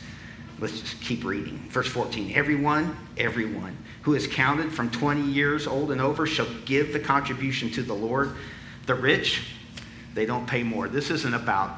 Let's 0.59 0.81
just 0.81 1.01
keep 1.03 1.25
reading. 1.25 1.59
Verse 1.69 1.89
14 1.89 2.33
Everyone, 2.35 2.97
everyone 3.17 3.77
who 4.03 4.15
is 4.15 4.27
counted 4.27 4.73
from 4.73 4.91
20 4.91 5.23
years 5.23 5.67
old 5.67 5.91
and 5.91 6.01
over 6.01 6.27
shall 6.27 6.49
give 6.65 6.93
the 6.93 7.01
contribution 7.01 7.71
to 7.73 7.83
the 7.83 7.95
Lord. 7.95 8.33
The 8.87 8.95
rich, 8.95 9.51
they 10.15 10.27
don't 10.27 10.47
pay 10.47 10.63
more. 10.63 10.89
This 10.89 11.11
isn't 11.11 11.35
about 11.35 11.77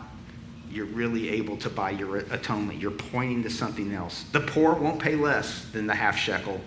you're 0.70 0.86
really 0.86 1.30
able 1.30 1.56
to 1.56 1.70
buy 1.70 1.90
your 1.90 2.18
atonement. 2.18 2.78
You're 2.80 2.90
pointing 2.90 3.42
to 3.44 3.50
something 3.50 3.92
else. 3.92 4.24
The 4.32 4.40
poor 4.40 4.74
won't 4.74 5.00
pay 5.00 5.14
less 5.14 5.64
than 5.72 5.86
the 5.86 5.94
half 5.94 6.16
shekel 6.16 6.60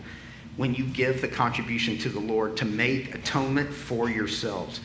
when 0.58 0.74
you 0.74 0.86
give 0.86 1.22
the 1.22 1.28
contribution 1.28 1.98
to 2.00 2.10
the 2.10 2.20
Lord 2.20 2.58
to 2.58 2.66
make 2.66 3.16
atonement 3.16 3.72
for 3.72 4.10
yourselves. 4.10 4.82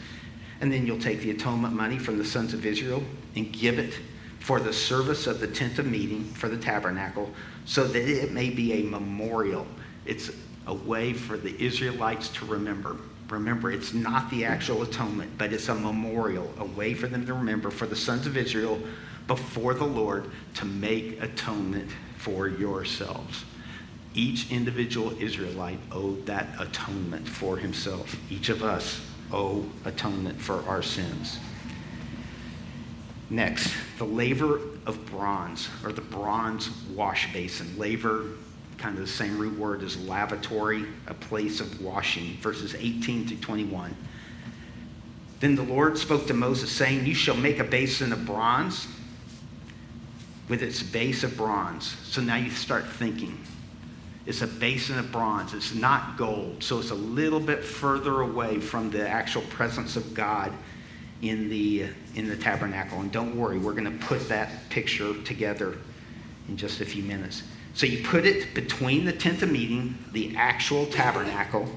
And 0.60 0.72
then 0.72 0.86
you'll 0.86 0.98
take 0.98 1.20
the 1.20 1.30
atonement 1.30 1.74
money 1.74 1.98
from 1.98 2.18
the 2.18 2.24
sons 2.24 2.54
of 2.54 2.64
Israel 2.64 3.02
and 3.34 3.52
give 3.52 3.78
it 3.78 3.94
for 4.46 4.60
the 4.60 4.72
service 4.72 5.26
of 5.26 5.40
the 5.40 5.46
tent 5.48 5.76
of 5.80 5.86
meeting 5.86 6.22
for 6.22 6.48
the 6.48 6.56
tabernacle 6.56 7.28
so 7.64 7.82
that 7.82 8.08
it 8.08 8.30
may 8.30 8.48
be 8.48 8.74
a 8.74 8.82
memorial. 8.84 9.66
It's 10.04 10.30
a 10.68 10.72
way 10.72 11.14
for 11.14 11.36
the 11.36 11.60
Israelites 11.60 12.28
to 12.28 12.44
remember. 12.44 12.96
Remember, 13.28 13.72
it's 13.72 13.92
not 13.92 14.30
the 14.30 14.44
actual 14.44 14.82
atonement, 14.82 15.32
but 15.36 15.52
it's 15.52 15.68
a 15.68 15.74
memorial, 15.74 16.48
a 16.60 16.64
way 16.64 16.94
for 16.94 17.08
them 17.08 17.26
to 17.26 17.34
remember 17.34 17.72
for 17.72 17.86
the 17.86 17.96
sons 17.96 18.24
of 18.24 18.36
Israel 18.36 18.78
before 19.26 19.74
the 19.74 19.84
Lord 19.84 20.30
to 20.54 20.64
make 20.64 21.20
atonement 21.20 21.90
for 22.16 22.46
yourselves. 22.46 23.44
Each 24.14 24.48
individual 24.52 25.20
Israelite 25.20 25.80
owed 25.90 26.24
that 26.26 26.46
atonement 26.60 27.28
for 27.28 27.56
himself. 27.56 28.14
Each 28.30 28.48
of 28.48 28.62
us 28.62 29.00
owe 29.32 29.66
atonement 29.84 30.40
for 30.40 30.62
our 30.68 30.82
sins. 30.82 31.40
Next, 33.28 33.74
the 33.98 34.04
laver 34.04 34.60
of 34.86 35.04
bronze, 35.06 35.68
or 35.84 35.92
the 35.92 36.00
bronze 36.00 36.70
wash 36.94 37.32
basin. 37.32 37.76
Laver, 37.76 38.24
kind 38.78 38.96
of 38.96 39.04
the 39.04 39.10
same 39.10 39.36
root 39.38 39.58
word 39.58 39.82
as 39.82 39.96
lavatory, 40.06 40.86
a 41.08 41.14
place 41.14 41.60
of 41.60 41.82
washing, 41.82 42.36
verses 42.36 42.74
18 42.76 43.26
to 43.28 43.36
21. 43.36 43.96
Then 45.40 45.56
the 45.56 45.62
Lord 45.62 45.98
spoke 45.98 46.26
to 46.28 46.34
Moses, 46.34 46.70
saying, 46.70 47.04
You 47.04 47.14
shall 47.14 47.36
make 47.36 47.58
a 47.58 47.64
basin 47.64 48.12
of 48.12 48.24
bronze 48.24 48.86
with 50.48 50.62
its 50.62 50.82
base 50.82 51.24
of 51.24 51.36
bronze. 51.36 51.96
So 52.04 52.20
now 52.20 52.36
you 52.36 52.50
start 52.50 52.86
thinking. 52.86 53.38
It's 54.24 54.42
a 54.42 54.46
basin 54.46 54.98
of 54.98 55.12
bronze. 55.12 55.52
It's 55.52 55.74
not 55.74 56.16
gold. 56.16 56.62
So 56.62 56.78
it's 56.78 56.90
a 56.90 56.96
little 56.96 57.40
bit 57.40 57.62
further 57.62 58.22
away 58.22 58.60
from 58.60 58.90
the 58.90 59.08
actual 59.08 59.42
presence 59.42 59.96
of 59.96 60.14
God 60.14 60.52
in 61.22 61.48
the, 61.48 61.88
in 62.14 62.28
the 62.28 62.36
tabernacle. 62.36 63.00
And 63.00 63.10
don't 63.10 63.36
worry, 63.36 63.58
we're 63.58 63.72
going 63.72 63.84
to 63.84 64.06
put 64.06 64.28
that 64.28 64.68
picture 64.70 65.14
together 65.22 65.76
in 66.48 66.56
just 66.56 66.80
a 66.80 66.84
few 66.84 67.02
minutes. 67.02 67.42
So 67.74 67.86
you 67.86 68.02
put 68.04 68.24
it 68.24 68.54
between 68.54 69.04
the 69.04 69.12
tent 69.12 69.42
of 69.42 69.50
meeting, 69.50 69.98
the 70.12 70.34
actual 70.36 70.86
tabernacle. 70.86 71.68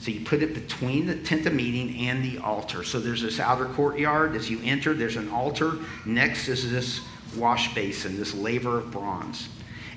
So 0.00 0.10
you 0.10 0.24
put 0.24 0.42
it 0.42 0.52
between 0.52 1.06
the 1.06 1.16
tent 1.16 1.46
of 1.46 1.54
meeting 1.54 2.08
and 2.08 2.24
the 2.24 2.38
altar. 2.38 2.84
So 2.84 2.98
there's 3.00 3.22
this 3.22 3.40
outer 3.40 3.66
courtyard. 3.66 4.34
As 4.34 4.50
you 4.50 4.60
enter, 4.64 4.92
there's 4.92 5.16
an 5.16 5.30
altar. 5.30 5.74
Next 6.04 6.48
is 6.48 6.70
this 6.70 7.00
wash 7.36 7.74
basin, 7.74 8.16
this 8.16 8.34
laver 8.34 8.78
of 8.78 8.90
bronze. 8.90 9.48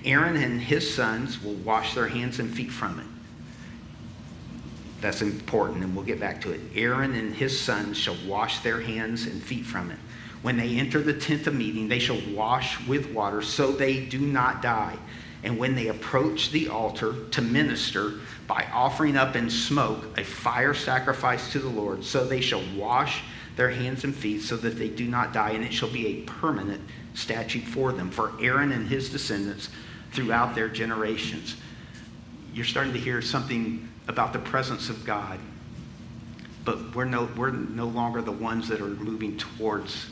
Aaron 0.05 0.35
and 0.37 0.61
his 0.61 0.93
sons 0.93 1.43
will 1.43 1.55
wash 1.55 1.93
their 1.93 2.07
hands 2.07 2.39
and 2.39 2.53
feet 2.53 2.71
from 2.71 2.99
it. 2.99 3.05
That's 4.99 5.21
important, 5.21 5.83
and 5.83 5.95
we'll 5.95 6.05
get 6.05 6.19
back 6.19 6.41
to 6.41 6.51
it. 6.51 6.61
Aaron 6.73 7.13
and 7.13 7.35
his 7.35 7.59
sons 7.59 7.97
shall 7.97 8.17
wash 8.25 8.59
their 8.59 8.81
hands 8.81 9.27
and 9.27 9.41
feet 9.41 9.65
from 9.65 9.91
it. 9.91 9.99
When 10.41 10.57
they 10.57 10.77
enter 10.77 11.01
the 11.01 11.13
tent 11.13 11.47
of 11.47 11.55
meeting, 11.55 11.87
they 11.87 11.99
shall 11.99 12.21
wash 12.33 12.85
with 12.87 13.11
water 13.11 13.41
so 13.41 13.71
they 13.71 14.05
do 14.05 14.19
not 14.19 14.61
die. 14.61 14.97
And 15.43 15.57
when 15.59 15.75
they 15.75 15.87
approach 15.87 16.51
the 16.51 16.67
altar 16.69 17.13
to 17.31 17.41
minister 17.41 18.13
by 18.47 18.65
offering 18.73 19.17
up 19.17 19.35
in 19.35 19.49
smoke 19.49 20.17
a 20.17 20.23
fire 20.23 20.73
sacrifice 20.73 21.51
to 21.51 21.59
the 21.59 21.69
Lord, 21.69 22.03
so 22.03 22.25
they 22.25 22.41
shall 22.41 22.63
wash 22.75 23.21
their 23.55 23.69
hands 23.69 24.03
and 24.03 24.15
feet 24.15 24.41
so 24.41 24.57
that 24.57 24.77
they 24.77 24.89
do 24.89 25.07
not 25.07 25.33
die, 25.33 25.51
and 25.51 25.63
it 25.63 25.73
shall 25.73 25.89
be 25.89 26.07
a 26.07 26.21
permanent 26.23 26.81
statute 27.13 27.63
for 27.63 27.91
them, 27.91 28.09
for 28.09 28.33
Aaron 28.41 28.71
and 28.71 28.87
his 28.87 29.09
descendants 29.09 29.69
throughout 30.11 30.55
their 30.55 30.69
generations. 30.69 31.55
You're 32.53 32.65
starting 32.65 32.93
to 32.93 32.99
hear 32.99 33.21
something 33.21 33.89
about 34.07 34.33
the 34.33 34.39
presence 34.39 34.89
of 34.89 35.05
God, 35.05 35.39
but 36.65 36.95
we're 36.95 37.05
no, 37.05 37.29
we're 37.37 37.51
no 37.51 37.85
longer 37.85 38.21
the 38.21 38.31
ones 38.31 38.67
that 38.67 38.81
are 38.81 38.87
moving 38.87 39.37
towards 39.37 40.07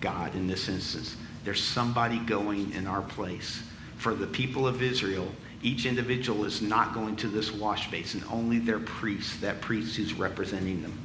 God 0.00 0.34
in 0.34 0.46
this 0.46 0.68
instance. 0.68 1.16
There's 1.44 1.62
somebody 1.62 2.18
going 2.18 2.72
in 2.72 2.86
our 2.86 3.02
place. 3.02 3.62
For 3.96 4.14
the 4.14 4.26
people 4.26 4.66
of 4.66 4.82
Israel, 4.82 5.28
each 5.62 5.84
individual 5.84 6.44
is 6.44 6.62
not 6.62 6.94
going 6.94 7.16
to 7.16 7.28
this 7.28 7.52
wash 7.52 7.90
basin, 7.90 8.24
only 8.30 8.58
their 8.58 8.78
priest, 8.78 9.40
that 9.42 9.60
priest 9.60 9.96
who's 9.96 10.14
representing 10.14 10.82
them. 10.82 10.98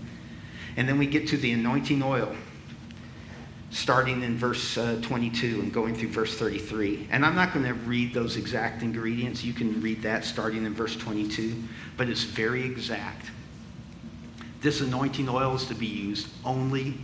And 0.77 0.88
then 0.88 0.97
we 0.97 1.08
get 1.08 1.27
to 1.29 1.38
the 1.38 1.51
anointing 1.51 2.01
oil, 2.01 2.36
starting 3.71 4.23
in 4.23 4.38
verse 4.38 4.78
uh, 4.78 4.99
22 5.01 5.62
and 5.62 5.73
going 5.73 5.95
through 5.95 6.10
verse 6.10 6.38
33. 6.38 7.08
And 7.12 7.25
I'm 7.25 7.36
not 7.36 7.54
going 7.54 7.65
to 7.65 7.73
read 7.73 8.13
those 8.13 8.38
exact 8.38 8.84
ingredients. 8.84 9.43
You 9.43 9.54
can 9.54 9.82
read 9.82 10.01
that 10.04 10.23
starting 10.23 10.65
in 10.65 10.73
verse 10.73 10.95
22, 10.95 11.62
but 11.97 12.10
it's 12.10 12.23
very 12.23 12.63
exact. 12.63 13.25
This 14.62 14.82
anointing 14.82 15.30
oil 15.30 15.56
is 15.56 15.65
to 15.65 15.75
be 15.75 15.86
used 15.86 16.28
only 16.43 16.95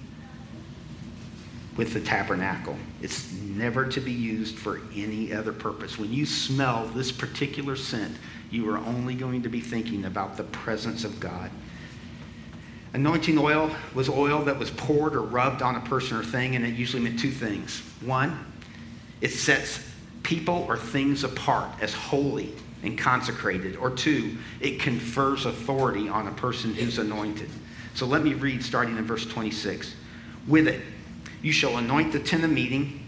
with 1.78 1.94
the 1.94 2.02
tabernacle. 2.02 2.76
It's 3.02 3.32
never 3.34 3.86
to 3.88 4.00
be 4.00 4.12
used 4.12 4.58
for 4.58 4.82
any 4.96 5.34
other 5.34 5.54
purpose. 5.54 5.98
When 5.98 6.12
you 6.12 6.26
smell 6.26 6.88
this 6.88 7.12
particular 7.12 7.76
scent, 7.76 8.16
you 8.50 8.70
are 8.70 8.78
only 8.78 9.16
going 9.16 9.44
to 9.44 9.50
be 9.50 9.62
thinking 9.62 10.06
about 10.06 10.38
the 10.38 10.44
presence 10.44 11.04
of 11.04 11.20
God. 11.20 11.50
Anointing 12.94 13.38
oil 13.38 13.74
was 13.94 14.10
oil 14.10 14.44
that 14.44 14.60
was 14.60 14.70
poured 14.72 15.16
or 15.16 15.22
rubbed 15.22 15.62
on 15.62 15.76
a 15.76 15.80
person 15.82 16.18
or 16.18 16.24
thing, 16.24 16.56
and 16.56 16.66
it 16.66 16.76
usually 16.76 17.02
meant 17.02 17.20
two 17.20 17.32
things. 17.32 17.80
One, 18.02 18.46
it 19.22 19.30
sets 19.30 19.80
people 20.24 20.66
or 20.68 20.78
things 20.78 21.24
apart 21.24 21.70
as 21.82 21.94
holy 21.94 22.54
and 22.84 22.98
consecrated. 22.98 23.78
Or 23.78 23.92
two, 23.92 24.38
it 24.60 24.80
confers 24.80 25.46
authority 25.46 26.10
on 26.10 26.28
a 26.28 26.32
person 26.32 26.74
who's 26.74 26.98
anointed. 26.98 27.50
So 27.94 28.06
let 28.06 28.24
me 28.24 28.34
read 28.34 28.64
starting 28.64 28.98
in 28.98 29.06
verse 29.06 29.26
26. 29.26 29.96
With 30.48 30.68
it, 30.68 30.82
you 31.42 31.52
shall 31.52 31.78
anoint 31.78 32.12
the 32.12 32.20
tent 32.20 32.44
of 32.44 32.52
meeting 32.52 33.00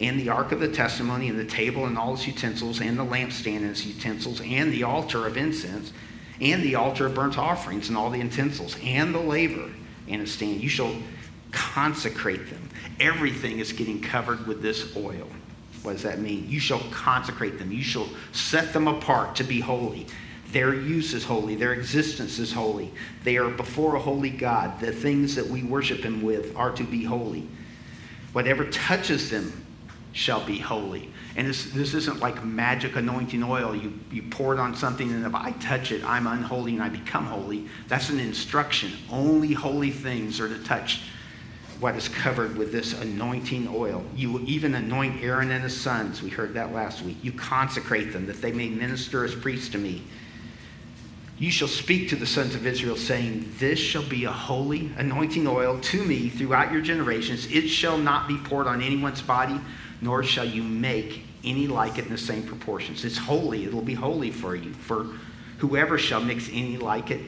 and 0.00 0.18
the 0.18 0.30
ark 0.30 0.52
of 0.52 0.60
the 0.60 0.68
testimony 0.68 1.28
and 1.28 1.38
the 1.38 1.44
table 1.44 1.84
and 1.86 1.98
all 1.98 2.14
its 2.14 2.26
utensils 2.26 2.80
and 2.80 2.98
the 2.98 3.04
lampstand 3.04 3.58
and 3.58 3.70
its 3.70 3.84
utensils 3.84 4.40
and 4.40 4.72
the 4.72 4.82
altar 4.82 5.26
of 5.26 5.36
incense 5.36 5.92
and 6.40 6.62
the 6.62 6.74
altar 6.74 7.06
of 7.06 7.14
burnt 7.14 7.38
offerings 7.38 7.88
and 7.88 7.96
all 7.96 8.10
the 8.10 8.18
utensils 8.18 8.76
and 8.82 9.14
the 9.14 9.20
laver 9.20 9.70
and 10.08 10.22
its 10.22 10.32
stand. 10.32 10.60
You 10.60 10.68
shall 10.68 10.94
consecrate 11.52 12.50
them. 12.50 12.68
Everything 12.98 13.58
is 13.58 13.72
getting 13.72 14.00
covered 14.00 14.46
with 14.46 14.62
this 14.62 14.96
oil. 14.96 15.28
What 15.82 15.92
does 15.92 16.02
that 16.02 16.18
mean? 16.20 16.46
You 16.48 16.60
shall 16.60 16.82
consecrate 16.90 17.58
them. 17.58 17.72
You 17.72 17.82
shall 17.82 18.08
set 18.32 18.72
them 18.72 18.86
apart 18.86 19.36
to 19.36 19.44
be 19.44 19.60
holy. 19.60 20.06
Their 20.52 20.74
use 20.74 21.14
is 21.14 21.24
holy. 21.24 21.54
Their 21.54 21.74
existence 21.74 22.38
is 22.38 22.52
holy. 22.52 22.92
They 23.22 23.36
are 23.36 23.48
before 23.48 23.94
a 23.94 24.00
holy 24.00 24.30
God. 24.30 24.80
The 24.80 24.92
things 24.92 25.36
that 25.36 25.46
we 25.46 25.62
worship 25.62 26.00
Him 26.00 26.22
with 26.22 26.54
are 26.56 26.72
to 26.72 26.84
be 26.84 27.04
holy. 27.04 27.48
Whatever 28.32 28.64
touches 28.66 29.30
them 29.30 29.59
shall 30.12 30.44
be 30.44 30.58
holy. 30.58 31.10
And 31.36 31.46
this, 31.46 31.70
this 31.70 31.94
isn't 31.94 32.20
like 32.20 32.44
magic 32.44 32.96
anointing 32.96 33.42
oil. 33.42 33.74
You, 33.74 33.98
you 34.10 34.22
pour 34.22 34.52
it 34.52 34.58
on 34.58 34.74
something, 34.74 35.10
and 35.10 35.24
if 35.24 35.34
I 35.34 35.52
touch 35.52 35.92
it, 35.92 36.04
I'm 36.04 36.26
unholy 36.26 36.72
and 36.74 36.82
I 36.82 36.88
become 36.88 37.26
holy. 37.26 37.66
That's 37.88 38.10
an 38.10 38.18
instruction. 38.18 38.92
Only 39.10 39.52
holy 39.52 39.90
things 39.90 40.40
are 40.40 40.48
to 40.48 40.62
touch 40.64 41.02
what 41.80 41.96
is 41.96 42.08
covered 42.08 42.56
with 42.56 42.72
this 42.72 42.92
anointing 43.00 43.68
oil. 43.72 44.04
You 44.14 44.40
even 44.40 44.74
anoint 44.74 45.22
Aaron 45.22 45.50
and 45.50 45.62
his 45.62 45.78
sons. 45.78 46.22
We 46.22 46.28
heard 46.28 46.54
that 46.54 46.74
last 46.74 47.02
week. 47.02 47.16
You 47.22 47.32
consecrate 47.32 48.12
them 48.12 48.26
that 48.26 48.42
they 48.42 48.52
may 48.52 48.68
minister 48.68 49.24
as 49.24 49.34
priests 49.34 49.70
to 49.70 49.78
me. 49.78 50.02
You 51.38 51.50
shall 51.50 51.68
speak 51.68 52.10
to 52.10 52.16
the 52.16 52.26
sons 52.26 52.54
of 52.54 52.66
Israel, 52.66 52.96
saying, 52.96 53.54
This 53.58 53.78
shall 53.78 54.02
be 54.02 54.26
a 54.26 54.30
holy 54.30 54.92
anointing 54.98 55.46
oil 55.46 55.80
to 55.80 56.04
me 56.04 56.28
throughout 56.28 56.70
your 56.70 56.82
generations. 56.82 57.46
It 57.46 57.68
shall 57.68 57.96
not 57.96 58.28
be 58.28 58.36
poured 58.36 58.66
on 58.66 58.82
anyone's 58.82 59.22
body, 59.22 59.58
nor 60.00 60.22
shall 60.22 60.44
you 60.44 60.62
make 60.62 61.24
any 61.44 61.66
like 61.66 61.98
it 61.98 62.04
in 62.04 62.10
the 62.10 62.18
same 62.18 62.42
proportions. 62.42 63.04
It's 63.04 63.16
holy. 63.16 63.64
It'll 63.64 63.82
be 63.82 63.94
holy 63.94 64.30
for 64.30 64.54
you. 64.54 64.72
For 64.72 65.04
whoever 65.58 65.98
shall 65.98 66.20
mix 66.20 66.48
any 66.48 66.76
like 66.76 67.10
it, 67.10 67.20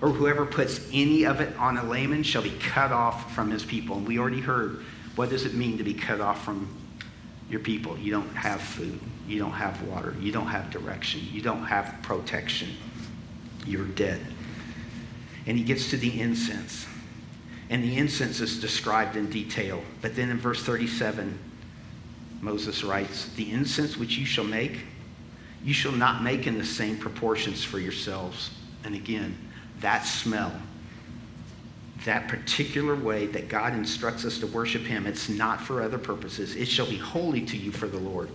or 0.00 0.08
whoever 0.08 0.46
puts 0.46 0.80
any 0.92 1.24
of 1.24 1.40
it 1.40 1.56
on 1.56 1.78
a 1.78 1.84
layman 1.84 2.22
shall 2.22 2.42
be 2.42 2.56
cut 2.58 2.92
off 2.92 3.34
from 3.34 3.50
his 3.50 3.64
people. 3.64 3.96
And 3.96 4.06
we 4.06 4.18
already 4.18 4.40
heard 4.40 4.82
what 5.14 5.30
does 5.30 5.44
it 5.44 5.54
mean 5.54 5.78
to 5.78 5.84
be 5.84 5.94
cut 5.94 6.20
off 6.20 6.44
from 6.44 6.74
your 7.50 7.60
people? 7.60 7.98
You 7.98 8.12
don't 8.12 8.34
have 8.34 8.60
food. 8.60 8.98
You 9.28 9.38
don't 9.38 9.52
have 9.52 9.82
water. 9.82 10.16
You 10.20 10.32
don't 10.32 10.46
have 10.46 10.70
direction. 10.70 11.20
You 11.30 11.42
don't 11.42 11.64
have 11.64 11.94
protection 12.02 12.68
you're 13.66 13.86
dead. 13.86 14.20
And 15.46 15.56
he 15.56 15.64
gets 15.64 15.90
to 15.90 15.96
the 15.96 16.20
incense. 16.20 16.86
And 17.70 17.82
the 17.82 17.96
incense 17.96 18.40
is 18.40 18.60
described 18.60 19.16
in 19.16 19.30
detail. 19.30 19.82
But 20.00 20.14
then 20.14 20.30
in 20.30 20.38
verse 20.38 20.62
37, 20.62 21.38
Moses 22.42 22.82
writes, 22.82 23.28
The 23.36 23.50
incense 23.50 23.96
which 23.96 24.18
you 24.18 24.26
shall 24.26 24.44
make, 24.44 24.80
you 25.64 25.72
shall 25.72 25.92
not 25.92 26.22
make 26.22 26.46
in 26.46 26.58
the 26.58 26.64
same 26.64 26.98
proportions 26.98 27.64
for 27.64 27.78
yourselves. 27.78 28.50
And 28.84 28.96
again, 28.96 29.38
that 29.80 30.04
smell, 30.04 30.52
that 32.04 32.26
particular 32.26 32.96
way 32.96 33.26
that 33.26 33.48
God 33.48 33.74
instructs 33.74 34.24
us 34.24 34.40
to 34.40 34.48
worship 34.48 34.82
him, 34.82 35.06
it's 35.06 35.28
not 35.28 35.60
for 35.60 35.80
other 35.82 35.98
purposes. 35.98 36.56
It 36.56 36.66
shall 36.66 36.86
be 36.86 36.98
holy 36.98 37.42
to 37.42 37.56
you 37.56 37.70
for 37.70 37.86
the 37.86 38.00
Lord. 38.00 38.28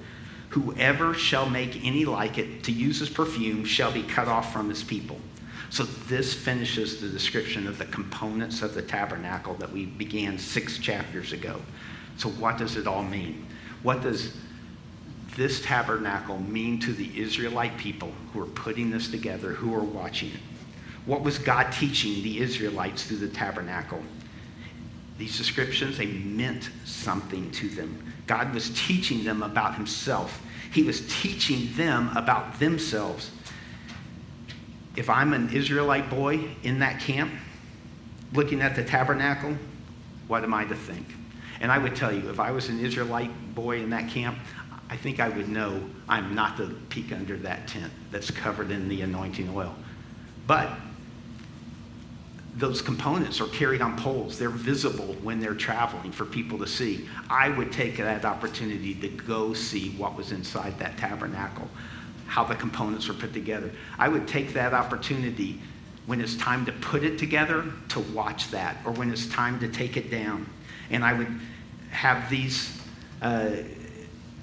Whoever 0.49 1.13
shall 1.13 1.49
make 1.49 1.85
any 1.85 2.05
like 2.05 2.37
it 2.37 2.63
to 2.63 2.71
use 2.71 3.01
as 3.01 3.09
perfume 3.09 3.65
shall 3.65 3.91
be 3.91 4.03
cut 4.03 4.29
off 4.29 4.53
from 4.53 4.69
his 4.69 4.83
people. 4.83 5.19
So 5.69 5.83
this 5.83 6.33
finishes 6.33 7.01
the 7.01 7.09
description 7.09 7.67
of 7.67 7.77
the 7.77 7.85
components 7.85 8.61
of 8.61 8.73
the 8.73 8.81
tabernacle 8.81 9.55
that 9.55 9.69
we 9.69 9.85
began 9.85 10.39
six 10.39 10.77
chapters 10.77 11.33
ago. 11.33 11.59
So 12.15 12.29
what 12.29 12.57
does 12.57 12.77
it 12.77 12.87
all 12.87 13.03
mean? 13.03 13.45
What 13.83 14.01
does 14.01 14.35
this 15.35 15.61
tabernacle 15.61 16.39
mean 16.39 16.79
to 16.79 16.93
the 16.93 17.19
Israelite 17.19 17.77
people 17.77 18.11
who 18.33 18.41
are 18.41 18.47
putting 18.47 18.89
this 18.89 19.09
together, 19.09 19.53
who 19.53 19.73
are 19.73 19.83
watching 19.83 20.29
it? 20.29 20.39
What 21.05 21.21
was 21.21 21.39
God 21.39 21.71
teaching 21.71 22.23
the 22.23 22.39
Israelites 22.39 23.03
through 23.03 23.17
the 23.17 23.29
tabernacle? 23.29 24.01
These 25.17 25.37
descriptions, 25.37 25.97
they 25.97 26.07
meant 26.07 26.69
something 26.85 27.49
to 27.51 27.69
them. 27.69 28.13
God 28.27 28.53
was 28.53 28.69
teaching 28.75 29.23
them 29.23 29.41
about 29.41 29.75
himself. 29.75 30.41
He 30.73 30.83
was 30.83 31.01
teaching 31.21 31.69
them 31.75 32.11
about 32.15 32.59
themselves. 32.59 33.31
If 34.95 35.09
I'm 35.09 35.33
an 35.33 35.49
Israelite 35.53 36.09
boy 36.09 36.49
in 36.63 36.79
that 36.79 36.99
camp, 36.99 37.31
looking 38.33 38.61
at 38.61 38.75
the 38.75 38.83
tabernacle, 38.83 39.55
what 40.27 40.43
am 40.43 40.53
I 40.53 40.65
to 40.65 40.75
think? 40.75 41.05
And 41.59 41.71
I 41.71 41.77
would 41.77 41.95
tell 41.95 42.13
you, 42.13 42.29
if 42.29 42.39
I 42.39 42.51
was 42.51 42.69
an 42.69 42.79
Israelite 42.79 43.55
boy 43.55 43.81
in 43.81 43.89
that 43.91 44.09
camp, 44.09 44.37
I 44.89 44.95
think 44.95 45.19
I 45.19 45.29
would 45.29 45.49
know 45.49 45.81
I'm 46.07 46.33
not 46.33 46.57
the 46.57 46.67
peek 46.89 47.11
under 47.11 47.35
that 47.37 47.67
tent 47.67 47.91
that's 48.11 48.31
covered 48.31 48.71
in 48.71 48.87
the 48.87 49.01
anointing 49.01 49.49
oil. 49.55 49.75
But 50.45 50.69
those 52.55 52.81
components 52.81 53.39
are 53.39 53.47
carried 53.47 53.81
on 53.81 53.97
poles. 53.97 54.39
They're 54.39 54.49
visible 54.49 55.15
when 55.21 55.39
they're 55.39 55.53
traveling 55.53 56.11
for 56.11 56.25
people 56.25 56.57
to 56.57 56.67
see. 56.67 57.07
I 57.29 57.49
would 57.49 57.71
take 57.71 57.97
that 57.97 58.25
opportunity 58.25 58.95
to 58.95 59.09
go 59.09 59.53
see 59.53 59.91
what 59.91 60.15
was 60.15 60.31
inside 60.31 60.79
that 60.79 60.97
tabernacle, 60.97 61.67
how 62.25 62.43
the 62.43 62.55
components 62.55 63.07
were 63.07 63.13
put 63.13 63.33
together. 63.33 63.71
I 63.99 64.07
would 64.07 64.27
take 64.27 64.53
that 64.53 64.73
opportunity 64.73 65.59
when 66.07 66.19
it's 66.19 66.35
time 66.37 66.65
to 66.65 66.71
put 66.71 67.03
it 67.03 67.19
together 67.19 67.65
to 67.89 67.99
watch 67.99 68.49
that, 68.51 68.77
or 68.85 68.91
when 68.93 69.11
it's 69.11 69.27
time 69.27 69.59
to 69.59 69.67
take 69.67 69.97
it 69.97 70.09
down. 70.09 70.49
And 70.89 71.03
I 71.03 71.13
would 71.13 71.39
have 71.91 72.29
these 72.29 72.79
uh, 73.21 73.49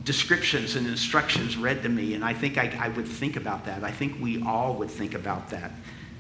descriptions 0.05 0.77
and 0.77 0.87
instructions 0.87 1.57
read 1.57 1.83
to 1.83 1.89
me, 1.89 2.15
and 2.15 2.25
I 2.25 2.35
think 2.35 2.59
I, 2.59 2.77
I 2.79 2.89
would 2.89 3.07
think 3.07 3.37
about 3.37 3.65
that. 3.67 3.83
I 3.83 3.91
think 3.91 4.21
we 4.21 4.43
all 4.43 4.75
would 4.75 4.91
think 4.91 5.15
about 5.15 5.51
that 5.51 5.73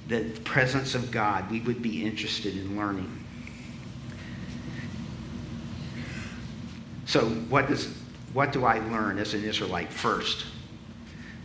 the 0.08 0.24
presence 0.44 0.94
of 0.94 1.10
God, 1.10 1.50
we 1.50 1.60
would 1.60 1.82
be 1.82 2.04
interested 2.04 2.56
in 2.56 2.76
learning. 2.76 3.10
So, 7.06 7.20
what, 7.20 7.68
does, 7.68 7.94
what 8.32 8.52
do 8.52 8.64
I 8.64 8.78
learn 8.78 9.18
as 9.18 9.34
an 9.34 9.44
Israelite? 9.44 9.92
First, 9.92 10.46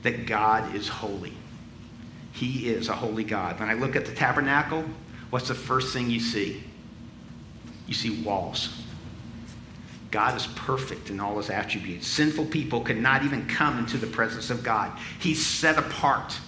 that 0.03 0.25
God 0.25 0.75
is 0.75 0.87
holy. 0.87 1.33
He 2.31 2.69
is 2.69 2.89
a 2.89 2.93
holy 2.93 3.23
God. 3.23 3.59
When 3.59 3.69
I 3.69 3.73
look 3.73 3.95
at 3.95 4.05
the 4.05 4.13
tabernacle, 4.13 4.83
what's 5.29 5.47
the 5.47 5.55
first 5.55 5.93
thing 5.93 6.09
you 6.09 6.19
see? 6.19 6.63
You 7.89 7.93
see 7.93 8.21
walls. 8.21 8.69
God 10.11 10.37
is 10.37 10.47
perfect 10.47 11.09
in 11.09 11.19
all 11.19 11.35
his 11.37 11.49
attributes. 11.49 12.07
Sinful 12.07 12.45
people 12.45 12.79
could 12.79 12.97
not 12.97 13.23
even 13.23 13.45
come 13.47 13.77
into 13.77 13.97
the 13.97 14.07
presence 14.07 14.49
of 14.49 14.63
God. 14.63 14.97
He's 15.19 15.45
set 15.45 15.77
apart 15.77 16.39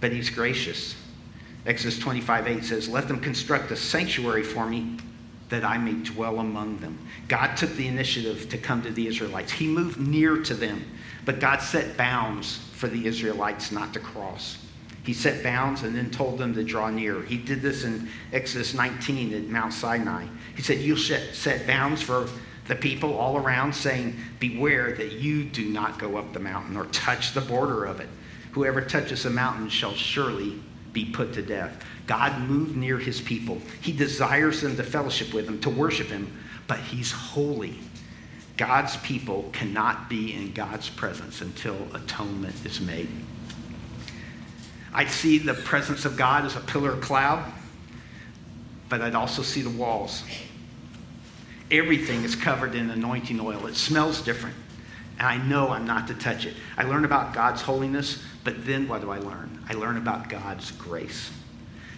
but 0.00 0.12
he's 0.12 0.30
gracious. 0.30 0.94
Exodus 1.66 1.98
25 1.98 2.46
8 2.46 2.64
says, 2.64 2.88
Let 2.88 3.08
them 3.08 3.20
construct 3.20 3.70
a 3.70 3.76
sanctuary 3.76 4.42
for 4.42 4.66
me 4.66 4.96
that 5.48 5.64
I 5.64 5.78
may 5.78 5.94
dwell 5.94 6.40
among 6.40 6.78
them. 6.78 6.98
God 7.26 7.56
took 7.56 7.70
the 7.74 7.88
initiative 7.88 8.48
to 8.50 8.58
come 8.58 8.82
to 8.82 8.90
the 8.90 9.06
Israelites. 9.06 9.50
He 9.50 9.66
moved 9.66 9.98
near 9.98 10.42
to 10.42 10.54
them, 10.54 10.84
but 11.24 11.40
God 11.40 11.58
set 11.58 11.96
bounds 11.96 12.58
for 12.74 12.86
the 12.86 13.06
Israelites 13.06 13.72
not 13.72 13.92
to 13.94 14.00
cross. 14.00 14.58
He 15.08 15.14
set 15.14 15.42
bounds 15.42 15.84
and 15.84 15.96
then 15.96 16.10
told 16.10 16.36
them 16.36 16.52
to 16.52 16.62
draw 16.62 16.90
near. 16.90 17.22
He 17.22 17.38
did 17.38 17.62
this 17.62 17.84
in 17.84 18.10
Exodus 18.30 18.74
19 18.74 19.32
at 19.32 19.44
Mount 19.44 19.72
Sinai. 19.72 20.26
He 20.54 20.60
said, 20.60 20.80
You'll 20.80 20.98
set 20.98 21.66
bounds 21.66 22.02
for 22.02 22.28
the 22.66 22.74
people 22.74 23.16
all 23.16 23.38
around, 23.38 23.74
saying, 23.74 24.18
Beware 24.38 24.92
that 24.96 25.12
you 25.12 25.44
do 25.44 25.64
not 25.70 25.98
go 25.98 26.18
up 26.18 26.34
the 26.34 26.40
mountain 26.40 26.76
or 26.76 26.84
touch 26.88 27.32
the 27.32 27.40
border 27.40 27.86
of 27.86 28.00
it. 28.00 28.08
Whoever 28.52 28.82
touches 28.82 29.22
the 29.22 29.30
mountain 29.30 29.70
shall 29.70 29.94
surely 29.94 30.60
be 30.92 31.06
put 31.06 31.32
to 31.32 31.42
death. 31.42 31.82
God 32.06 32.42
moved 32.42 32.76
near 32.76 32.98
his 32.98 33.18
people. 33.18 33.62
He 33.80 33.92
desires 33.92 34.60
them 34.60 34.76
to 34.76 34.82
fellowship 34.82 35.32
with 35.32 35.48
him, 35.48 35.58
to 35.62 35.70
worship 35.70 36.08
him, 36.08 36.30
but 36.66 36.80
he's 36.80 37.12
holy. 37.12 37.78
God's 38.58 38.98
people 38.98 39.48
cannot 39.54 40.10
be 40.10 40.34
in 40.34 40.52
God's 40.52 40.90
presence 40.90 41.40
until 41.40 41.78
atonement 41.94 42.66
is 42.66 42.82
made. 42.82 43.08
I'd 44.92 45.10
see 45.10 45.38
the 45.38 45.54
presence 45.54 46.04
of 46.04 46.16
God 46.16 46.44
as 46.44 46.56
a 46.56 46.60
pillar 46.60 46.92
of 46.92 47.00
cloud, 47.00 47.52
but 48.88 49.00
I'd 49.00 49.14
also 49.14 49.42
see 49.42 49.62
the 49.62 49.70
walls. 49.70 50.22
Everything 51.70 52.24
is 52.24 52.34
covered 52.34 52.74
in 52.74 52.88
anointing 52.90 53.38
oil. 53.40 53.66
It 53.66 53.76
smells 53.76 54.22
different. 54.22 54.56
And 55.18 55.26
I 55.26 55.36
know 55.36 55.70
I'm 55.70 55.86
not 55.86 56.08
to 56.08 56.14
touch 56.14 56.46
it. 56.46 56.54
I 56.76 56.84
learn 56.84 57.04
about 57.04 57.34
God's 57.34 57.60
holiness, 57.60 58.22
but 58.44 58.64
then 58.64 58.88
what 58.88 59.02
do 59.02 59.10
I 59.10 59.18
learn? 59.18 59.62
I 59.68 59.74
learn 59.74 59.96
about 59.96 60.28
God's 60.28 60.70
grace. 60.72 61.30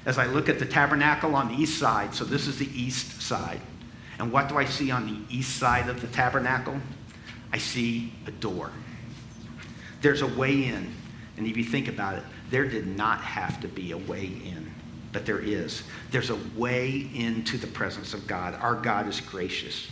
As 0.07 0.19
I 0.19 0.27
look 0.27 0.49
at 0.49 0.59
the 0.59 0.67
tabernacle 0.67 1.37
on 1.37 1.49
the 1.49 1.55
east 1.55 1.79
side, 1.79 2.15
so 2.15 2.25
this 2.25 2.47
is 2.47 2.59
the 2.59 2.69
east 2.79 3.21
side. 3.23 3.61
And 4.19 4.33
what 4.33 4.49
do 4.49 4.57
I 4.57 4.65
see 4.65 4.91
on 4.91 5.07
the 5.07 5.35
east 5.35 5.59
side 5.59 5.89
of 5.89 6.01
the 6.01 6.07
tabernacle? 6.09 6.81
I 7.53 7.59
see 7.59 8.13
a 8.27 8.31
door. 8.31 8.71
There's 10.01 10.23
a 10.23 10.27
way 10.27 10.65
in. 10.65 10.93
And 11.37 11.47
if 11.47 11.57
you 11.57 11.65
think 11.65 11.89
about 11.89 12.17
it, 12.17 12.25
there 12.51 12.67
did 12.67 12.87
not 12.87 13.21
have 13.21 13.61
to 13.61 13.69
be 13.69 13.93
a 13.93 13.99
way 13.99 14.25
in, 14.25 14.71
but 15.13 15.25
there 15.25 15.39
is. 15.39 15.83
There's 16.11 16.31
a 16.31 16.39
way 16.57 17.09
into 17.15 17.57
the 17.57 17.67
presence 17.67 18.13
of 18.15 18.27
God. 18.27 18.55
Our 18.55 18.75
God 18.75 19.09
is 19.09 19.21
gracious. 19.21 19.89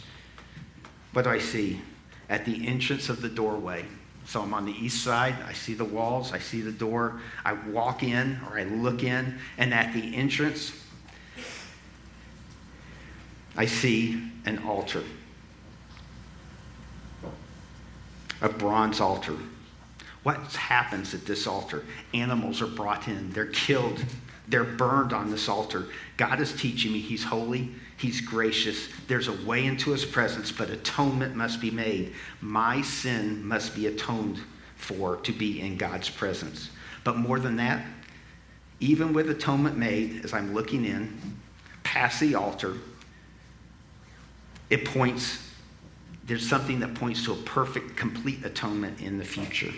What 1.12 1.22
do 1.22 1.30
I 1.30 1.38
see? 1.38 1.80
At 2.28 2.44
the 2.44 2.66
entrance 2.66 3.08
of 3.08 3.22
the 3.22 3.28
doorway, 3.28 3.84
so 4.26 4.42
I'm 4.42 4.52
on 4.52 4.66
the 4.66 4.72
east 4.72 5.02
side. 5.02 5.34
I 5.46 5.54
see 5.54 5.72
the 5.72 5.84
walls. 5.84 6.32
I 6.32 6.38
see 6.38 6.60
the 6.60 6.72
door. 6.72 7.20
I 7.44 7.54
walk 7.54 8.02
in 8.02 8.38
or 8.50 8.58
I 8.58 8.64
look 8.64 9.02
in, 9.02 9.38
and 9.56 9.72
at 9.72 9.94
the 9.94 10.14
entrance, 10.14 10.72
I 13.56 13.64
see 13.64 14.22
an 14.44 14.58
altar 14.58 15.02
a 18.40 18.48
bronze 18.48 19.00
altar. 19.00 19.36
What 20.22 20.54
happens 20.54 21.14
at 21.14 21.26
this 21.26 21.46
altar? 21.46 21.84
Animals 22.12 22.60
are 22.60 22.66
brought 22.66 23.08
in, 23.08 23.30
they're 23.32 23.46
killed, 23.46 24.04
they're 24.48 24.64
burned 24.64 25.12
on 25.12 25.30
this 25.30 25.48
altar. 25.48 25.86
God 26.16 26.40
is 26.40 26.52
teaching 26.52 26.92
me 26.92 27.00
He's 27.00 27.24
holy, 27.24 27.70
He's 27.98 28.20
gracious. 28.20 28.88
There's 29.08 29.28
a 29.28 29.44
way 29.44 29.66
into 29.66 29.90
his 29.90 30.04
presence, 30.04 30.52
but 30.52 30.70
atonement 30.70 31.34
must 31.34 31.60
be 31.60 31.70
made. 31.70 32.14
My 32.40 32.80
sin 32.82 33.44
must 33.44 33.74
be 33.74 33.88
atoned 33.88 34.40
for 34.76 35.16
to 35.16 35.32
be 35.32 35.60
in 35.60 35.76
God's 35.76 36.08
presence. 36.08 36.70
But 37.02 37.16
more 37.16 37.40
than 37.40 37.56
that, 37.56 37.84
even 38.78 39.12
with 39.12 39.28
atonement 39.28 39.76
made, 39.76 40.24
as 40.24 40.32
I'm 40.32 40.54
looking 40.54 40.84
in, 40.84 41.18
past 41.82 42.20
the 42.20 42.36
altar, 42.36 42.74
it 44.70 44.84
points, 44.84 45.50
there's 46.24 46.48
something 46.48 46.78
that 46.78 46.94
points 46.94 47.24
to 47.24 47.32
a 47.32 47.36
perfect, 47.36 47.96
complete 47.96 48.44
atonement 48.44 49.00
in 49.00 49.18
the 49.18 49.24
future. 49.24 49.72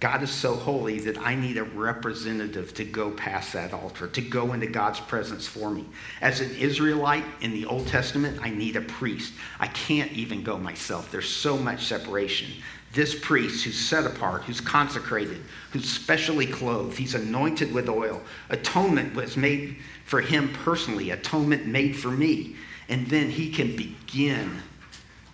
God 0.00 0.22
is 0.22 0.30
so 0.30 0.54
holy 0.54 1.00
that 1.00 1.18
I 1.18 1.34
need 1.34 1.56
a 1.56 1.64
representative 1.64 2.72
to 2.74 2.84
go 2.84 3.10
past 3.10 3.52
that 3.54 3.72
altar, 3.72 4.06
to 4.06 4.20
go 4.20 4.52
into 4.52 4.68
God's 4.68 5.00
presence 5.00 5.46
for 5.46 5.70
me. 5.70 5.86
As 6.20 6.40
an 6.40 6.54
Israelite 6.54 7.24
in 7.40 7.50
the 7.50 7.66
Old 7.66 7.88
Testament, 7.88 8.38
I 8.40 8.50
need 8.50 8.76
a 8.76 8.80
priest. 8.80 9.32
I 9.58 9.66
can't 9.66 10.12
even 10.12 10.44
go 10.44 10.56
myself. 10.56 11.10
There's 11.10 11.28
so 11.28 11.56
much 11.56 11.86
separation. 11.86 12.48
This 12.92 13.18
priest 13.18 13.64
who's 13.64 13.78
set 13.78 14.06
apart, 14.06 14.44
who's 14.44 14.60
consecrated, 14.60 15.42
who's 15.72 15.90
specially 15.90 16.46
clothed, 16.46 16.96
he's 16.96 17.16
anointed 17.16 17.72
with 17.72 17.88
oil. 17.88 18.22
Atonement 18.50 19.16
was 19.16 19.36
made 19.36 19.78
for 20.04 20.20
him 20.20 20.52
personally, 20.64 21.10
atonement 21.10 21.66
made 21.66 21.96
for 21.96 22.10
me. 22.10 22.54
And 22.88 23.08
then 23.08 23.30
he 23.30 23.50
can 23.50 23.74
begin 23.74 24.62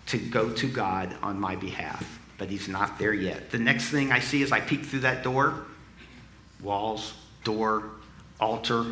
to 0.07 0.17
go 0.17 0.49
to 0.53 0.67
God 0.67 1.15
on 1.21 1.39
my 1.39 1.55
behalf 1.55 2.19
but 2.37 2.49
he's 2.49 2.67
not 2.67 2.99
there 2.99 3.13
yet. 3.13 3.51
The 3.51 3.59
next 3.59 3.89
thing 3.89 4.11
I 4.11 4.19
see 4.19 4.43
as 4.43 4.51
I 4.51 4.59
peek 4.59 4.83
through 4.83 5.01
that 5.01 5.23
door 5.23 5.65
walls, 6.61 7.13
door, 7.43 7.91
altar. 8.39 8.85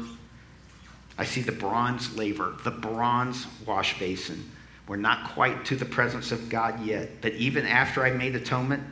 I 1.17 1.25
see 1.25 1.41
the 1.41 1.51
bronze 1.51 2.15
laver, 2.15 2.55
the 2.63 2.71
bronze 2.71 3.47
wash 3.65 3.97
basin. 3.99 4.51
We're 4.87 4.97
not 4.97 5.29
quite 5.29 5.65
to 5.65 5.75
the 5.75 5.85
presence 5.85 6.31
of 6.31 6.49
God 6.49 6.85
yet, 6.85 7.21
but 7.21 7.33
even 7.33 7.65
after 7.65 8.05
I 8.05 8.11
made 8.11 8.35
atonement, 8.35 8.83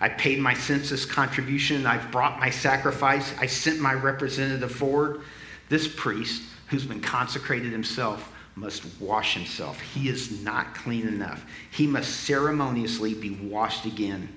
I 0.00 0.08
paid 0.08 0.38
my 0.38 0.54
census 0.54 1.04
contribution, 1.04 1.86
I've 1.86 2.10
brought 2.12 2.38
my 2.38 2.50
sacrifice, 2.50 3.34
I 3.40 3.46
sent 3.46 3.80
my 3.80 3.94
representative 3.94 4.70
forward. 4.70 5.22
This 5.68 5.88
priest, 5.88 6.42
who's 6.68 6.84
been 6.84 7.00
consecrated 7.00 7.72
himself, 7.72 8.32
must 8.58 8.84
wash 9.00 9.34
himself. 9.34 9.80
He 9.80 10.08
is 10.08 10.42
not 10.42 10.74
clean 10.74 11.06
enough. 11.06 11.44
He 11.70 11.86
must 11.86 12.24
ceremoniously 12.24 13.14
be 13.14 13.30
washed 13.30 13.84
again. 13.84 14.28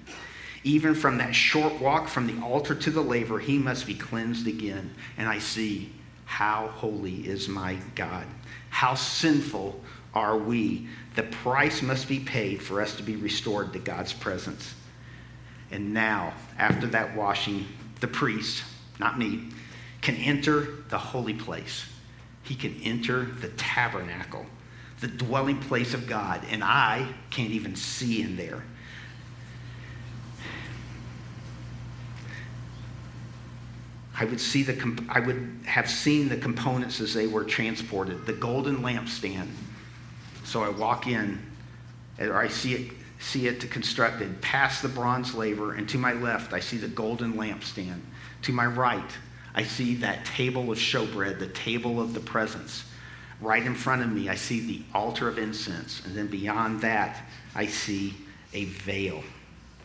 Even 0.64 0.94
from 0.94 1.18
that 1.18 1.34
short 1.34 1.82
walk 1.82 2.08
from 2.08 2.28
the 2.28 2.46
altar 2.46 2.76
to 2.76 2.92
the 2.92 3.02
laver, 3.02 3.40
he 3.40 3.58
must 3.58 3.88
be 3.88 3.96
cleansed 3.96 4.48
again. 4.48 4.94
And 5.18 5.28
I 5.28 5.40
see 5.40 5.92
how 6.26 6.68
holy 6.68 7.28
is 7.28 7.50
my 7.50 7.78
God. 7.96 8.26
How 8.70 8.94
sinful 8.94 9.82
are 10.14 10.38
we? 10.38 10.88
The 11.16 11.24
price 11.24 11.82
must 11.82 12.08
be 12.08 12.20
paid 12.20 12.62
for 12.62 12.80
us 12.80 12.96
to 12.98 13.04
be 13.04 13.16
restored 13.16 13.74
to 13.74 13.80
God's 13.80 14.14
presence. 14.14 14.76
And 15.72 15.94
now, 15.94 16.34
after 16.60 16.86
that 16.88 17.16
washing, 17.16 17.66
the 18.02 18.08
priest, 18.08 18.64
not 19.00 19.18
me, 19.18 19.50
can 20.02 20.16
enter 20.16 20.84
the 20.90 20.98
holy 20.98 21.34
place 21.34 21.86
he 22.44 22.56
can 22.56 22.80
enter 22.84 23.24
the 23.26 23.50
tabernacle, 23.50 24.46
the 25.00 25.08
dwelling 25.08 25.60
place 25.60 25.94
of 25.94 26.08
God, 26.08 26.44
and 26.50 26.64
I 26.64 27.08
can't 27.30 27.52
even 27.52 27.76
see 27.76 28.22
in 28.22 28.36
there. 28.36 28.64
I 34.22 34.26
would 34.26 34.40
see 34.40 34.62
the 34.62 35.04
I 35.10 35.20
would 35.20 35.62
have 35.66 35.90
seen 35.90 36.30
the 36.30 36.38
components 36.38 37.00
as 37.00 37.14
they 37.14 37.26
were 37.26 37.44
transported. 37.44 38.28
The 38.28 38.34
golden 38.34 38.78
lampstand. 38.78 39.48
So 40.44 40.64
I 40.64 40.70
walk 40.70 41.08
in, 41.08 41.44
or 42.20 42.36
I 42.36 42.48
see 42.48 42.76
it 42.76 42.94
see 43.18 43.48
it 43.48 43.72
constructed 43.72 44.42
past 44.42 44.82
the 44.82 44.90
bronze 44.90 45.34
laver, 45.34 45.74
and 45.74 45.90
to 45.90 45.98
my 45.98 46.14
left 46.14 46.54
I 46.54 46.60
see 46.60 46.78
the 46.78 46.88
golden 46.88 47.34
lampstand. 47.34 48.00
To 48.44 48.52
my 48.52 48.66
right 48.66 49.12
I 49.54 49.64
see 49.64 49.96
that 49.96 50.26
table 50.26 50.72
of 50.72 50.78
showbread, 50.78 51.40
the 51.40 51.48
table 51.48 52.00
of 52.00 52.14
the 52.14 52.20
presence. 52.20 52.86
Right 53.42 53.64
in 53.66 53.76
front 53.76 54.02
of 54.02 54.12
me, 54.12 54.30
I 54.30 54.36
see 54.36 54.60
the 54.60 54.82
altar 54.94 55.28
of 55.28 55.38
incense. 55.38 56.06
And 56.06 56.16
then 56.16 56.28
beyond 56.28 56.82
that, 56.82 57.26
I 57.56 57.66
see 57.66 58.14
a 58.54 58.66
veil. 58.66 59.24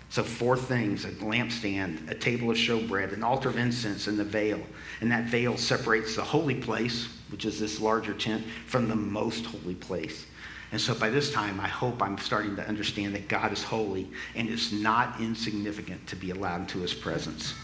So, 0.09 0.22
four 0.22 0.57
things 0.57 1.05
a 1.05 1.11
lampstand, 1.11 2.09
a 2.11 2.14
table 2.14 2.50
of 2.50 2.57
showbread, 2.57 3.12
an 3.12 3.24
altar 3.24 3.48
of 3.48 3.57
incense, 3.57 4.07
and 4.07 4.18
the 4.18 4.24
veil. 4.24 4.61
And 5.00 5.11
that 5.11 5.24
veil 5.24 5.57
separates 5.57 6.16
the 6.16 6.22
holy 6.22 6.55
place, 6.55 7.08
which 7.31 7.44
is 7.44 7.58
this 7.58 7.81
larger 7.81 8.14
tent, 8.14 8.44
from 8.67 8.88
the 8.88 8.94
most 8.94 9.46
holy 9.46 9.75
place. 9.75 10.27
And 10.73 10.81
so 10.81 10.94
by 10.94 11.10
this 11.10 11.33
time, 11.33 11.60
I 11.60 11.69
hope 11.69 12.02
I'm 12.02 12.19
starting 12.19 12.56
to 12.56 12.69
understand 12.69 13.14
that 13.14 13.29
God 13.29 13.52
is 13.52 13.62
holy 13.62 14.08
and 14.35 14.48
it's 14.48 14.73
not 14.73 15.21
insignificant 15.21 16.06
to 16.08 16.17
be 16.17 16.31
allowed 16.31 16.62
into 16.62 16.79
his 16.81 16.92
presence. 16.92 17.54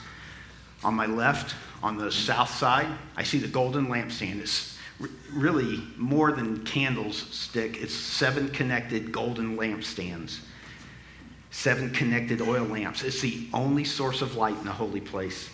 On 0.85 0.95
my 0.95 1.07
left, 1.07 1.55
on 1.83 1.97
the 1.97 2.11
south 2.11 2.51
side, 2.51 2.89
I 3.17 3.23
see 3.23 3.39
the 3.39 3.49
golden 3.49 3.87
lampstand. 3.87 4.41
It's 4.41 4.79
really 5.33 5.83
more 5.97 6.33
than 6.33 6.65
candles 6.65 7.17
stick, 7.31 7.81
it's 7.81 7.95
seven 7.95 8.49
connected 8.51 9.13
golden 9.13 9.57
lampstands, 9.57 10.41
seven 11.51 11.91
connected 11.91 12.41
oil 12.41 12.65
lamps. 12.65 13.03
It's 13.03 13.21
the 13.21 13.49
only 13.53 13.85
source 13.85 14.23
of 14.23 14.37
light 14.37 14.57
in 14.57 14.65
the 14.65 14.73
holy 14.73 15.01
place. 15.01 15.49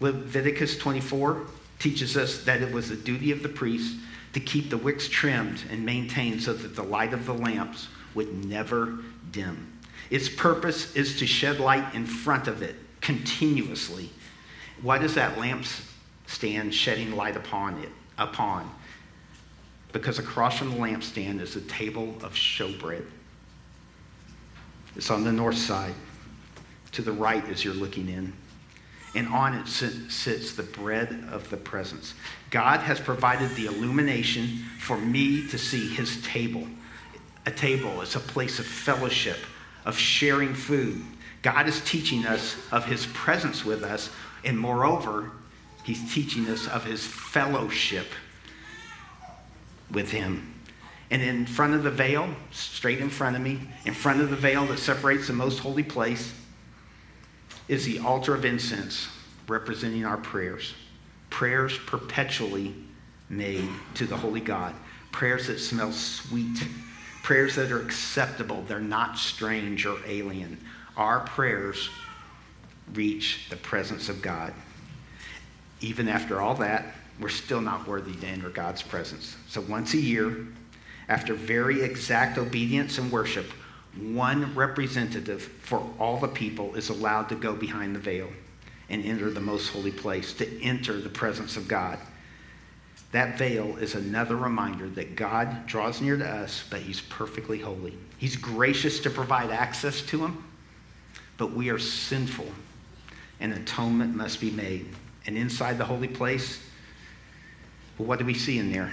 Leviticus 0.00 0.78
24 0.78 1.46
teaches 1.78 2.16
us 2.16 2.44
that 2.44 2.62
it 2.62 2.72
was 2.72 2.88
the 2.88 2.96
duty 2.96 3.32
of 3.32 3.42
the 3.42 3.48
priest 3.48 3.96
to 4.32 4.40
keep 4.40 4.70
the 4.70 4.76
wicks 4.76 5.08
trimmed 5.08 5.62
and 5.70 5.84
maintained 5.84 6.42
so 6.42 6.52
that 6.52 6.76
the 6.76 6.82
light 6.82 7.12
of 7.12 7.26
the 7.26 7.34
lamps 7.34 7.88
would 8.14 8.44
never 8.46 8.98
dim. 9.30 9.72
Its 10.08 10.28
purpose 10.28 10.94
is 10.96 11.18
to 11.18 11.26
shed 11.26 11.60
light 11.60 11.94
in 11.94 12.06
front 12.06 12.48
of 12.48 12.62
it 12.62 12.76
continuously 13.00 14.10
what 14.82 15.00
does 15.00 15.14
that 15.14 15.38
lamp 15.38 15.64
stand 16.30 16.72
shedding 16.72 17.16
light 17.16 17.36
upon 17.36 17.78
it, 17.82 17.90
upon. 18.16 18.70
Because 19.92 20.18
across 20.18 20.58
from 20.58 20.70
the 20.70 20.76
lampstand 20.76 21.40
is 21.40 21.56
a 21.56 21.60
table 21.62 22.14
of 22.22 22.34
showbread. 22.34 23.04
It's 24.94 25.10
on 25.10 25.24
the 25.24 25.32
north 25.32 25.58
side, 25.58 25.94
to 26.92 27.02
the 27.02 27.12
right 27.12 27.44
as 27.48 27.64
you're 27.64 27.74
looking 27.74 28.08
in. 28.08 28.32
And 29.16 29.26
on 29.28 29.54
it 29.54 29.66
sits 29.66 30.54
the 30.54 30.62
bread 30.62 31.24
of 31.32 31.50
the 31.50 31.56
presence. 31.56 32.14
God 32.50 32.78
has 32.80 33.00
provided 33.00 33.50
the 33.56 33.66
illumination 33.66 34.58
for 34.78 34.96
me 34.96 35.48
to 35.48 35.58
see 35.58 35.88
his 35.88 36.22
table. 36.22 36.66
A 37.46 37.50
table 37.50 38.02
is 38.02 38.14
a 38.14 38.20
place 38.20 38.60
of 38.60 38.66
fellowship, 38.66 39.38
of 39.84 39.98
sharing 39.98 40.54
food. 40.54 41.02
God 41.42 41.66
is 41.66 41.80
teaching 41.84 42.24
us 42.24 42.54
of 42.70 42.84
his 42.84 43.06
presence 43.06 43.64
with 43.64 43.82
us, 43.82 44.10
and 44.44 44.58
moreover, 44.58 45.30
he's 45.84 46.12
teaching 46.12 46.46
us 46.48 46.66
of 46.68 46.84
his 46.84 47.06
fellowship 47.06 48.06
with 49.90 50.10
him. 50.10 50.54
And 51.10 51.22
in 51.22 51.46
front 51.46 51.74
of 51.74 51.82
the 51.82 51.90
veil, 51.90 52.28
straight 52.52 53.00
in 53.00 53.10
front 53.10 53.36
of 53.36 53.42
me, 53.42 53.60
in 53.84 53.94
front 53.94 54.20
of 54.20 54.30
the 54.30 54.36
veil 54.36 54.66
that 54.66 54.78
separates 54.78 55.26
the 55.26 55.32
most 55.32 55.58
holy 55.58 55.82
place, 55.82 56.32
is 57.68 57.84
the 57.84 57.98
altar 57.98 58.34
of 58.34 58.44
incense 58.44 59.08
representing 59.48 60.04
our 60.04 60.16
prayers. 60.16 60.74
Prayers 61.30 61.78
perpetually 61.86 62.74
made 63.28 63.68
to 63.94 64.06
the 64.06 64.16
Holy 64.16 64.40
God. 64.40 64.74
Prayers 65.12 65.46
that 65.48 65.58
smell 65.58 65.92
sweet. 65.92 66.66
Prayers 67.22 67.56
that 67.56 67.70
are 67.70 67.80
acceptable. 67.80 68.62
They're 68.62 68.80
not 68.80 69.18
strange 69.18 69.86
or 69.86 69.98
alien. 70.06 70.58
Our 70.96 71.20
prayers 71.20 71.90
reach 72.94 73.46
the 73.50 73.56
presence 73.56 74.08
of 74.08 74.22
God. 74.22 74.52
Even 75.80 76.08
after 76.08 76.40
all 76.40 76.54
that, 76.56 76.86
we're 77.20 77.28
still 77.28 77.60
not 77.60 77.86
worthy 77.86 78.14
to 78.14 78.26
enter 78.26 78.48
God's 78.48 78.82
presence. 78.82 79.36
So 79.48 79.60
once 79.60 79.94
a 79.94 79.98
year, 79.98 80.46
after 81.08 81.34
very 81.34 81.82
exact 81.82 82.38
obedience 82.38 82.98
and 82.98 83.10
worship, 83.10 83.46
one 83.98 84.54
representative 84.54 85.42
for 85.42 85.88
all 85.98 86.18
the 86.18 86.28
people 86.28 86.74
is 86.76 86.88
allowed 86.88 87.28
to 87.28 87.34
go 87.34 87.54
behind 87.54 87.94
the 87.94 88.00
veil 88.00 88.28
and 88.88 89.04
enter 89.04 89.30
the 89.30 89.40
most 89.40 89.68
holy 89.68 89.90
place, 89.90 90.32
to 90.34 90.62
enter 90.62 91.00
the 91.00 91.08
presence 91.08 91.56
of 91.56 91.68
God. 91.68 91.98
That 93.12 93.38
veil 93.38 93.76
is 93.76 93.94
another 93.94 94.36
reminder 94.36 94.88
that 94.90 95.16
God 95.16 95.66
draws 95.66 96.00
near 96.00 96.16
to 96.16 96.28
us, 96.28 96.64
but 96.70 96.80
He's 96.80 97.00
perfectly 97.00 97.58
holy. 97.58 97.96
He's 98.18 98.36
gracious 98.36 99.00
to 99.00 99.10
provide 99.10 99.50
access 99.50 100.02
to 100.02 100.24
Him, 100.24 100.44
but 101.36 101.52
we 101.52 101.70
are 101.70 101.78
sinful, 101.78 102.46
and 103.40 103.52
atonement 103.52 104.14
must 104.14 104.40
be 104.40 104.50
made. 104.50 104.86
And 105.26 105.36
inside 105.36 105.78
the 105.78 105.84
holy 105.84 106.08
place, 106.08 106.62
well, 107.98 108.08
what 108.08 108.18
do 108.18 108.24
we 108.24 108.34
see 108.34 108.58
in 108.58 108.72
there? 108.72 108.92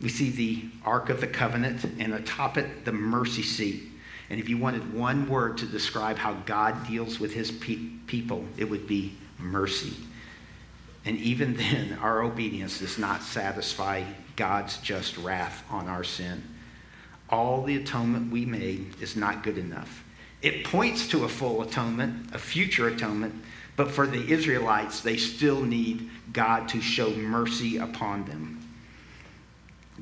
We 0.00 0.08
see 0.08 0.30
the 0.30 0.64
Ark 0.84 1.08
of 1.10 1.20
the 1.20 1.26
Covenant, 1.26 1.84
and 1.98 2.14
atop 2.14 2.58
it, 2.58 2.84
the 2.84 2.92
mercy 2.92 3.42
seat. 3.42 3.84
And 4.30 4.40
if 4.40 4.48
you 4.48 4.58
wanted 4.58 4.94
one 4.94 5.28
word 5.28 5.58
to 5.58 5.66
describe 5.66 6.16
how 6.16 6.34
God 6.46 6.86
deals 6.86 7.20
with 7.20 7.32
his 7.32 7.50
pe- 7.50 7.88
people, 8.06 8.44
it 8.56 8.68
would 8.68 8.86
be 8.86 9.16
mercy. 9.38 9.94
And 11.04 11.16
even 11.18 11.56
then, 11.56 11.98
our 12.00 12.22
obedience 12.22 12.78
does 12.78 12.98
not 12.98 13.22
satisfy 13.22 14.04
God's 14.36 14.78
just 14.78 15.16
wrath 15.18 15.64
on 15.70 15.88
our 15.88 16.04
sin. 16.04 16.42
All 17.30 17.62
the 17.62 17.76
atonement 17.76 18.30
we 18.30 18.44
made 18.44 18.94
is 19.00 19.16
not 19.16 19.42
good 19.42 19.58
enough. 19.58 20.04
It 20.44 20.62
points 20.62 21.08
to 21.08 21.24
a 21.24 21.28
full 21.28 21.62
atonement, 21.62 22.34
a 22.34 22.38
future 22.38 22.86
atonement, 22.88 23.34
but 23.76 23.90
for 23.90 24.06
the 24.06 24.30
Israelites, 24.30 25.00
they 25.00 25.16
still 25.16 25.62
need 25.62 26.10
God 26.34 26.68
to 26.68 26.82
show 26.82 27.10
mercy 27.12 27.78
upon 27.78 28.26
them. 28.26 28.60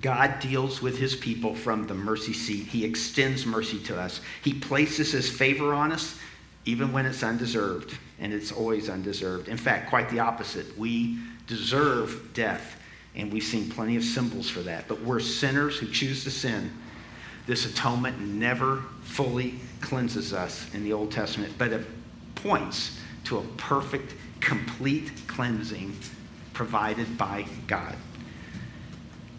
God 0.01 0.41
deals 0.41 0.83
with 0.83 0.99
his 0.99 1.15
people 1.15 1.55
from 1.55 1.87
the 1.87 1.95
mercy 1.95 2.33
seat. 2.33 2.67
He 2.67 2.85
extends 2.85 3.47
mercy 3.47 3.79
to 3.85 3.97
us. 3.97 4.21
He 4.43 4.53
places 4.53 5.13
his 5.13 5.31
favor 5.31 5.73
on 5.75 5.93
us 5.93 6.19
even 6.65 6.93
when 6.93 7.07
it's 7.07 7.23
undeserved, 7.23 7.97
and 8.19 8.33
it's 8.33 8.51
always 8.51 8.89
undeserved. 8.89 9.49
In 9.49 9.57
fact, 9.57 9.91
quite 9.91 10.11
the 10.11 10.19
opposite. 10.19 10.77
We 10.77 11.19
deserve 11.47 12.33
death, 12.35 12.81
and 13.15 13.33
we've 13.33 13.43
seen 13.45 13.71
plenty 13.71 13.95
of 13.97 14.03
symbols 14.03 14.49
for 14.49 14.61
that. 14.61 14.89
But 14.89 15.03
we're 15.03 15.21
sinners 15.21 15.79
who 15.79 15.87
choose 15.87 16.25
to 16.25 16.33
sin. 16.33 16.73
This 17.47 17.67
atonement 17.67 18.21
never 18.21 18.85
fully 19.03 19.55
cleanses 19.81 20.33
us 20.33 20.73
in 20.75 20.85
the 20.85 20.93
Old 20.93 21.11
Testament, 21.11 21.55
but 21.59 21.73
it 21.73 21.87
points 22.35 22.99
to 23.25 23.39
a 23.39 23.43
perfect, 23.57 24.15
complete 24.41 25.11
cleansing 25.27 25.97
provided 26.53 27.19
by 27.19 27.47
God. 27.67 27.97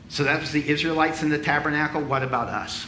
So 0.10 0.24
that 0.24 0.40
was 0.40 0.52
the 0.52 0.68
Israelites 0.70 1.24
in 1.24 1.30
the 1.30 1.40
tabernacle. 1.40 2.02
What 2.02 2.24
about 2.24 2.48
us? 2.48 2.86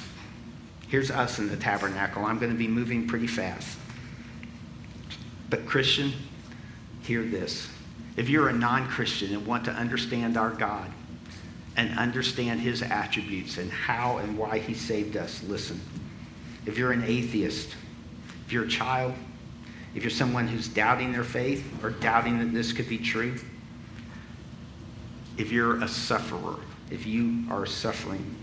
Here's 0.88 1.10
us 1.10 1.40
in 1.40 1.50
the 1.50 1.58
tabernacle. 1.58 2.24
I'm 2.26 2.38
going 2.38 2.52
to 2.52 2.58
be 2.58 2.68
moving 2.68 3.08
pretty 3.08 3.28
fast. 3.28 3.78
But, 5.50 5.66
Christian, 5.66 6.14
hear 7.02 7.24
this. 7.24 7.70
If 8.18 8.30
you're 8.30 8.50
a 8.50 8.54
non 8.54 8.88
Christian 8.88 9.34
and 9.34 9.46
want 9.46 9.66
to 9.66 9.72
understand 9.72 10.38
our 10.38 10.52
God 10.52 10.92
and 11.78 11.98
understand 11.98 12.62
his 12.62 12.82
attributes 12.82 13.58
and 13.58 13.72
how 13.72 14.18
and 14.18 14.38
why 14.38 14.60
he 14.60 14.74
saved 14.74 15.18
us, 15.18 15.44
listen. 15.44 15.80
If 16.66 16.78
you're 16.78 16.92
an 16.92 17.04
atheist, 17.04 17.76
if 18.46 18.54
you're 18.54 18.66
a 18.66 18.70
child, 18.70 19.14
if 19.94 20.04
you're 20.04 20.12
someone 20.12 20.48
who's 20.48 20.68
doubting 20.68 21.12
their 21.12 21.24
faith 21.24 21.84
or 21.84 21.90
doubting 21.90 22.40
that 22.40 22.54
this 22.54 22.74
could 22.74 22.90
be 22.90 22.98
true, 22.98 23.36
if 25.38 25.52
you're 25.52 25.82
a 25.84 25.88
sufferer, 25.88 26.56
if 26.90 27.06
you 27.06 27.44
are 27.50 27.66
suffering, 27.66 28.36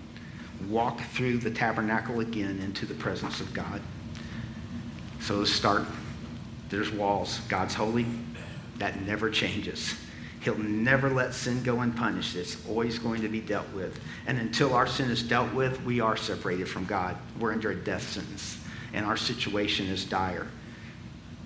walk 0.69 1.01
through 1.01 1.39
the 1.39 1.51
tabernacle 1.51 2.21
again 2.21 2.59
into 2.61 2.87
the 2.87 2.95
presence 2.95 3.41
of 3.41 3.53
God. 3.55 3.81
So 5.21 5.37
let's 5.37 5.53
start. 5.53 5.85
There's 6.69 6.91
walls. 6.91 7.41
God's 7.49 7.75
holy. 7.75 8.07
That 8.79 9.01
never 9.03 9.31
changes. 9.31 9.95
He'll 10.43 10.59
never 10.59 11.09
let 11.09 11.35
sin 11.35 11.63
go 11.63 11.81
unpunished. 11.81 12.35
It's 12.35 12.57
always 12.69 12.99
going 12.99 13.23
to 13.23 13.29
be 13.29 13.41
dealt 13.41 13.73
with. 13.73 14.01
And 14.27 14.39
until 14.39 14.75
our 14.75 14.89
sin 14.89 15.09
is 15.09 15.23
dealt 15.23 15.55
with, 15.55 15.81
we 15.85 16.01
are 16.01 16.17
separated 16.17 16.69
from 16.69 16.85
God. 16.85 17.17
We're 17.39 17.53
under 17.53 17.71
a 17.71 17.77
death 17.77 18.03
sentence, 18.03 18.59
and 18.93 19.07
our 19.07 19.17
situation 19.17 19.87
is 19.87 20.05
dire. 20.05 20.49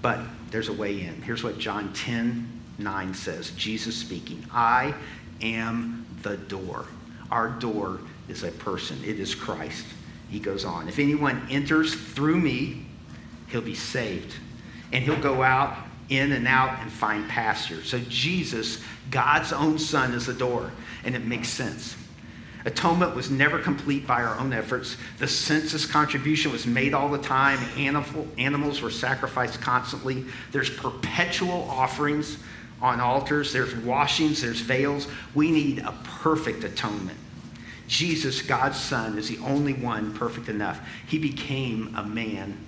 But 0.00 0.20
there's 0.50 0.68
a 0.68 0.72
way 0.72 1.02
in. 1.02 1.20
Here's 1.20 1.44
what 1.44 1.58
John 1.58 1.92
10 1.92 2.52
9 2.78 3.14
says 3.14 3.50
Jesus 3.50 3.96
speaking 3.96 4.44
I 4.52 4.94
am 5.42 6.06
the 6.22 6.36
door. 6.36 6.86
Our 7.30 7.50
door 7.50 8.00
is 8.28 8.44
a 8.44 8.50
person, 8.50 8.98
it 9.04 9.20
is 9.20 9.34
Christ. 9.34 9.84
He 10.30 10.40
goes 10.40 10.64
on. 10.64 10.88
If 10.88 10.98
anyone 10.98 11.46
enters 11.50 11.94
through 11.94 12.40
me, 12.40 12.86
he'll 13.48 13.60
be 13.60 13.74
saved. 13.74 14.34
And 14.92 15.04
he'll 15.04 15.20
go 15.20 15.42
out 15.42 15.76
in 16.08 16.32
and 16.32 16.46
out 16.46 16.80
and 16.80 16.90
find 16.90 17.28
pasture. 17.28 17.82
So 17.82 17.98
Jesus, 18.00 18.82
God's 19.10 19.52
own 19.52 19.78
Son, 19.78 20.12
is 20.12 20.26
the 20.26 20.34
door. 20.34 20.70
And 21.04 21.14
it 21.14 21.24
makes 21.24 21.48
sense. 21.48 21.96
Atonement 22.64 23.14
was 23.14 23.30
never 23.30 23.60
complete 23.60 24.08
by 24.08 24.24
our 24.24 24.38
own 24.40 24.52
efforts. 24.52 24.96
The 25.18 25.28
census 25.28 25.86
contribution 25.86 26.50
was 26.50 26.66
made 26.66 26.94
all 26.94 27.08
the 27.08 27.18
time. 27.18 27.60
Animal, 27.78 28.26
animals 28.38 28.82
were 28.82 28.90
sacrificed 28.90 29.60
constantly. 29.60 30.24
There's 30.50 30.68
perpetual 30.68 31.68
offerings 31.70 32.38
on 32.82 33.00
altars, 33.00 33.52
there's 33.52 33.74
washings, 33.76 34.42
there's 34.42 34.60
veils. 34.60 35.06
We 35.34 35.50
need 35.52 35.78
a 35.78 35.94
perfect 36.02 36.64
atonement. 36.64 37.18
Jesus, 37.86 38.42
God's 38.42 38.78
Son, 38.78 39.16
is 39.16 39.28
the 39.28 39.38
only 39.38 39.72
one 39.72 40.12
perfect 40.12 40.48
enough. 40.48 40.80
He 41.06 41.18
became 41.18 41.94
a 41.96 42.02
man 42.02 42.58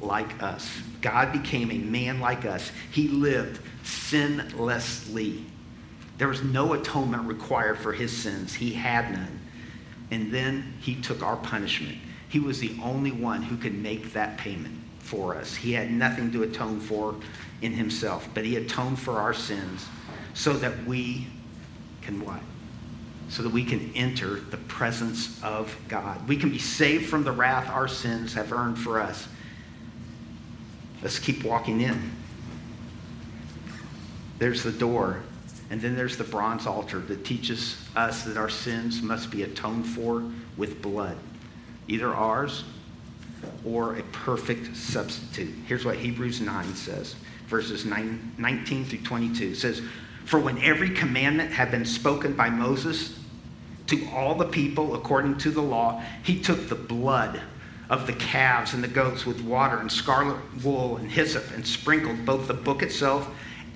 like 0.00 0.42
us. 0.42 0.70
God 1.00 1.32
became 1.32 1.70
a 1.70 1.78
man 1.78 2.20
like 2.20 2.44
us. 2.44 2.70
He 2.90 3.08
lived 3.08 3.60
sinlessly. 3.84 5.44
There 6.18 6.28
was 6.28 6.42
no 6.42 6.72
atonement 6.74 7.26
required 7.26 7.78
for 7.78 7.92
his 7.92 8.14
sins, 8.14 8.54
he 8.54 8.72
had 8.72 9.12
none. 9.12 9.40
And 10.10 10.32
then 10.32 10.74
he 10.80 10.94
took 10.94 11.22
our 11.22 11.36
punishment. 11.36 11.98
He 12.28 12.38
was 12.38 12.60
the 12.60 12.76
only 12.82 13.12
one 13.12 13.42
who 13.42 13.56
could 13.56 13.74
make 13.74 14.12
that 14.12 14.38
payment 14.38 14.76
for 14.98 15.36
us. 15.36 15.54
He 15.54 15.72
had 15.72 15.90
nothing 15.90 16.32
to 16.32 16.42
atone 16.42 16.80
for 16.80 17.14
in 17.62 17.72
himself, 17.72 18.28
but 18.34 18.44
he 18.44 18.56
atoned 18.56 18.98
for 18.98 19.18
our 19.18 19.32
sins 19.34 19.86
so 20.34 20.52
that 20.54 20.84
we 20.84 21.26
can 22.02 22.24
what? 22.24 22.40
So 23.28 23.42
that 23.42 23.52
we 23.52 23.64
can 23.64 23.92
enter 23.94 24.36
the 24.36 24.56
presence 24.56 25.42
of 25.42 25.76
God. 25.88 26.26
We 26.28 26.36
can 26.36 26.50
be 26.50 26.58
saved 26.58 27.06
from 27.06 27.24
the 27.24 27.32
wrath 27.32 27.68
our 27.68 27.88
sins 27.88 28.34
have 28.34 28.52
earned 28.52 28.78
for 28.78 29.00
us. 29.00 29.26
Let's 31.02 31.18
keep 31.18 31.44
walking 31.44 31.80
in. 31.80 32.12
There's 34.38 34.62
the 34.62 34.72
door, 34.72 35.22
and 35.70 35.80
then 35.80 35.96
there's 35.96 36.16
the 36.16 36.24
bronze 36.24 36.66
altar 36.66 36.98
that 37.00 37.24
teaches 37.24 37.76
us 37.96 38.24
that 38.24 38.36
our 38.36 38.48
sins 38.48 39.02
must 39.02 39.30
be 39.30 39.42
atoned 39.42 39.86
for 39.86 40.24
with 40.56 40.82
blood, 40.82 41.16
either 41.88 42.12
ours 42.12 42.64
or 43.64 43.96
a 43.96 44.02
perfect 44.04 44.76
substitute. 44.76 45.54
Here's 45.66 45.84
what 45.84 45.96
Hebrews 45.96 46.40
9 46.40 46.74
says 46.74 47.16
verses 47.46 47.84
9, 47.84 48.34
19 48.38 48.84
through 48.84 48.98
22. 49.00 49.44
It 49.44 49.56
says, 49.56 49.82
For 50.24 50.38
when 50.38 50.58
every 50.58 50.90
commandment 50.90 51.52
had 51.52 51.70
been 51.70 51.84
spoken 51.84 52.34
by 52.34 52.50
Moses 52.50 53.18
to 53.86 54.04
all 54.12 54.34
the 54.34 54.46
people 54.46 54.94
according 54.94 55.38
to 55.38 55.50
the 55.50 55.62
law, 55.62 56.02
he 56.22 56.40
took 56.40 56.68
the 56.68 56.74
blood 56.74 57.40
of 57.88 58.06
the 58.06 58.12
calves 58.12 58.74
and 58.74 58.82
the 58.82 58.88
goats 58.88 59.24
with 59.24 59.40
water 59.42 59.78
and 59.78 59.90
scarlet 59.90 60.36
wool 60.64 60.96
and 60.96 61.10
hyssop 61.10 61.50
and 61.52 61.66
sprinkled 61.66 62.24
both 62.24 62.48
the 62.48 62.54
book 62.54 62.82
itself 62.82 63.28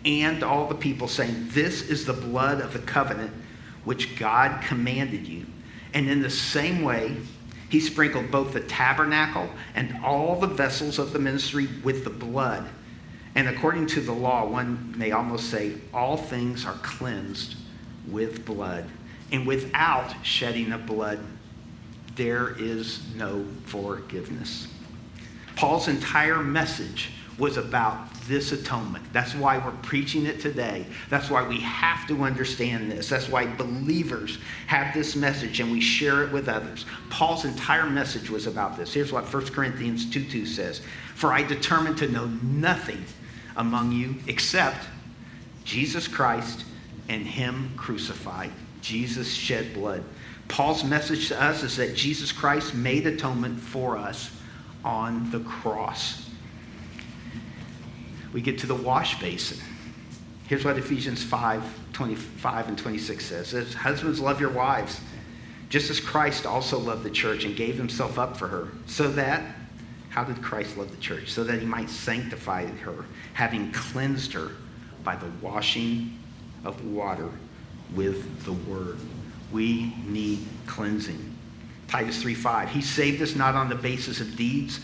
and 0.04 0.42
all 0.42 0.66
the 0.66 0.74
people, 0.74 1.08
saying, 1.08 1.48
This 1.50 1.82
is 1.82 2.06
the 2.06 2.12
blood 2.12 2.60
of 2.60 2.72
the 2.72 2.78
covenant 2.78 3.32
which 3.84 4.18
God 4.18 4.62
commanded 4.62 5.26
you. 5.26 5.46
And 5.92 6.08
in 6.08 6.22
the 6.22 6.30
same 6.30 6.82
way, 6.82 7.16
he 7.68 7.80
sprinkled 7.80 8.30
both 8.30 8.52
the 8.52 8.60
tabernacle 8.60 9.48
and 9.74 9.96
all 10.04 10.36
the 10.36 10.46
vessels 10.46 10.98
of 10.98 11.12
the 11.12 11.18
ministry 11.18 11.68
with 11.84 12.04
the 12.04 12.10
blood. 12.10 12.68
And 13.34 13.48
according 13.48 13.86
to 13.88 14.00
the 14.00 14.12
law, 14.12 14.46
one 14.46 14.94
may 14.96 15.12
almost 15.12 15.50
say, 15.50 15.74
all 15.94 16.16
things 16.16 16.64
are 16.64 16.74
cleansed 16.82 17.56
with 18.08 18.44
blood. 18.44 18.86
And 19.30 19.46
without 19.46 20.14
shedding 20.24 20.72
of 20.72 20.86
blood, 20.86 21.20
there 22.20 22.54
is 22.58 23.00
no 23.16 23.46
forgiveness. 23.64 24.68
Paul's 25.56 25.88
entire 25.88 26.42
message 26.42 27.12
was 27.38 27.56
about 27.56 28.12
this 28.28 28.52
atonement. 28.52 29.10
That's 29.10 29.34
why 29.34 29.56
we're 29.56 29.70
preaching 29.80 30.26
it 30.26 30.38
today. 30.38 30.84
That's 31.08 31.30
why 31.30 31.48
we 31.48 31.60
have 31.60 32.06
to 32.08 32.22
understand 32.24 32.92
this. 32.92 33.08
That's 33.08 33.30
why 33.30 33.46
believers 33.46 34.36
have 34.66 34.92
this 34.92 35.16
message 35.16 35.60
and 35.60 35.72
we 35.72 35.80
share 35.80 36.22
it 36.22 36.30
with 36.30 36.50
others. 36.50 36.84
Paul's 37.08 37.46
entire 37.46 37.88
message 37.88 38.28
was 38.28 38.46
about 38.46 38.76
this. 38.76 38.92
Here's 38.92 39.12
what 39.12 39.24
1 39.32 39.46
Corinthians 39.46 40.04
2 40.10 40.22
2 40.26 40.44
says 40.44 40.82
For 41.14 41.32
I 41.32 41.42
determined 41.42 41.96
to 41.98 42.08
know 42.08 42.26
nothing 42.42 43.02
among 43.56 43.92
you 43.92 44.16
except 44.26 44.84
Jesus 45.64 46.06
Christ 46.06 46.66
and 47.08 47.26
Him 47.26 47.72
crucified. 47.78 48.52
Jesus 48.82 49.32
shed 49.32 49.72
blood. 49.72 50.04
Paul's 50.50 50.84
message 50.84 51.28
to 51.28 51.42
us 51.42 51.62
is 51.62 51.76
that 51.76 51.94
Jesus 51.94 52.32
Christ 52.32 52.74
made 52.74 53.06
atonement 53.06 53.58
for 53.58 53.96
us 53.96 54.30
on 54.84 55.30
the 55.30 55.40
cross 55.40 56.30
we 58.32 58.40
get 58.40 58.58
to 58.58 58.66
the 58.66 58.74
wash 58.74 59.20
basin. 59.20 59.58
Here's 60.46 60.64
what 60.64 60.78
Ephesians 60.78 61.22
5 61.22 61.78
25 61.92 62.68
and 62.68 62.78
26 62.78 63.24
says 63.24 63.48
says, 63.48 63.74
Husbands, 63.74 64.20
love 64.20 64.40
your 64.40 64.50
wives, 64.50 65.00
just 65.68 65.90
as 65.90 66.00
Christ 66.00 66.46
also 66.46 66.78
loved 66.78 67.02
the 67.02 67.10
church 67.10 67.44
and 67.44 67.54
gave 67.54 67.76
himself 67.76 68.18
up 68.18 68.36
for 68.36 68.48
her, 68.48 68.68
so 68.86 69.08
that, 69.12 69.54
how 70.08 70.24
did 70.24 70.42
Christ 70.42 70.76
love 70.76 70.90
the 70.90 70.96
church? 70.96 71.30
So 71.30 71.44
that 71.44 71.60
he 71.60 71.66
might 71.66 71.90
sanctify 71.90 72.66
her, 72.66 73.04
having 73.34 73.70
cleansed 73.72 74.32
her 74.32 74.52
by 75.04 75.16
the 75.16 75.30
washing 75.42 76.18
of 76.64 76.84
water 76.84 77.30
with 77.94 78.44
the 78.44 78.52
word. 78.52 78.98
We 79.52 79.94
need 80.06 80.46
cleansing. 80.66 81.36
Titus 81.88 82.22
3 82.22 82.34
5. 82.34 82.70
He 82.70 82.80
saved 82.80 83.20
us 83.20 83.34
not 83.34 83.54
on 83.54 83.68
the 83.68 83.74
basis 83.74 84.20
of 84.20 84.36
deeds, 84.36 84.80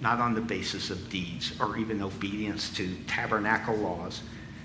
not 0.00 0.18
on 0.18 0.34
the 0.34 0.40
basis 0.40 0.90
of 0.90 1.08
deeds 1.08 1.52
or 1.60 1.76
even 1.76 2.02
obedience 2.02 2.70
to 2.76 2.94
tabernacle 3.06 3.76
laws, 3.76 4.22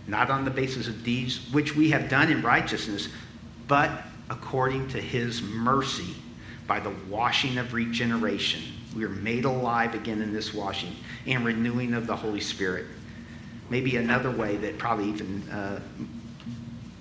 not 0.07 0.30
on 0.30 0.43
the 0.43 0.51
basis 0.51 0.88
of 0.88 1.03
deeds 1.03 1.51
which 1.51 1.76
we 1.76 1.91
have 1.91 2.09
done 2.09 2.32
in 2.32 2.41
righteousness, 2.41 3.09
but 3.67 4.03
according 4.30 4.88
to 4.89 4.99
his 4.99 5.41
mercy 5.41 6.15
by 6.67 6.80
the 6.80 6.93
washing 7.09 7.57
of 7.57 7.74
regeneration. 7.74 8.61
We 8.95 9.03
are 9.03 9.09
made 9.09 9.45
alive 9.45 9.93
again 9.93 10.22
in 10.22 10.34
this 10.34 10.53
washing 10.53 10.95
and 11.28 11.45
renewing 11.45 11.93
of 11.93 12.07
the 12.07 12.15
Holy 12.15 12.41
Spirit. 12.41 12.88
Maybe 13.69 13.97
another 13.97 14.32
way 14.32 14.57
that 14.57 14.78
probably 14.78 15.05
even 15.09 15.49
uh, 15.49 15.80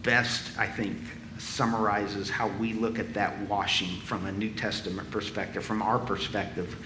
best, 0.03 0.57
I 0.59 0.67
think, 0.67 0.99
summarizes 1.41 2.29
how 2.29 2.49
we 2.49 2.75
look 2.75 2.99
at 2.99 3.15
that 3.15 3.39
washing 3.49 4.01
from 4.01 4.27
a 4.27 4.33
New 4.33 4.51
Testament 4.51 5.11
perspective, 5.11 5.65
from 5.65 5.83
our 5.83 5.99
perspective 5.99 6.77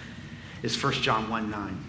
is 0.62 0.80
1 0.82 0.94
John 0.94 1.28
1 1.28 1.50
9. 1.50 1.84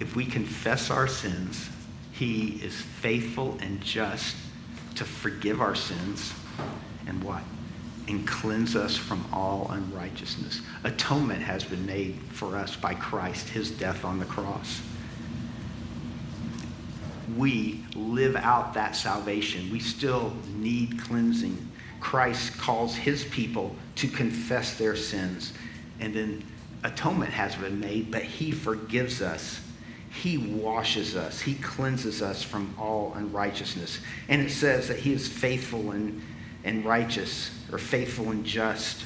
If 0.00 0.16
we 0.16 0.24
confess 0.24 0.90
our 0.90 1.06
sins, 1.06 1.68
he 2.12 2.60
is 2.62 2.74
faithful 2.74 3.58
and 3.60 3.80
just 3.80 4.36
to 4.96 5.04
forgive 5.04 5.60
our 5.60 5.74
sins 5.74 6.32
and 7.06 7.22
what? 7.22 7.42
And 8.08 8.26
cleanse 8.26 8.74
us 8.74 8.96
from 8.96 9.24
all 9.32 9.70
unrighteousness. 9.70 10.62
Atonement 10.82 11.42
has 11.42 11.62
been 11.62 11.84
made 11.84 12.18
for 12.32 12.56
us 12.56 12.74
by 12.74 12.94
Christ, 12.94 13.50
his 13.50 13.70
death 13.70 14.04
on 14.04 14.18
the 14.18 14.24
cross. 14.24 14.80
We 17.36 17.84
live 17.94 18.36
out 18.36 18.74
that 18.74 18.96
salvation. 18.96 19.70
We 19.70 19.80
still 19.80 20.34
need 20.56 21.00
cleansing. 21.00 21.68
Christ 22.00 22.56
calls 22.58 22.94
his 22.94 23.24
people 23.24 23.74
to 23.96 24.08
confess 24.08 24.74
their 24.74 24.96
sins 24.96 25.52
and 26.00 26.14
then 26.14 26.44
atonement 26.84 27.32
has 27.32 27.54
been 27.56 27.80
made, 27.80 28.10
but 28.10 28.22
he 28.22 28.50
forgives 28.50 29.20
us. 29.20 29.60
He 30.10 30.38
washes 30.38 31.16
us. 31.16 31.40
He 31.40 31.54
cleanses 31.54 32.22
us 32.22 32.42
from 32.42 32.74
all 32.78 33.12
unrighteousness. 33.14 34.00
And 34.28 34.40
it 34.40 34.50
says 34.50 34.88
that 34.88 34.98
he 34.98 35.12
is 35.12 35.28
faithful 35.28 35.90
and, 35.90 36.22
and 36.64 36.84
righteous, 36.84 37.50
or 37.70 37.78
faithful 37.78 38.30
and 38.30 38.44
just. 38.44 39.04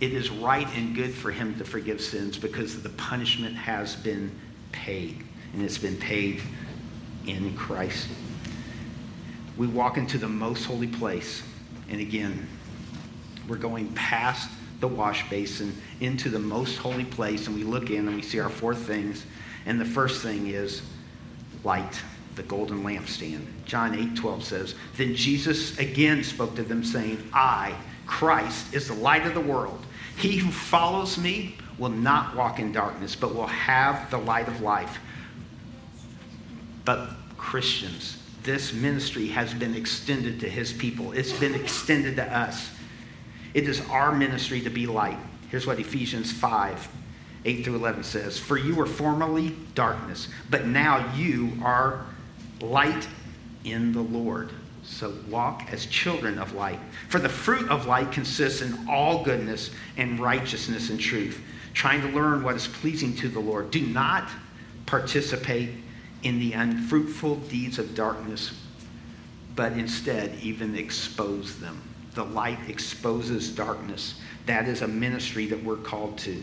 It 0.00 0.12
is 0.12 0.30
right 0.30 0.68
and 0.76 0.94
good 0.94 1.14
for 1.14 1.30
him 1.30 1.56
to 1.58 1.64
forgive 1.64 2.00
sins 2.00 2.36
because 2.36 2.82
the 2.82 2.88
punishment 2.90 3.54
has 3.56 3.94
been 3.94 4.32
paid, 4.72 5.22
and 5.52 5.62
it's 5.62 5.78
been 5.78 5.96
paid 5.96 6.42
in 7.26 7.54
Christ. 7.56 8.08
We 9.56 9.66
walk 9.66 9.96
into 9.96 10.18
the 10.18 10.28
most 10.28 10.64
holy 10.64 10.88
place, 10.88 11.42
and 11.88 12.00
again, 12.00 12.48
we're 13.48 13.56
going 13.56 13.92
past 13.94 14.50
the 14.80 14.88
wash 14.88 15.28
basin 15.30 15.76
into 16.00 16.28
the 16.28 16.38
most 16.38 16.76
holy 16.76 17.04
place, 17.04 17.46
and 17.46 17.56
we 17.56 17.64
look 17.64 17.90
in 17.90 18.06
and 18.06 18.16
we 18.16 18.22
see 18.22 18.40
our 18.40 18.48
four 18.48 18.74
things. 18.74 19.24
And 19.66 19.80
the 19.80 19.84
first 19.84 20.22
thing 20.22 20.48
is 20.48 20.82
light, 21.62 22.02
the 22.34 22.42
golden 22.42 22.82
lampstand. 22.82 23.46
John 23.64 23.94
8 23.94 24.16
12 24.16 24.44
says, 24.44 24.74
Then 24.96 25.14
Jesus 25.14 25.78
again 25.78 26.24
spoke 26.24 26.54
to 26.56 26.62
them, 26.62 26.84
saying, 26.84 27.30
I, 27.32 27.74
Christ, 28.06 28.74
is 28.74 28.88
the 28.88 28.94
light 28.94 29.26
of 29.26 29.34
the 29.34 29.40
world. 29.40 29.84
He 30.16 30.36
who 30.36 30.50
follows 30.50 31.18
me 31.18 31.56
will 31.78 31.88
not 31.88 32.36
walk 32.36 32.58
in 32.58 32.72
darkness, 32.72 33.16
but 33.16 33.34
will 33.34 33.46
have 33.46 34.10
the 34.10 34.18
light 34.18 34.48
of 34.48 34.60
life. 34.60 34.98
But 36.84 37.10
Christians, 37.36 38.18
this 38.42 38.72
ministry 38.72 39.28
has 39.28 39.54
been 39.54 39.74
extended 39.74 40.40
to 40.40 40.48
his 40.48 40.72
people. 40.72 41.12
It's 41.12 41.32
been 41.32 41.54
extended 41.54 42.16
to 42.16 42.36
us. 42.36 42.70
It 43.54 43.68
is 43.68 43.80
our 43.88 44.12
ministry 44.12 44.60
to 44.62 44.70
be 44.70 44.86
light. 44.86 45.18
Here's 45.50 45.66
what 45.66 45.78
Ephesians 45.78 46.32
5 46.32 46.88
8 47.46 47.64
through 47.64 47.76
11 47.76 48.04
says 48.04 48.38
For 48.38 48.56
you 48.56 48.74
were 48.74 48.86
formerly 48.86 49.54
darkness, 49.74 50.28
but 50.50 50.66
now 50.66 51.14
you 51.14 51.52
are 51.62 52.06
light 52.60 53.06
in 53.64 53.92
the 53.92 54.00
Lord. 54.00 54.50
So 54.82 55.14
walk 55.30 55.68
as 55.72 55.86
children 55.86 56.38
of 56.38 56.54
light. 56.54 56.78
For 57.08 57.18
the 57.18 57.28
fruit 57.28 57.70
of 57.70 57.86
light 57.86 58.12
consists 58.12 58.60
in 58.60 58.86
all 58.88 59.24
goodness 59.24 59.70
and 59.96 60.18
righteousness 60.20 60.90
and 60.90 61.00
truth, 61.00 61.40
trying 61.72 62.02
to 62.02 62.08
learn 62.08 62.42
what 62.42 62.54
is 62.54 62.66
pleasing 62.66 63.14
to 63.16 63.28
the 63.28 63.40
Lord. 63.40 63.70
Do 63.70 63.86
not 63.86 64.28
participate 64.84 65.70
in 66.24 66.40
the 66.40 66.52
unfruitful 66.54 67.36
deeds 67.36 67.78
of 67.78 67.94
darkness, 67.94 68.60
but 69.54 69.72
instead 69.72 70.34
even 70.42 70.76
expose 70.76 71.60
them 71.60 71.80
the 72.14 72.24
light 72.24 72.58
exposes 72.68 73.50
darkness. 73.50 74.20
That 74.46 74.68
is 74.68 74.82
a 74.82 74.88
ministry 74.88 75.46
that 75.46 75.62
we're 75.62 75.76
called 75.76 76.18
to. 76.18 76.42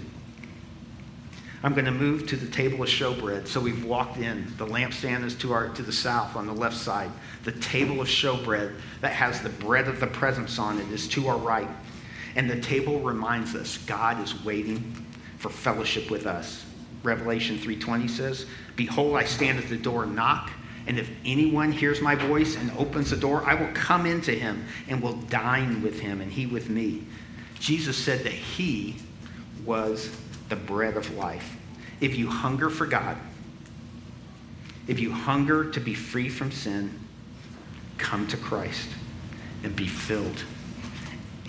I'm 1.63 1.73
going 1.73 1.85
to 1.85 1.91
move 1.91 2.27
to 2.27 2.35
the 2.35 2.49
table 2.49 2.81
of 2.81 2.89
showbread. 2.89 3.47
So 3.47 3.59
we've 3.59 3.85
walked 3.85 4.17
in. 4.17 4.51
The 4.57 4.65
lampstand 4.65 5.23
is 5.23 5.35
to 5.35 5.53
our 5.53 5.69
to 5.69 5.83
the 5.83 5.91
south 5.91 6.35
on 6.35 6.47
the 6.47 6.53
left 6.53 6.75
side. 6.75 7.11
The 7.43 7.51
table 7.53 8.01
of 8.01 8.07
showbread 8.07 8.75
that 9.01 9.13
has 9.13 9.41
the 9.41 9.49
bread 9.49 9.87
of 9.87 9.99
the 9.99 10.07
presence 10.07 10.57
on 10.57 10.79
it 10.79 10.89
is 10.91 11.07
to 11.09 11.27
our 11.27 11.37
right. 11.37 11.69
And 12.35 12.49
the 12.49 12.59
table 12.59 12.99
reminds 12.99 13.55
us 13.55 13.77
God 13.77 14.19
is 14.21 14.43
waiting 14.43 15.05
for 15.37 15.49
fellowship 15.49 16.09
with 16.09 16.25
us. 16.25 16.65
Revelation 17.03 17.57
3:20 17.57 18.07
says, 18.07 18.45
"Behold, 18.75 19.15
I 19.15 19.25
stand 19.25 19.57
at 19.57 19.69
the 19.69 19.77
door 19.77 20.03
and 20.03 20.15
knock. 20.15 20.51
And 20.87 20.97
if 20.97 21.09
anyone 21.23 21.71
hears 21.71 22.01
my 22.01 22.15
voice 22.15 22.55
and 22.55 22.71
opens 22.71 23.11
the 23.11 23.17
door, 23.17 23.43
I 23.45 23.53
will 23.53 23.71
come 23.73 24.05
into 24.05 24.31
him 24.31 24.65
and 24.87 25.01
will 25.01 25.13
dine 25.13 25.81
with 25.81 25.99
him 25.99 26.21
and 26.21 26.31
he 26.31 26.47
with 26.47 26.69
me. 26.69 27.03
Jesus 27.59 27.95
said 27.95 28.23
that 28.23 28.33
he 28.33 28.95
was 29.63 30.09
the 30.49 30.55
bread 30.55 30.97
of 30.97 31.15
life. 31.15 31.55
If 31.99 32.17
you 32.17 32.27
hunger 32.27 32.69
for 32.69 32.87
God, 32.87 33.17
if 34.87 34.99
you 34.99 35.11
hunger 35.11 35.69
to 35.69 35.79
be 35.79 35.93
free 35.93 36.29
from 36.29 36.51
sin, 36.51 36.99
come 37.99 38.25
to 38.27 38.37
Christ 38.37 38.89
and 39.63 39.75
be 39.75 39.87
filled. 39.87 40.43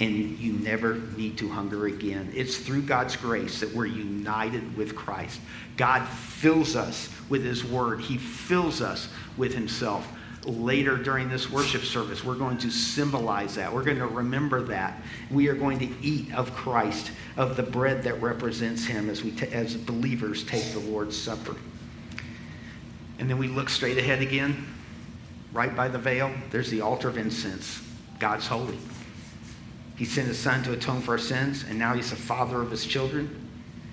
And 0.00 0.38
you 0.38 0.54
never 0.54 0.94
need 1.16 1.38
to 1.38 1.48
hunger 1.48 1.86
again. 1.86 2.32
It's 2.34 2.56
through 2.56 2.82
God's 2.82 3.14
grace 3.14 3.60
that 3.60 3.72
we're 3.74 3.86
united 3.86 4.76
with 4.76 4.96
Christ. 4.96 5.40
God 5.76 6.08
fills 6.08 6.76
us 6.76 7.08
with 7.28 7.44
His 7.44 7.64
Word, 7.64 8.00
He 8.00 8.18
fills 8.18 8.80
us 8.80 9.08
with 9.36 9.54
Himself. 9.54 10.06
later 10.44 10.96
during 10.96 11.28
this 11.28 11.50
worship 11.50 11.82
service. 11.82 12.24
We're 12.24 12.34
going 12.34 12.58
to 12.58 12.70
symbolize 12.70 13.54
that. 13.56 13.72
We're 13.72 13.84
going 13.84 13.98
to 13.98 14.06
remember 14.06 14.62
that. 14.64 15.00
We 15.30 15.48
are 15.48 15.54
going 15.54 15.78
to 15.80 15.88
eat 16.02 16.32
of 16.34 16.52
Christ, 16.54 17.12
of 17.36 17.56
the 17.56 17.62
bread 17.62 18.02
that 18.04 18.20
represents 18.20 18.84
him 18.84 19.08
as 19.08 19.22
we 19.22 19.34
as 19.52 19.76
believers 19.76 20.44
take 20.44 20.64
the 20.72 20.80
Lord's 20.80 21.16
Supper. 21.16 21.56
And 23.18 23.30
then 23.30 23.38
we 23.38 23.48
look 23.48 23.68
straight 23.68 23.98
ahead 23.98 24.20
again, 24.20 24.66
right 25.52 25.74
by 25.74 25.88
the 25.88 25.98
veil. 25.98 26.32
There's 26.50 26.70
the 26.70 26.80
altar 26.80 27.08
of 27.08 27.16
incense. 27.16 27.82
God's 28.18 28.46
holy. 28.46 28.78
He 30.02 30.08
sent 30.08 30.26
his 30.26 30.38
son 30.40 30.64
to 30.64 30.72
atone 30.72 31.00
for 31.00 31.12
our 31.12 31.18
sins, 31.18 31.64
and 31.68 31.78
now 31.78 31.94
he's 31.94 32.10
the 32.10 32.16
father 32.16 32.60
of 32.60 32.72
his 32.72 32.84
children. 32.84 33.48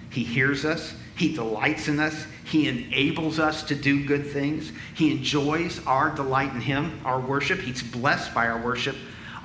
He 0.09 0.23
hears 0.23 0.65
us. 0.65 0.95
He 1.15 1.35
delights 1.35 1.87
in 1.87 1.99
us. 1.99 2.25
He 2.45 2.67
enables 2.67 3.37
us 3.37 3.61
to 3.65 3.75
do 3.75 4.03
good 4.07 4.25
things. 4.25 4.71
He 4.95 5.11
enjoys 5.11 5.85
our 5.85 6.09
delight 6.09 6.51
in 6.55 6.61
Him, 6.61 6.99
our 7.05 7.19
worship. 7.19 7.59
He's 7.59 7.83
blessed 7.83 8.33
by 8.33 8.47
our 8.47 8.59
worship. 8.59 8.95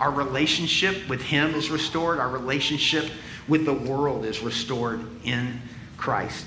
Our 0.01 0.11
relationship 0.11 1.07
with 1.07 1.21
Him 1.21 1.55
is 1.55 1.69
restored. 1.69 2.19
Our 2.19 2.31
relationship 2.31 3.11
with 3.47 3.67
the 3.67 3.75
world 3.75 4.25
is 4.25 4.41
restored 4.41 5.05
in 5.23 5.61
Christ. 5.99 6.47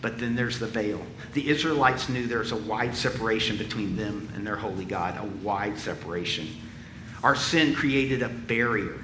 But 0.00 0.18
then 0.18 0.34
there's 0.34 0.58
the 0.58 0.66
veil. 0.66 1.00
The 1.34 1.48
Israelites 1.48 2.08
knew 2.08 2.26
there's 2.26 2.50
a 2.50 2.56
wide 2.56 2.96
separation 2.96 3.58
between 3.58 3.94
them 3.94 4.28
and 4.34 4.44
their 4.44 4.56
holy 4.56 4.86
God, 4.86 5.16
a 5.22 5.26
wide 5.44 5.78
separation. 5.78 6.48
Our 7.22 7.36
sin 7.36 7.76
created 7.76 8.22
a 8.22 8.28
barrier. 8.28 8.98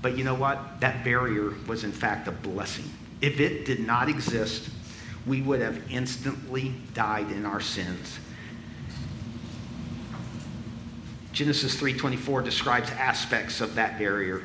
But 0.00 0.16
you 0.16 0.24
know 0.24 0.34
what? 0.34 0.80
That 0.80 1.04
barrier 1.04 1.54
was, 1.66 1.84
in 1.84 1.92
fact, 1.92 2.28
a 2.28 2.32
blessing. 2.32 2.84
If 3.20 3.40
it 3.40 3.64
did 3.64 3.80
not 3.80 4.08
exist, 4.08 4.70
we 5.26 5.42
would 5.42 5.60
have 5.60 5.90
instantly 5.90 6.74
died 6.94 7.30
in 7.30 7.44
our 7.44 7.60
sins. 7.60 8.18
Genesis 11.32 11.76
3:24 11.76 12.42
describes 12.42 12.90
aspects 12.90 13.60
of 13.60 13.74
that 13.74 13.98
barrier. 13.98 14.42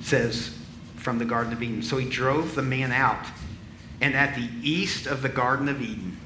It 0.00 0.04
says 0.04 0.56
from 0.96 1.18
the 1.18 1.24
garden 1.24 1.52
of 1.52 1.62
Eden. 1.62 1.82
So 1.82 1.98
he 1.98 2.08
drove 2.08 2.54
the 2.54 2.62
man 2.62 2.90
out 2.90 3.26
and 4.00 4.14
at 4.14 4.34
the 4.34 4.48
east 4.62 5.06
of 5.06 5.22
the 5.22 5.28
garden 5.28 5.68
of 5.68 5.80
Eden 5.80 6.16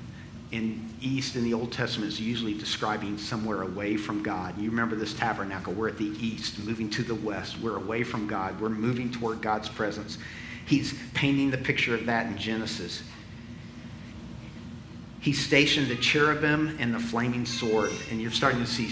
in 0.51 0.88
east 1.01 1.37
in 1.37 1.45
the 1.45 1.55
Old 1.55 1.73
Testament 1.73 2.13
is 2.13 2.21
usually 2.21 2.55
describing 2.55 3.19
somewhere 3.19 3.63
away 3.63 3.97
from 3.97 4.23
God. 4.23 4.59
You 4.59 4.71
remember 4.71 4.97
this 4.97 5.15
tabernacle. 5.15 5.73
We're 5.73 5.89
at 5.89 5.99
the 5.99 6.13
east, 6.19 6.59
moving 6.61 6.91
to 6.91 7.03
the 7.03 7.15
west. 7.15 7.59
We're 7.61 7.77
away 7.77 8.05
from 8.05 8.27
God. 8.27 8.61
We're 8.61 8.69
moving 8.69 9.11
toward 9.11 9.41
God's 9.43 9.69
presence. 9.69 10.19
He's 10.67 10.99
painting 11.15 11.51
the 11.51 11.59
picture 11.59 11.95
of 11.95 12.07
that 12.07 12.27
in 12.27 12.37
Genesis. 12.37 13.03
He 15.21 15.33
stationed 15.33 15.89
the 15.89 15.97
cherubim 15.97 16.77
and 16.79 16.95
the 16.95 17.01
flaming 17.01 17.45
sword, 17.47 17.91
and 18.11 18.21
you're 18.21 18.31
starting 18.31 18.61
to 18.61 18.67
see 18.67 18.91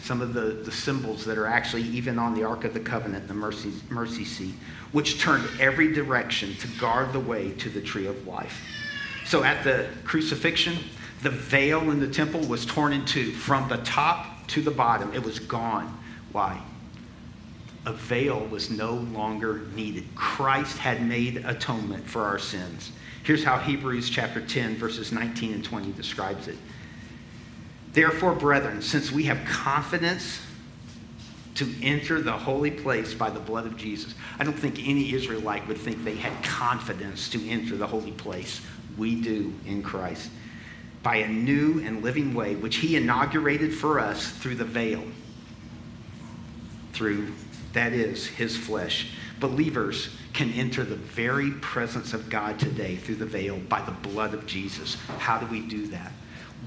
some 0.00 0.20
of 0.20 0.34
the, 0.34 0.40
the 0.40 0.72
symbols 0.72 1.24
that 1.24 1.38
are 1.38 1.46
actually 1.46 1.82
even 1.82 2.18
on 2.18 2.34
the 2.34 2.44
Ark 2.44 2.64
of 2.64 2.74
the 2.74 2.80
Covenant, 2.80 3.26
the 3.26 3.34
mercy, 3.34 3.72
mercy 3.88 4.24
seat, 4.24 4.54
which 4.92 5.20
turned 5.20 5.48
every 5.58 5.92
direction 5.92 6.54
to 6.56 6.68
guard 6.78 7.12
the 7.12 7.20
way 7.20 7.52
to 7.52 7.70
the 7.70 7.80
tree 7.80 8.06
of 8.06 8.26
life. 8.26 8.60
So 9.24 9.42
at 9.42 9.64
the 9.64 9.88
crucifixion, 10.04 10.76
the 11.24 11.30
veil 11.30 11.90
in 11.90 11.98
the 11.98 12.08
temple 12.08 12.40
was 12.42 12.64
torn 12.64 12.92
in 12.92 13.04
two 13.04 13.32
from 13.32 13.68
the 13.68 13.78
top 13.78 14.46
to 14.46 14.62
the 14.62 14.70
bottom. 14.70 15.12
It 15.12 15.24
was 15.24 15.40
gone. 15.40 15.98
Why? 16.30 16.60
a 17.86 17.92
veil 17.92 18.46
was 18.46 18.70
no 18.70 18.94
longer 18.94 19.62
needed. 19.74 20.04
Christ 20.14 20.78
had 20.78 21.06
made 21.06 21.38
atonement 21.44 22.06
for 22.06 22.22
our 22.22 22.38
sins. 22.38 22.92
Here's 23.24 23.44
how 23.44 23.58
Hebrews 23.58 24.08
chapter 24.10 24.40
10, 24.40 24.76
verses 24.76 25.12
19 25.12 25.54
and 25.54 25.64
20 25.64 25.92
describes 25.92 26.48
it. 26.48 26.56
Therefore, 27.92 28.34
brethren, 28.34 28.82
since 28.82 29.12
we 29.12 29.24
have 29.24 29.44
confidence 29.46 30.40
to 31.56 31.72
enter 31.82 32.20
the 32.20 32.32
holy 32.32 32.70
place 32.70 33.14
by 33.14 33.30
the 33.30 33.38
blood 33.38 33.66
of 33.66 33.76
Jesus, 33.76 34.14
I 34.38 34.44
don't 34.44 34.58
think 34.58 34.80
any 34.86 35.14
Israelite 35.14 35.66
would 35.68 35.78
think 35.78 36.04
they 36.04 36.16
had 36.16 36.42
confidence 36.42 37.28
to 37.30 37.48
enter 37.48 37.76
the 37.76 37.86
holy 37.86 38.12
place. 38.12 38.60
We 38.96 39.20
do 39.20 39.52
in 39.66 39.82
Christ. 39.82 40.30
By 41.04 41.16
a 41.16 41.28
new 41.28 41.80
and 41.84 42.02
living 42.02 42.34
way, 42.34 42.56
which 42.56 42.76
he 42.76 42.96
inaugurated 42.96 43.72
for 43.72 44.00
us 44.00 44.28
through 44.28 44.56
the 44.56 44.64
veil, 44.64 45.04
through 46.92 47.32
that 47.74 47.92
is 47.92 48.26
his 48.26 48.56
flesh. 48.56 49.10
Believers 49.38 50.16
can 50.32 50.52
enter 50.52 50.82
the 50.84 50.96
very 50.96 51.52
presence 51.52 52.12
of 52.12 52.28
God 52.28 52.58
today 52.58 52.96
through 52.96 53.16
the 53.16 53.26
veil 53.26 53.58
by 53.68 53.82
the 53.82 53.92
blood 53.92 54.34
of 54.34 54.46
Jesus. 54.46 54.96
How 55.18 55.38
do 55.38 55.46
we 55.46 55.60
do 55.60 55.86
that? 55.88 56.12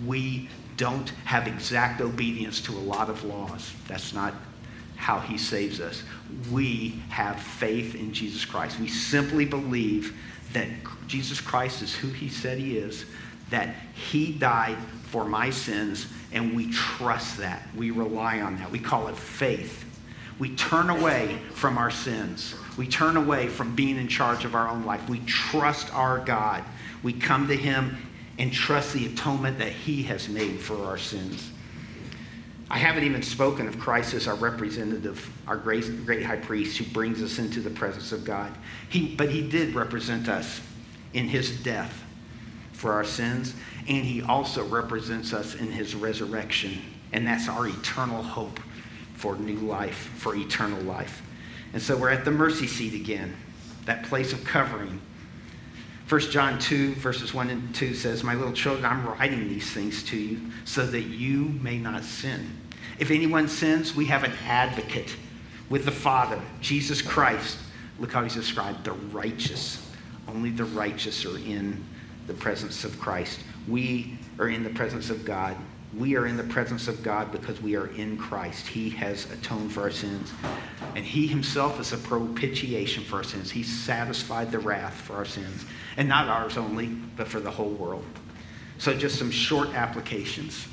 We 0.05 0.47
don't 0.77 1.09
have 1.25 1.47
exact 1.47 2.01
obedience 2.01 2.61
to 2.61 2.71
a 2.73 2.79
lot 2.79 3.09
of 3.09 3.23
laws. 3.23 3.73
That's 3.87 4.13
not 4.13 4.33
how 4.95 5.19
he 5.19 5.37
saves 5.37 5.79
us. 5.79 6.03
We 6.51 7.01
have 7.09 7.39
faith 7.39 7.95
in 7.95 8.13
Jesus 8.13 8.45
Christ. 8.45 8.79
We 8.79 8.87
simply 8.87 9.45
believe 9.45 10.15
that 10.53 10.67
Jesus 11.07 11.41
Christ 11.41 11.81
is 11.81 11.95
who 11.95 12.09
he 12.09 12.29
said 12.29 12.57
he 12.57 12.77
is, 12.77 13.05
that 13.49 13.75
he 13.93 14.31
died 14.31 14.77
for 15.03 15.25
my 15.25 15.49
sins, 15.49 16.07
and 16.31 16.55
we 16.55 16.71
trust 16.71 17.37
that. 17.37 17.63
We 17.75 17.91
rely 17.91 18.41
on 18.41 18.57
that. 18.57 18.69
We 18.71 18.79
call 18.79 19.07
it 19.07 19.15
faith. 19.15 19.85
We 20.39 20.55
turn 20.55 20.89
away 20.89 21.39
from 21.53 21.77
our 21.77 21.89
sins. 21.89 22.53
We 22.77 22.87
turn 22.87 23.17
away 23.17 23.47
from 23.47 23.75
being 23.75 23.97
in 23.97 24.07
charge 24.07 24.45
of 24.45 24.53
our 24.53 24.67
own 24.67 24.85
life. 24.85 25.07
We 25.09 25.19
trust 25.21 25.93
our 25.93 26.19
God. 26.19 26.63
We 27.01 27.13
come 27.13 27.47
to 27.47 27.55
Him 27.55 27.97
and 28.37 28.53
trust 28.53 28.93
the 28.93 29.07
atonement 29.07 29.57
that 29.59 29.71
He 29.71 30.03
has 30.03 30.29
made 30.29 30.59
for 30.59 30.77
our 30.85 30.97
sins. 30.97 31.51
I 32.69 32.77
haven't 32.77 33.05
even 33.05 33.23
spoken 33.23 33.67
of 33.67 33.79
Christ 33.79 34.13
as 34.13 34.27
our 34.27 34.35
representative, 34.35 35.31
our 35.47 35.55
great, 35.55 36.05
great 36.05 36.23
high 36.23 36.35
priest 36.35 36.77
who 36.77 36.83
brings 36.85 37.23
us 37.23 37.39
into 37.39 37.61
the 37.61 37.69
presence 37.69 38.11
of 38.11 38.25
God. 38.25 38.51
He, 38.89 39.15
but 39.15 39.29
He 39.29 39.47
did 39.47 39.73
represent 39.73 40.27
us 40.27 40.61
in 41.13 41.29
His 41.29 41.63
death 41.63 42.03
for 42.77 42.93
our 42.93 43.03
sins, 43.03 43.55
and 43.87 44.05
He 44.05 44.21
also 44.21 44.63
represents 44.63 45.33
us 45.33 45.55
in 45.55 45.71
His 45.71 45.95
resurrection, 45.95 46.79
and 47.11 47.25
that's 47.25 47.49
our 47.49 47.67
eternal 47.67 48.21
hope 48.21 48.59
for 49.15 49.35
new 49.35 49.57
life, 49.57 50.11
for 50.15 50.35
eternal 50.35 50.81
life. 50.83 51.23
And 51.73 51.81
so 51.81 51.97
we're 51.97 52.11
at 52.11 52.23
the 52.23 52.31
mercy 52.31 52.67
seat 52.67 52.93
again, 52.93 53.35
that 53.85 54.03
place 54.03 54.31
of 54.31 54.43
covering. 54.43 55.01
1 56.07 56.21
John 56.21 56.59
2, 56.59 56.93
verses 56.95 57.33
1 57.33 57.49
and 57.49 57.75
2 57.75 57.95
says, 57.95 58.23
My 58.23 58.35
little 58.35 58.53
children, 58.53 58.85
I'm 58.85 59.05
writing 59.07 59.49
these 59.49 59.71
things 59.71 60.03
to 60.03 60.17
you 60.17 60.39
so 60.63 60.85
that 60.85 61.01
you 61.01 61.45
may 61.61 61.79
not 61.79 62.03
sin. 62.03 62.55
If 62.99 63.11
anyone 63.11 63.47
sins, 63.47 63.95
we 63.95 64.05
have 64.05 64.23
an 64.23 64.33
advocate 64.47 65.15
with 65.69 65.83
the 65.83 65.91
Father, 65.91 66.39
Jesus 66.61 67.01
Christ. 67.01 67.57
Look 67.99 68.13
how 68.13 68.23
he's 68.23 68.35
described 68.35 68.83
the 68.83 68.93
righteous. 68.93 69.83
Only 70.27 70.51
the 70.51 70.65
righteous 70.65 71.25
are 71.25 71.37
in 71.37 71.83
the 72.27 72.33
presence 72.33 72.83
of 72.83 72.99
Christ. 72.99 73.39
We 73.67 74.17
are 74.39 74.49
in 74.49 74.63
the 74.63 74.69
presence 74.69 75.09
of 75.09 75.25
God 75.25 75.57
we 75.95 76.15
are 76.17 76.27
in 76.27 76.35
the 76.35 76.43
presence 76.43 76.87
of 76.87 77.01
God 77.01 77.31
because 77.31 77.61
we 77.61 77.75
are 77.75 77.87
in 77.87 78.17
Christ. 78.17 78.67
He 78.67 78.89
has 78.91 79.31
atoned 79.31 79.71
for 79.71 79.83
our 79.83 79.91
sins. 79.91 80.31
And 80.95 81.05
He 81.05 81.27
Himself 81.27 81.79
is 81.79 81.93
a 81.93 81.97
propitiation 81.97 83.03
for 83.03 83.17
our 83.17 83.23
sins. 83.23 83.49
He 83.49 83.63
satisfied 83.63 84.51
the 84.51 84.59
wrath 84.59 84.93
for 84.93 85.15
our 85.15 85.25
sins. 85.25 85.65
And 85.95 86.09
not 86.09 86.27
ours 86.27 86.57
only, 86.57 86.87
but 86.87 87.27
for 87.27 87.39
the 87.39 87.51
whole 87.51 87.71
world. 87.71 88.05
So, 88.79 88.93
just 88.93 89.17
some 89.17 89.31
short 89.31 89.69
applications. 89.69 90.67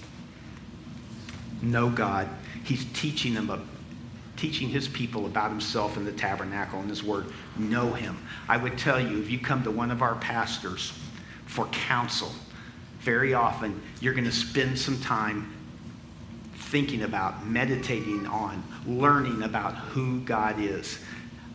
Know 1.62 1.88
God. 1.88 2.28
He's 2.64 2.84
teaching 2.92 3.34
them, 3.34 3.68
teaching 4.36 4.68
His 4.68 4.88
people 4.88 5.26
about 5.26 5.50
Himself 5.50 5.96
in 5.96 6.04
the 6.04 6.12
tabernacle 6.12 6.80
and 6.80 6.90
His 6.90 7.04
Word. 7.04 7.26
Know 7.56 7.92
Him. 7.92 8.18
I 8.48 8.56
would 8.56 8.76
tell 8.76 9.00
you, 9.00 9.20
if 9.20 9.30
you 9.30 9.38
come 9.38 9.62
to 9.62 9.70
one 9.70 9.92
of 9.92 10.02
our 10.02 10.16
pastors 10.16 10.92
for 11.54 11.66
counsel, 11.66 12.32
very 12.98 13.32
often 13.32 13.80
you're 14.00 14.12
going 14.12 14.24
to 14.24 14.32
spend 14.32 14.76
some 14.76 15.00
time 15.00 15.54
thinking 16.56 17.04
about, 17.04 17.46
meditating 17.46 18.26
on, 18.26 18.60
learning 18.88 19.40
about 19.44 19.76
who 19.76 20.18
God 20.22 20.58
is. 20.58 20.98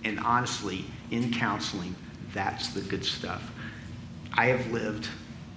And 0.06 0.18
honestly, 0.22 0.86
in 1.12 1.34
counseling, 1.34 1.94
that's 2.34 2.70
the 2.70 2.80
good 2.80 3.04
stuff. 3.04 3.52
I 4.32 4.46
have 4.46 4.72
lived 4.72 5.10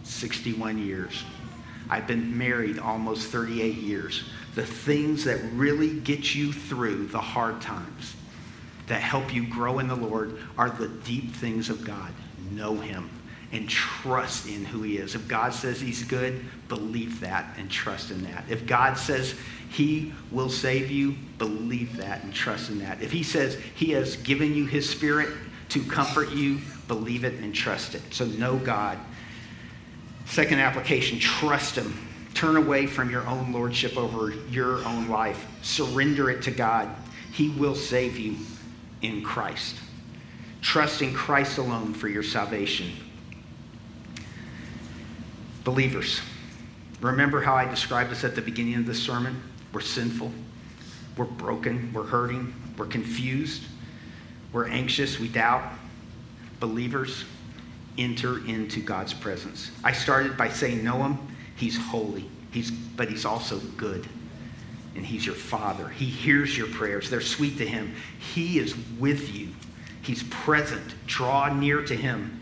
61 0.02 0.84
years. 0.84 1.22
I've 1.88 2.08
been 2.08 2.36
married 2.36 2.80
almost 2.80 3.28
38 3.28 3.76
years. 3.76 4.24
The 4.56 4.66
things 4.66 5.22
that 5.22 5.38
really 5.52 6.00
get 6.00 6.34
you 6.34 6.52
through 6.52 7.06
the 7.06 7.20
hard 7.20 7.60
times, 7.60 8.16
that 8.88 9.02
help 9.02 9.32
you 9.32 9.46
grow 9.46 9.78
in 9.78 9.86
the 9.86 9.94
Lord, 9.94 10.36
are 10.58 10.70
the 10.70 10.88
deep 10.88 11.30
things 11.30 11.70
of 11.70 11.84
God. 11.84 12.10
Know 12.50 12.74
Him 12.74 13.08
and 13.52 13.68
trust 13.68 14.48
in 14.48 14.64
who 14.64 14.82
he 14.82 14.96
is. 14.96 15.14
If 15.14 15.28
God 15.28 15.52
says 15.52 15.80
he's 15.80 16.02
good, 16.02 16.42
believe 16.68 17.20
that 17.20 17.54
and 17.58 17.70
trust 17.70 18.10
in 18.10 18.24
that. 18.24 18.44
If 18.48 18.66
God 18.66 18.96
says 18.96 19.34
he 19.68 20.12
will 20.30 20.48
save 20.48 20.90
you, 20.90 21.14
believe 21.38 21.98
that 21.98 22.24
and 22.24 22.32
trust 22.32 22.70
in 22.70 22.78
that. 22.80 23.02
If 23.02 23.12
he 23.12 23.22
says 23.22 23.58
he 23.74 23.90
has 23.92 24.16
given 24.16 24.54
you 24.54 24.64
his 24.64 24.88
spirit 24.88 25.28
to 25.68 25.82
comfort 25.84 26.30
you, 26.30 26.58
believe 26.88 27.24
it 27.24 27.34
and 27.34 27.54
trust 27.54 27.94
it. 27.94 28.02
So 28.10 28.24
know 28.24 28.56
God. 28.56 28.98
Second 30.24 30.60
application, 30.60 31.18
trust 31.18 31.76
him. 31.76 32.08
Turn 32.32 32.56
away 32.56 32.86
from 32.86 33.10
your 33.10 33.26
own 33.26 33.52
lordship 33.52 33.98
over 33.98 34.30
your 34.50 34.82
own 34.86 35.08
life. 35.08 35.46
Surrender 35.60 36.30
it 36.30 36.42
to 36.42 36.50
God. 36.50 36.88
He 37.32 37.50
will 37.50 37.74
save 37.74 38.18
you 38.18 38.36
in 39.02 39.22
Christ. 39.22 39.76
Trust 40.62 41.02
in 41.02 41.12
Christ 41.12 41.58
alone 41.58 41.92
for 41.92 42.08
your 42.08 42.22
salvation. 42.22 42.92
Believers, 45.64 46.20
remember 47.00 47.40
how 47.40 47.54
I 47.54 47.66
described 47.66 48.10
us 48.10 48.24
at 48.24 48.34
the 48.34 48.42
beginning 48.42 48.74
of 48.74 48.86
the 48.86 48.94
sermon? 48.94 49.40
We're 49.72 49.80
sinful, 49.80 50.32
we're 51.16 51.24
broken, 51.24 51.92
we're 51.92 52.02
hurting, 52.02 52.52
we're 52.76 52.86
confused, 52.86 53.62
we're 54.52 54.68
anxious, 54.68 55.20
we 55.20 55.28
doubt. 55.28 55.72
Believers, 56.58 57.24
enter 57.96 58.44
into 58.46 58.80
God's 58.80 59.14
presence. 59.14 59.70
I 59.84 59.92
started 59.92 60.36
by 60.36 60.48
saying, 60.48 60.82
Know 60.82 61.02
Him. 61.02 61.18
He's 61.56 61.76
holy, 61.76 62.28
he's, 62.50 62.70
but 62.70 63.08
He's 63.08 63.24
also 63.24 63.58
good. 63.76 64.06
And 64.94 65.06
He's 65.06 65.24
your 65.24 65.34
Father. 65.34 65.88
He 65.88 66.06
hears 66.06 66.56
your 66.58 66.68
prayers, 66.68 67.08
they're 67.08 67.20
sweet 67.20 67.56
to 67.58 67.66
Him. 67.66 67.94
He 68.18 68.58
is 68.58 68.74
with 68.98 69.34
you, 69.34 69.48
He's 70.02 70.24
present. 70.24 70.94
Draw 71.06 71.54
near 71.54 71.82
to 71.82 71.94
Him. 71.94 72.40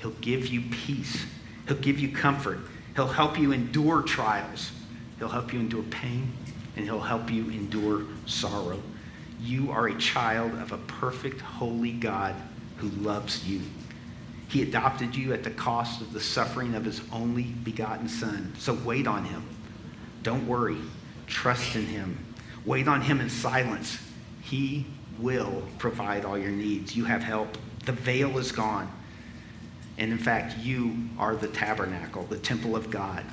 He'll 0.00 0.10
give 0.10 0.48
you 0.48 0.62
peace, 0.70 1.26
He'll 1.66 1.76
give 1.78 1.98
you 1.98 2.12
comfort, 2.12 2.60
He'll 2.94 3.06
help 3.06 3.38
you 3.38 3.52
endure 3.52 4.02
trials, 4.02 4.72
He'll 5.18 5.28
help 5.28 5.52
you 5.52 5.60
endure 5.60 5.82
pain, 5.84 6.32
and 6.76 6.84
He'll 6.84 7.00
help 7.00 7.30
you 7.30 7.50
endure 7.50 8.02
sorrow. 8.26 8.80
You 9.40 9.70
are 9.70 9.88
a 9.88 9.98
child 9.98 10.52
of 10.54 10.72
a 10.72 10.78
perfect, 10.78 11.40
holy 11.40 11.92
God 11.92 12.34
who 12.78 12.88
loves 12.88 13.46
you. 13.46 13.60
He 14.48 14.62
adopted 14.62 15.14
you 15.14 15.32
at 15.32 15.42
the 15.42 15.50
cost 15.50 16.00
of 16.00 16.12
the 16.12 16.20
suffering 16.20 16.74
of 16.74 16.84
his 16.84 17.02
only 17.12 17.42
begotten 17.42 18.08
Son. 18.08 18.52
So 18.58 18.74
wait 18.84 19.06
on 19.06 19.24
him. 19.24 19.44
Don't 20.22 20.46
worry. 20.46 20.78
Trust 21.26 21.74
in 21.74 21.86
him. 21.86 22.24
Wait 22.64 22.86
on 22.88 23.00
him 23.00 23.20
in 23.20 23.28
silence. 23.28 23.98
He 24.42 24.86
will 25.18 25.62
provide 25.78 26.24
all 26.24 26.38
your 26.38 26.50
needs. 26.50 26.96
You 26.96 27.04
have 27.04 27.22
help. 27.22 27.58
The 27.84 27.92
veil 27.92 28.38
is 28.38 28.52
gone. 28.52 28.90
And 29.98 30.12
in 30.12 30.18
fact, 30.18 30.58
you 30.58 30.96
are 31.18 31.36
the 31.36 31.48
tabernacle, 31.48 32.24
the 32.24 32.38
temple 32.38 32.76
of 32.76 32.90
God, 32.90 33.24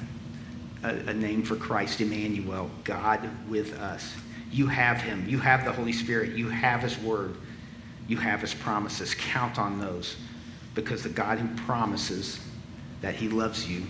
a, 0.84 0.90
a 0.90 1.14
name 1.14 1.44
for 1.44 1.56
Christ, 1.56 2.00
Emmanuel, 2.02 2.70
God 2.84 3.30
with 3.50 3.78
us. 3.80 4.14
You 4.52 4.68
have 4.68 5.02
him. 5.02 5.28
You 5.28 5.40
have 5.40 5.66
the 5.66 5.72
Holy 5.72 5.92
Spirit. 5.92 6.38
You 6.38 6.48
have 6.50 6.82
his 6.82 6.98
word. 7.00 7.36
You 8.08 8.18
have 8.18 8.42
his 8.42 8.54
promises. 8.54 9.16
Count 9.16 9.58
on 9.58 9.80
those 9.80 10.18
because 10.76 11.04
the 11.04 11.10
God 11.10 11.40
who 11.40 11.54
promises 11.64 12.40
that 13.02 13.16
he 13.16 13.30
loves 13.30 13.68
you 13.68 13.86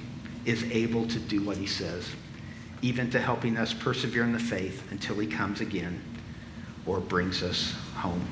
is 0.46 0.64
able 0.72 1.08
to 1.08 1.20
do 1.20 1.44
what 1.44 1.58
he 1.58 1.68
says, 1.68 2.10
even 2.82 3.10
to 3.12 3.20
helping 3.20 3.58
us 3.58 3.74
persevere 3.74 4.24
in 4.24 4.34
the 4.34 4.40
faith 4.40 4.92
until 4.92 5.16
he 5.16 5.28
comes 5.28 5.62
again 5.62 6.02
or 6.86 7.00
brings 7.00 7.44
us 7.44 7.74
home. 7.96 8.26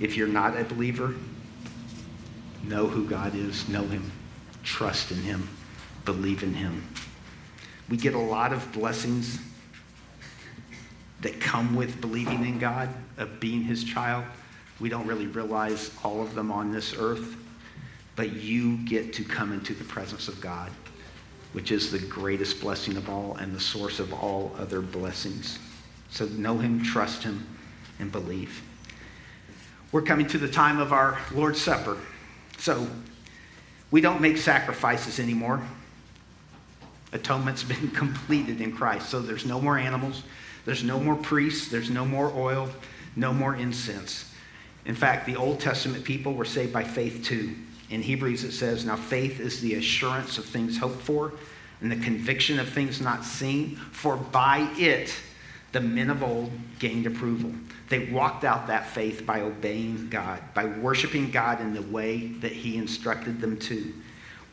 If 0.00 0.16
you're 0.16 0.26
not 0.26 0.58
a 0.58 0.64
believer, 0.64 1.14
know 2.68 2.86
who 2.86 3.06
God 3.06 3.34
is, 3.34 3.68
know 3.68 3.84
him, 3.84 4.10
trust 4.62 5.10
in 5.10 5.18
him, 5.18 5.48
believe 6.04 6.42
in 6.42 6.54
him. 6.54 6.86
We 7.88 7.96
get 7.96 8.14
a 8.14 8.18
lot 8.18 8.52
of 8.52 8.72
blessings 8.72 9.38
that 11.20 11.40
come 11.40 11.74
with 11.74 12.00
believing 12.00 12.44
in 12.44 12.58
God, 12.58 12.88
of 13.16 13.40
being 13.40 13.62
his 13.62 13.84
child. 13.84 14.24
We 14.80 14.88
don't 14.88 15.06
really 15.06 15.26
realize 15.26 15.90
all 16.02 16.20
of 16.20 16.34
them 16.34 16.50
on 16.50 16.72
this 16.72 16.94
earth, 16.98 17.36
but 18.16 18.32
you 18.32 18.76
get 18.78 19.12
to 19.14 19.24
come 19.24 19.52
into 19.52 19.74
the 19.74 19.84
presence 19.84 20.28
of 20.28 20.40
God, 20.40 20.70
which 21.52 21.70
is 21.70 21.90
the 21.90 21.98
greatest 21.98 22.60
blessing 22.60 22.96
of 22.96 23.08
all 23.08 23.36
and 23.36 23.54
the 23.54 23.60
source 23.60 24.00
of 24.00 24.12
all 24.12 24.54
other 24.58 24.80
blessings. 24.80 25.58
So 26.10 26.26
know 26.26 26.58
Him, 26.58 26.82
trust 26.82 27.22
Him, 27.22 27.46
and 27.98 28.12
believe. 28.12 28.62
We're 29.92 30.02
coming 30.02 30.26
to 30.28 30.38
the 30.38 30.48
time 30.48 30.80
of 30.80 30.92
our 30.92 31.18
Lord's 31.32 31.60
Supper. 31.60 31.96
So 32.64 32.88
we 33.90 34.00
don't 34.00 34.22
make 34.22 34.38
sacrifices 34.38 35.20
anymore. 35.20 35.60
Atonement's 37.12 37.62
been 37.74 37.90
completed 37.90 38.62
in 38.62 38.74
Christ. 38.74 39.10
So 39.10 39.20
there's 39.20 39.44
no 39.44 39.60
more 39.60 39.76
animals, 39.76 40.22
there's 40.64 40.82
no 40.82 40.98
more 40.98 41.14
priests, 41.14 41.70
there's 41.70 41.90
no 41.90 42.06
more 42.06 42.32
oil, 42.34 42.70
no 43.16 43.34
more 43.34 43.54
incense. 43.54 44.32
In 44.86 44.94
fact, 44.94 45.26
the 45.26 45.36
Old 45.36 45.60
Testament 45.60 46.04
people 46.04 46.32
were 46.32 46.46
saved 46.46 46.72
by 46.72 46.84
faith 46.84 47.22
too. 47.22 47.54
In 47.90 48.00
Hebrews, 48.00 48.44
it 48.44 48.52
says, 48.52 48.86
Now 48.86 48.96
faith 48.96 49.40
is 49.40 49.60
the 49.60 49.74
assurance 49.74 50.38
of 50.38 50.46
things 50.46 50.78
hoped 50.78 51.02
for 51.02 51.34
and 51.82 51.92
the 51.92 51.96
conviction 51.96 52.58
of 52.58 52.66
things 52.70 52.98
not 52.98 53.26
seen, 53.26 53.76
for 53.76 54.16
by 54.16 54.70
it 54.78 55.14
the 55.74 55.80
men 55.82 56.08
of 56.08 56.22
old 56.22 56.50
gained 56.78 57.06
approval. 57.06 57.52
They 57.90 58.10
walked 58.10 58.44
out 58.44 58.68
that 58.68 58.88
faith 58.88 59.26
by 59.26 59.42
obeying 59.42 60.08
God, 60.08 60.40
by 60.54 60.64
worshiping 60.64 61.30
God 61.30 61.60
in 61.60 61.74
the 61.74 61.82
way 61.82 62.28
that 62.40 62.52
He 62.52 62.78
instructed 62.78 63.42
them 63.42 63.58
to. 63.58 63.92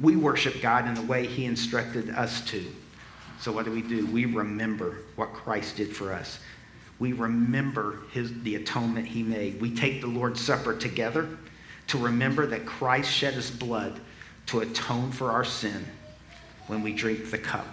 We 0.01 0.17
worship 0.17 0.61
God 0.61 0.86
in 0.86 0.95
the 0.95 1.01
way 1.03 1.26
He 1.26 1.45
instructed 1.45 2.09
us 2.09 2.41
to. 2.47 2.65
So, 3.39 3.53
what 3.53 3.63
do 3.63 3.72
we 3.72 3.82
do? 3.82 4.05
We 4.07 4.26
remember 4.26 4.97
what 5.15 5.32
Christ 5.32 5.78
did 5.78 5.95
for 5.95 6.11
us 6.11 6.39
we 7.01 7.13
remember 7.13 7.97
his, 8.11 8.43
the 8.43 8.57
atonement 8.57 9.07
he 9.07 9.24
made. 9.24 9.59
We 9.59 9.74
take 9.76 10.01
the 10.01 10.07
Lord's 10.07 10.39
Supper 10.39 10.78
together 10.78 11.28
to 11.88 11.97
remember 11.97 12.45
that 12.45 12.67
Christ 12.67 13.11
shed 13.11 13.34
his 13.34 13.49
blood 13.49 13.99
to 14.45 14.59
atone 14.59 15.11
for 15.11 15.32
our 15.32 15.43
sin 15.43 15.84
when 16.67 16.84
we 16.84 16.93
drink 16.93 17.32
the 17.32 17.39
cup. 17.39 17.65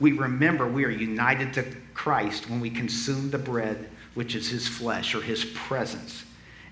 We 0.00 0.12
remember 0.12 0.66
we 0.66 0.84
are 0.84 0.90
united 0.90 1.52
to 1.54 1.64
Christ 1.94 2.48
when 2.48 2.60
we 2.60 2.70
consume 2.70 3.30
the 3.30 3.38
bread, 3.38 3.90
which 4.14 4.34
is 4.34 4.48
his 4.48 4.68
flesh 4.68 5.14
or 5.14 5.20
his 5.20 5.44
presence. 5.44 6.24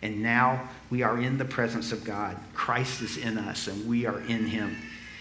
And 0.03 0.22
now 0.22 0.68
we 0.91 1.03
are 1.03 1.18
in 1.18 1.39
the 1.39 1.45
presence 1.45 1.91
of 1.91 2.05
God. 2.05 2.37
Christ 2.55 3.03
is 3.03 3.16
in 3.16 3.39
us 3.39 3.66
and 3.66 3.89
we 3.89 4.07
are 4.07 4.20
in 4.20 4.47
him. 4.47 4.77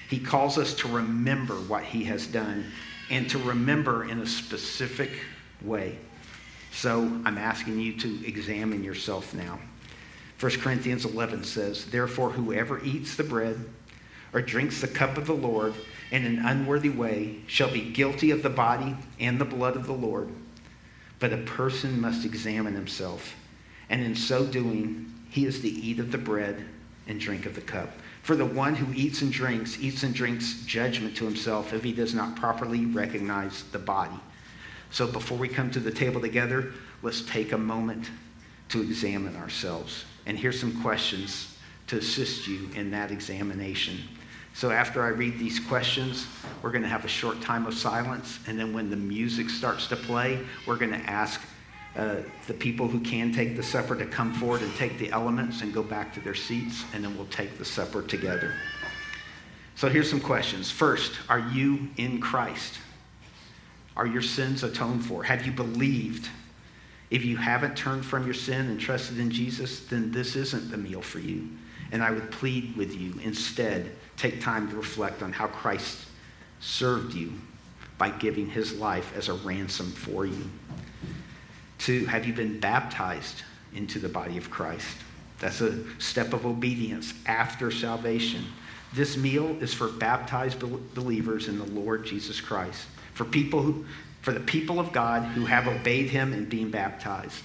He 0.10 0.20
calls 0.20 0.58
us 0.58 0.74
to 0.76 0.88
remember 0.88 1.56
what 1.56 1.84
he 1.84 2.04
has 2.04 2.28
done 2.28 2.66
and 3.10 3.30
to 3.30 3.40
remember 3.40 4.06
in 4.06 4.20
a 4.20 4.26
specific 4.28 5.12
way. 5.62 5.98
So 6.72 7.02
I'm 7.26 7.38
asking 7.38 7.80
you 7.80 7.98
to 8.00 8.28
examine 8.28 8.84
yourself 8.84 9.34
now. 9.34 9.60
1 10.40 10.52
Corinthians 10.60 11.06
11 11.06 11.44
says, 11.46 11.86
Therefore, 11.86 12.30
whoever 12.30 12.84
eats 12.84 13.16
the 13.16 13.24
bread 13.24 13.64
or 14.34 14.42
drinks 14.42 14.82
the 14.82 14.88
cup 14.88 15.18
of 15.18 15.26
the 15.26 15.34
Lord 15.34 15.74
in 16.16 16.26
an 16.26 16.46
unworthy 16.46 16.90
way 16.90 17.36
shall 17.46 17.70
be 17.70 17.92
guilty 17.92 18.32
of 18.32 18.42
the 18.42 18.50
body 18.50 18.96
and 19.20 19.38
the 19.38 19.44
blood 19.44 19.76
of 19.76 19.86
the 19.86 19.94
Lord. 19.94 20.30
But 21.20 21.34
a 21.34 21.38
person 21.38 22.00
must 22.00 22.24
examine 22.24 22.74
himself, 22.74 23.36
and 23.90 24.02
in 24.02 24.16
so 24.16 24.46
doing, 24.46 25.14
he 25.30 25.46
is 25.46 25.60
to 25.60 25.68
eat 25.68 26.00
of 26.00 26.14
the 26.14 26.18
bread 26.18 26.64
and 27.06 27.20
drink 27.20 27.46
of 27.46 27.56
the 27.56 27.62
cup. 27.62 27.90
For 28.24 28.38
the 28.38 28.46
one 28.46 28.76
who 28.76 28.94
eats 28.94 29.22
and 29.22 29.32
drinks, 29.32 29.78
eats 29.82 30.04
and 30.04 30.16
drinks 30.16 30.64
judgment 30.66 31.18
to 31.18 31.26
himself 31.26 31.74
if 31.74 31.84
he 31.84 31.92
does 31.92 32.14
not 32.14 32.38
properly 32.38 32.86
recognize 32.86 33.64
the 33.72 33.80
body. 33.80 34.20
So 34.92 35.06
before 35.08 35.38
we 35.38 35.50
come 35.50 35.70
to 35.72 35.82
the 35.82 35.92
table 35.92 36.22
together, 36.22 36.72
let's 37.02 37.24
take 37.24 37.52
a 37.52 37.58
moment 37.58 38.10
to 38.70 38.82
examine 38.82 39.36
ourselves. 39.36 40.06
And 40.26 40.40
here's 40.40 40.60
some 40.60 40.82
questions 40.82 41.58
to 41.88 41.98
assist 41.98 42.48
you 42.48 42.70
in 42.74 42.92
that 42.92 43.12
examination. 43.12 44.00
So 44.56 44.72
after 44.72 45.04
I 45.04 45.10
read 45.10 45.38
these 45.38 45.60
questions, 45.60 46.28
we're 46.62 46.72
going 46.72 46.82
to 46.82 46.88
have 46.88 47.04
a 47.04 47.10
short 47.10 47.42
time 47.42 47.66
of 47.66 47.74
silence. 47.74 48.40
And 48.48 48.58
then 48.58 48.72
when 48.72 48.90
the 48.90 48.96
music 48.96 49.50
starts 49.50 49.86
to 49.88 49.98
play, 49.98 50.40
we're 50.66 50.78
going 50.78 50.94
to 50.94 51.10
ask 51.10 51.42
uh, 51.98 52.22
the 52.48 52.54
people 52.54 52.88
who 52.88 53.02
can 53.02 53.34
take 53.34 53.58
the 53.58 53.64
supper 53.64 53.98
to 53.98 54.06
come 54.06 54.34
forward 54.34 54.62
and 54.62 54.74
take 54.76 54.98
the 54.98 55.12
elements 55.12 55.62
and 55.62 55.74
go 55.74 55.84
back 55.84 56.14
to 56.14 56.22
their 56.22 56.34
seats. 56.34 56.86
And 56.94 57.04
then 57.04 57.18
we'll 57.18 57.28
take 57.28 57.58
the 57.58 57.66
supper 57.66 58.02
together. 58.02 58.54
So 59.76 59.90
here's 59.90 60.10
some 60.10 60.22
questions. 60.22 60.72
First, 60.72 61.12
are 61.28 61.50
you 61.52 61.90
in 61.98 62.22
Christ? 62.22 62.80
Are 63.98 64.08
your 64.08 64.22
sins 64.22 64.64
atoned 64.64 65.06
for? 65.06 65.24
Have 65.24 65.46
you 65.46 65.52
believed? 65.52 66.30
If 67.10 67.26
you 67.26 67.36
haven't 67.36 67.76
turned 67.76 68.06
from 68.06 68.24
your 68.24 68.34
sin 68.34 68.68
and 68.68 68.80
trusted 68.80 69.20
in 69.20 69.32
Jesus, 69.32 69.82
then 69.82 70.14
this 70.14 70.38
isn't 70.38 70.72
the 70.72 70.78
meal 70.78 71.02
for 71.02 71.20
you. 71.20 71.50
And 71.92 72.04
I 72.04 72.12
would 72.12 72.32
plead 72.32 72.76
with 72.76 72.96
you 72.96 73.14
instead, 73.24 73.92
take 74.18 74.42
time 74.42 74.70
to 74.70 74.76
reflect 74.76 75.22
on 75.22 75.32
how 75.32 75.48
Christ 75.48 76.00
served 76.60 77.14
you 77.14 77.34
by 77.98 78.10
giving 78.10 78.50
his 78.50 78.74
life 78.74 79.14
as 79.16 79.30
a 79.30 79.34
ransom 79.34 79.92
for 79.92 80.26
you. 80.26 80.50
Two, 81.78 82.06
have 82.06 82.26
you 82.26 82.34
been 82.34 82.60
baptized 82.60 83.44
into 83.74 84.00
the 84.00 84.10
body 84.10 84.38
of 84.38 84.50
Christ? 84.50 84.98
That's 85.40 85.62
a 85.62 85.84
step 86.00 86.34
of 86.34 86.46
obedience 86.46 87.14
after 87.26 87.70
salvation. 87.72 88.46
This 88.94 89.18
meal 89.18 89.58
is 89.62 89.74
for 89.74 89.90
baptized 89.90 90.60
believers 90.94 91.48
in 91.48 91.60
the 91.60 91.66
Lord 91.66 92.06
Jesus 92.06 92.40
Christ 92.40 92.88
for 93.14 93.26
people 93.26 93.62
who, 93.62 93.86
for 94.22 94.32
the 94.32 94.40
people 94.40 94.80
of 94.80 94.92
God 94.92 95.24
who 95.24 95.46
have 95.46 95.68
obeyed 95.68 96.10
him 96.10 96.34
and 96.34 96.50
being 96.50 96.70
baptized. 96.70 97.42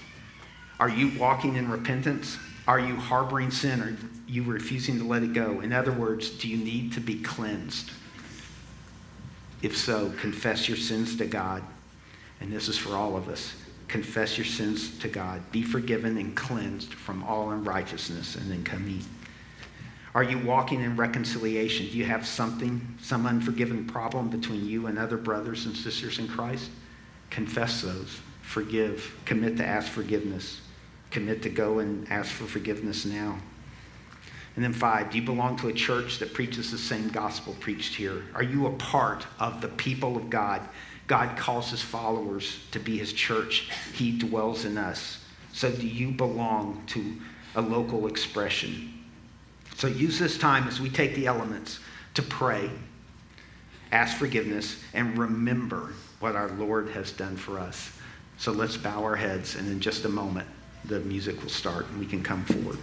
Are 0.78 0.88
you 0.88 1.18
walking 1.18 1.56
in 1.56 1.70
repentance? 1.70 2.38
Are 2.70 2.78
you 2.78 2.94
harboring 2.94 3.50
sin? 3.50 3.82
Are 3.82 3.96
you 4.28 4.44
refusing 4.44 4.96
to 4.98 5.04
let 5.04 5.24
it 5.24 5.32
go? 5.32 5.58
In 5.58 5.72
other 5.72 5.90
words, 5.90 6.30
do 6.30 6.46
you 6.46 6.56
need 6.56 6.92
to 6.92 7.00
be 7.00 7.20
cleansed? 7.20 7.90
If 9.60 9.76
so, 9.76 10.12
confess 10.20 10.68
your 10.68 10.76
sins 10.76 11.16
to 11.16 11.26
God. 11.26 11.64
And 12.40 12.52
this 12.52 12.68
is 12.68 12.78
for 12.78 12.94
all 12.94 13.16
of 13.16 13.28
us. 13.28 13.56
Confess 13.88 14.38
your 14.38 14.44
sins 14.44 14.96
to 15.00 15.08
God. 15.08 15.42
Be 15.50 15.62
forgiven 15.62 16.16
and 16.16 16.36
cleansed 16.36 16.94
from 16.94 17.24
all 17.24 17.50
unrighteousness, 17.50 18.36
and 18.36 18.48
then 18.48 18.62
come 18.62 18.88
eat. 18.88 19.04
Are 20.14 20.22
you 20.22 20.38
walking 20.38 20.80
in 20.80 20.96
reconciliation? 20.96 21.86
Do 21.86 21.98
you 21.98 22.04
have 22.04 22.24
something, 22.24 22.96
some 23.02 23.26
unforgiven 23.26 23.84
problem 23.84 24.30
between 24.30 24.64
you 24.64 24.86
and 24.86 24.96
other 24.96 25.16
brothers 25.16 25.66
and 25.66 25.76
sisters 25.76 26.20
in 26.20 26.28
Christ? 26.28 26.70
Confess 27.30 27.82
those. 27.82 28.20
Forgive. 28.42 29.16
Commit 29.24 29.56
to 29.56 29.66
ask 29.66 29.90
forgiveness. 29.90 30.60
Commit 31.10 31.42
to 31.42 31.50
go 31.50 31.80
and 31.80 32.10
ask 32.10 32.30
for 32.30 32.44
forgiveness 32.44 33.04
now. 33.04 33.38
And 34.56 34.64
then 34.64 34.72
five, 34.72 35.10
do 35.10 35.18
you 35.18 35.24
belong 35.24 35.56
to 35.58 35.68
a 35.68 35.72
church 35.72 36.18
that 36.18 36.34
preaches 36.34 36.70
the 36.70 36.78
same 36.78 37.08
gospel 37.08 37.54
preached 37.60 37.94
here? 37.94 38.24
Are 38.34 38.42
you 38.42 38.66
a 38.66 38.72
part 38.72 39.26
of 39.38 39.60
the 39.60 39.68
people 39.68 40.16
of 40.16 40.28
God? 40.28 40.60
God 41.06 41.36
calls 41.36 41.70
his 41.70 41.82
followers 41.82 42.60
to 42.72 42.78
be 42.78 42.98
his 42.98 43.12
church. 43.12 43.70
He 43.92 44.16
dwells 44.16 44.64
in 44.64 44.76
us. 44.78 45.24
So 45.52 45.70
do 45.70 45.86
you 45.86 46.10
belong 46.10 46.82
to 46.88 47.16
a 47.54 47.60
local 47.60 48.06
expression? 48.06 48.92
So 49.76 49.86
use 49.86 50.18
this 50.18 50.38
time 50.38 50.68
as 50.68 50.80
we 50.80 50.90
take 50.90 51.14
the 51.14 51.26
elements 51.26 51.80
to 52.14 52.22
pray, 52.22 52.70
ask 53.92 54.16
forgiveness, 54.18 54.82
and 54.94 55.16
remember 55.16 55.94
what 56.20 56.36
our 56.36 56.50
Lord 56.50 56.90
has 56.90 57.12
done 57.12 57.36
for 57.36 57.58
us. 57.58 57.92
So 58.36 58.52
let's 58.52 58.76
bow 58.76 59.02
our 59.02 59.16
heads, 59.16 59.56
and 59.56 59.66
in 59.68 59.80
just 59.80 60.04
a 60.04 60.08
moment, 60.08 60.46
the 60.84 61.00
music 61.00 61.40
will 61.42 61.50
start 61.50 61.86
and 61.88 61.98
we 61.98 62.06
can 62.06 62.22
come 62.22 62.44
forward. 62.44 62.78